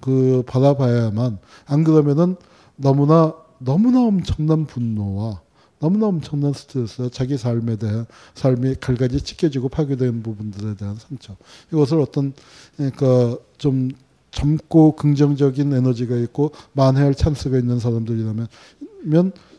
그 0.00 0.42
바라봐야만 0.46 1.38
안 1.66 1.84
그러면은 1.84 2.36
너무나 2.76 3.34
너무나 3.58 4.02
엄청난 4.02 4.66
분노와 4.66 5.40
너무나 5.80 6.06
엄청난 6.06 6.52
스트레스, 6.52 7.08
자기 7.10 7.36
삶에 7.36 7.76
대한 7.76 8.06
삶이 8.34 8.76
갈가지 8.80 9.20
찢겨지고 9.20 9.68
파괴된 9.68 10.22
부분들에 10.22 10.74
대한 10.74 10.96
상처. 10.96 11.36
이것을 11.72 12.00
어떤 12.00 12.32
그러니까 12.76 13.38
좀 13.58 13.90
젊고 14.30 14.96
긍정적인 14.96 15.72
에너지가 15.72 16.16
있고 16.16 16.52
만회할 16.72 17.14
찬스가 17.14 17.58
있는 17.58 17.78
사람들이라면 17.78 18.48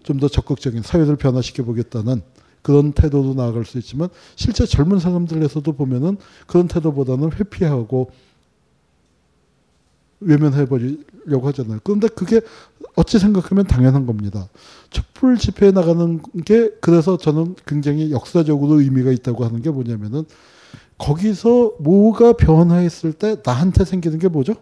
좀 0.04 0.20
더 0.20 0.28
적극적인 0.28 0.82
사회를 0.82 1.18
변화시켜 1.18 1.64
보겠다는 1.64 2.22
그런 2.62 2.94
태도도 2.94 3.36
나아갈 3.36 3.64
수 3.66 3.78
있지만 3.78 4.10
실제 4.36 4.66
젊은 4.66 5.00
사람들에서도 5.00 5.72
보면은 5.74 6.18
그런 6.48 6.68
태도보다는 6.68 7.32
회피하고 7.34 8.12
외면해버리려고 10.20 11.48
하잖아요. 11.48 11.80
그런데 11.84 12.08
그게 12.08 12.41
어찌 12.99 13.17
생각하면 13.17 13.65
당연한 13.65 14.05
겁니다. 14.05 14.49
촛불 14.89 15.38
집회에 15.38 15.71
나가는 15.71 16.21
게 16.43 16.69
그래서 16.81 17.15
저는 17.17 17.55
굉장히 17.65 18.11
역사적으로 18.11 18.81
의미가 18.81 19.11
있다고 19.11 19.45
하는 19.45 19.61
게 19.61 19.69
뭐냐면은 19.69 20.26
거기서 20.97 21.76
뭐가 21.80 22.34
변화했을 22.34 23.13
때 23.13 23.38
나한테 23.45 23.85
생기는 23.85 24.19
게 24.19 24.27
뭐죠? 24.27 24.53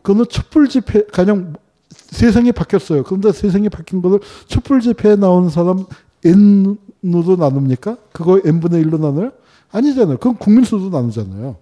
그거는 0.00 0.24
촛불 0.30 0.70
집회 0.70 1.04
가령 1.04 1.52
세상이 1.90 2.52
바뀌었어요. 2.52 3.02
그런데 3.02 3.32
세상이 3.32 3.68
바뀐 3.68 4.00
거를 4.00 4.20
촛불 4.46 4.80
집회에 4.80 5.16
나온 5.16 5.50
사람 5.50 5.84
n으로 6.24 7.36
나눕니까? 7.36 7.98
그거 8.12 8.40
n분의 8.42 8.82
1로 8.86 8.98
나눠요? 8.98 9.32
아니잖아요. 9.70 10.16
그건 10.16 10.38
국민수도 10.38 10.88
나누잖아요. 10.88 11.56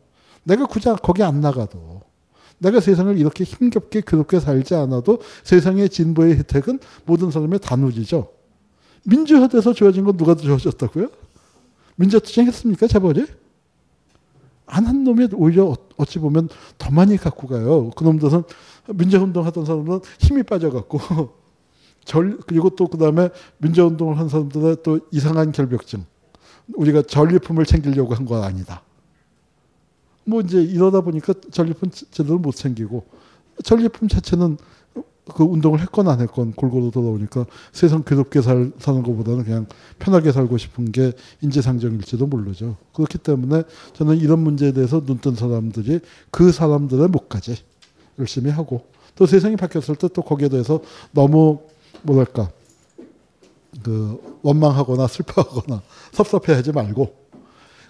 내가 0.45 0.67
굳이 0.67 0.89
거기 1.03 1.25
안 1.25 1.41
나가도 1.41 2.00
내가 2.61 2.79
세상을 2.81 3.19
이렇게 3.19 3.45
힘겹게 3.45 4.03
그렇게 4.03 4.39
살지 4.39 4.75
않아도 4.75 5.21
세상의 5.45 5.89
진보의 5.89 6.37
혜택은 6.39 6.79
모든 7.07 7.31
사람의 7.31 7.59
다 7.61 7.75
누리죠. 7.77 8.29
민주화돼서 9.05 9.73
좋아진 9.73 10.05
건 10.05 10.17
누가 10.17 10.35
좋아졌다고요? 10.35 11.09
민주투쟁 11.97 12.47
했습니까, 12.47 12.87
재벌이? 12.87 13.27
안 14.67 14.87
한 14.87 15.03
놈이 15.05 15.29
오히려 15.35 15.75
어찌 15.97 16.19
보면 16.21 16.49
더 16.79 16.91
많이 16.91 17.17
갖고 17.17 17.49
가요. 17.49 17.91
그놈들은 17.91 18.45
민주운동 18.95 19.45
하던 19.47 19.65
사람은 19.65 20.01
힘이 20.21 20.43
빠져갖고 20.45 21.01
절 22.05 22.39
그리고 22.47 22.71
또 22.71 22.87
그 22.87 22.97
다음에 22.99 23.31
민주운동을 23.59 24.19
한 24.19 24.29
사람들의 24.29 24.77
또 24.85 25.01
이상한 25.11 25.51
결벽증. 25.53 26.05
우리가 26.75 27.03
전리품을 27.03 27.65
챙기려고 27.67 28.15
한 28.15 28.27
건 28.27 28.45
아니다. 28.45 28.83
뭐 30.31 30.41
이제 30.41 30.63
이러다 30.63 31.01
보니까 31.01 31.35
전리품 31.51 31.91
제대로 31.91 32.39
못 32.39 32.55
챙기고 32.55 33.05
전리품 33.65 34.09
자체는 34.09 34.57
그 35.35 35.45
운동을 35.45 35.81
했건 35.81 36.09
안 36.09 36.21
했건 36.21 36.53
골고루 36.53 36.91
돌아오니까 36.91 37.47
세상 37.73 38.03
괴롭게 38.03 38.41
살, 38.43 38.73
사는 38.79 39.03
것보다는 39.03 39.45
그냥 39.45 39.67
편하게 39.99 40.33
살고 40.33 40.57
싶은 40.57 40.93
게 40.93 41.13
인지상정일지도 41.41 42.27
모르죠. 42.27 42.77
그렇기 42.95 43.19
때문에 43.19 43.65
저는 43.93 44.19
이런 44.19 44.41
문제에 44.41 44.73
대해서 44.73 45.03
눈뜬 45.05 45.35
사람들이 45.35 46.01
그 46.31 46.53
사람들의 46.53 47.09
목까지 47.09 47.57
열심히 48.19 48.51
하고 48.51 48.87
또 49.15 49.27
세상이 49.27 49.57
바뀌었을 49.57 49.97
때 49.97 50.09
또 50.09 50.23
거기에 50.23 50.49
대해서 50.49 50.81
너무 51.13 51.61
뭐랄까 52.03 52.51
그 53.83 54.21
원망하거나 54.43 55.07
슬퍼하거나 55.07 55.83
섭섭해하지 56.13 56.73
말고 56.73 57.15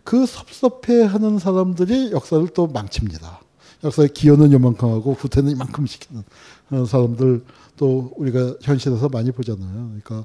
그 0.05 0.27
섭섭해하는 0.27 1.39
사람들이 1.39 2.13
역사를 2.13 2.47
또 2.49 2.67
망칩니다. 2.67 3.41
역사의 3.85 4.11
기여는 4.11 4.53
요만큼 4.53 4.91
하고 4.91 5.15
후퇴는 5.15 5.53
이만큼 5.53 5.87
시키는 5.87 6.23
사람들 6.87 7.45
또 7.77 8.13
우리가 8.17 8.57
현실에서 8.61 9.09
많이 9.09 9.31
보잖아요. 9.31 9.71
그러니까 10.03 10.25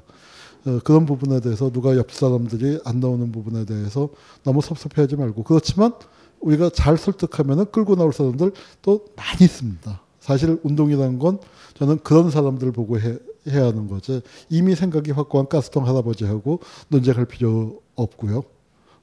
어, 0.66 0.80
그런 0.84 1.06
부분에 1.06 1.40
대해서 1.40 1.70
누가 1.70 1.96
옆 1.96 2.10
사람들이 2.12 2.80
안 2.84 3.00
나오는 3.00 3.30
부분에 3.32 3.64
대해서 3.64 4.08
너무 4.42 4.60
섭섭해하지 4.60 5.16
말고 5.16 5.44
그렇지만 5.44 5.92
우리가 6.40 6.70
잘 6.70 6.98
설득하면 6.98 7.70
끌고 7.70 7.96
나올 7.96 8.12
사람들 8.12 8.52
또 8.82 9.06
많이 9.16 9.44
있습니다. 9.44 10.00
사실 10.20 10.58
운동이라는 10.64 11.18
건 11.18 11.38
저는 11.74 12.00
그런 12.02 12.30
사람들을 12.30 12.72
보고 12.72 12.98
해, 12.98 13.16
해야 13.48 13.66
하는 13.66 13.86
거지. 13.86 14.20
이미 14.50 14.74
생각이 14.74 15.12
확고한 15.12 15.48
가스통 15.48 15.86
할아버지하고 15.86 16.60
논쟁할 16.88 17.26
필요 17.26 17.80
없고요. 17.94 18.42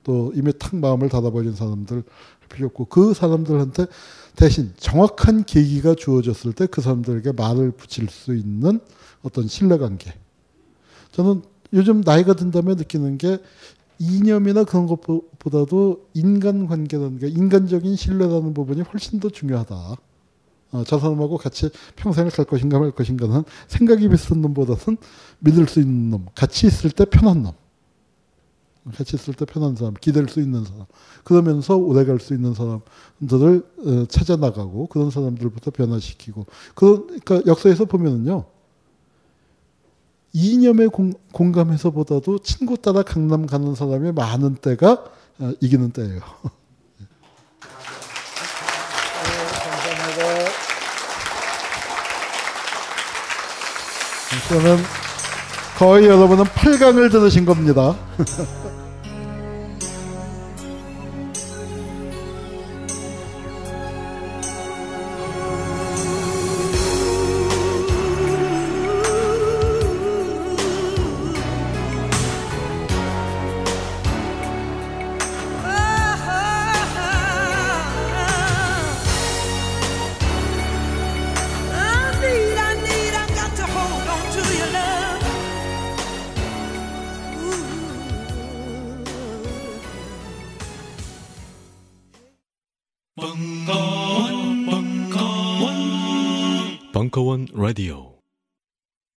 또 0.04 0.32
이미 0.36 0.52
탁 0.58 0.76
마음을 0.76 1.10
닫아버린 1.10 1.54
사람들 1.54 2.04
필요 2.50 2.68
없고 2.68 2.86
그 2.86 3.14
사람들한테 3.14 3.88
대신 4.36 4.74
정확한 4.78 5.46
계기가 5.46 5.96
주어졌을 5.96 6.54
때 6.54 6.68
그 6.68 6.82
사람들에게 6.82 7.34
말을 7.34 7.72
붙일 7.72 8.10
수 8.10 8.36
있는 8.36 8.80
어떤 9.22 9.48
신뢰관계. 9.48 10.14
저는 11.12 11.42
요즘 11.74 12.02
나이가 12.02 12.34
든 12.34 12.52
다음에 12.52 12.76
느끼는 12.76 13.18
게 13.18 13.40
이념이나 14.00 14.64
그런 14.64 14.88
것보다도 14.88 16.10
인간관계라는 16.14 17.20
게 17.20 17.28
인간적인 17.28 17.96
신뢰라는 17.96 18.54
부분이 18.54 18.82
훨씬 18.82 19.20
더 19.20 19.30
중요하다. 19.30 19.96
어, 20.72 20.84
저 20.86 21.00
사람하고 21.00 21.38
같이 21.38 21.70
평생을 21.96 22.32
살 22.32 22.46
것인가 22.46 22.80
말 22.80 22.92
것인가는 22.92 23.44
생각이 23.68 24.10
비슷한 24.10 24.42
놈보다는 24.42 24.98
믿을 25.40 25.68
수 25.68 25.80
있는 25.80 26.10
놈, 26.10 26.26
같이 26.34 26.66
있을 26.68 26.90
때 26.90 27.06
편한 27.06 27.44
놈. 27.44 27.54
있을 29.16 29.34
때 29.34 29.46
편한 29.46 29.76
사람, 29.76 29.94
기댈 30.00 30.28
수 30.28 30.40
있는 30.42 30.66
사람, 30.66 30.86
그러면서 31.24 31.78
오래 31.78 32.04
갈 32.06 32.20
수 32.20 32.34
있는 32.34 32.54
사람들을 32.54 33.64
어, 33.86 34.06
찾아 34.10 34.36
나가고 34.36 34.88
그런 34.88 35.10
사람들부터 35.10 35.72
변화시키고 35.72 36.46
그러니까 36.76 37.42
역사에서 37.46 37.86
보면은요 37.86 38.46
이념에 40.34 40.88
공, 40.88 41.14
공감해서보다도 41.32 42.40
친구 42.40 42.78
따라 42.78 43.04
강남 43.04 43.46
가는 43.46 43.76
사람이 43.76 44.12
많은 44.14 44.56
때가 44.56 45.06
어, 45.40 45.54
이기는 45.62 45.92
때예요. 45.92 46.22
저는 54.50 54.78
거의 55.78 56.08
여러분은 56.08 56.44
8강을 56.46 57.12
들으신 57.12 57.46
겁니다. 57.46 57.96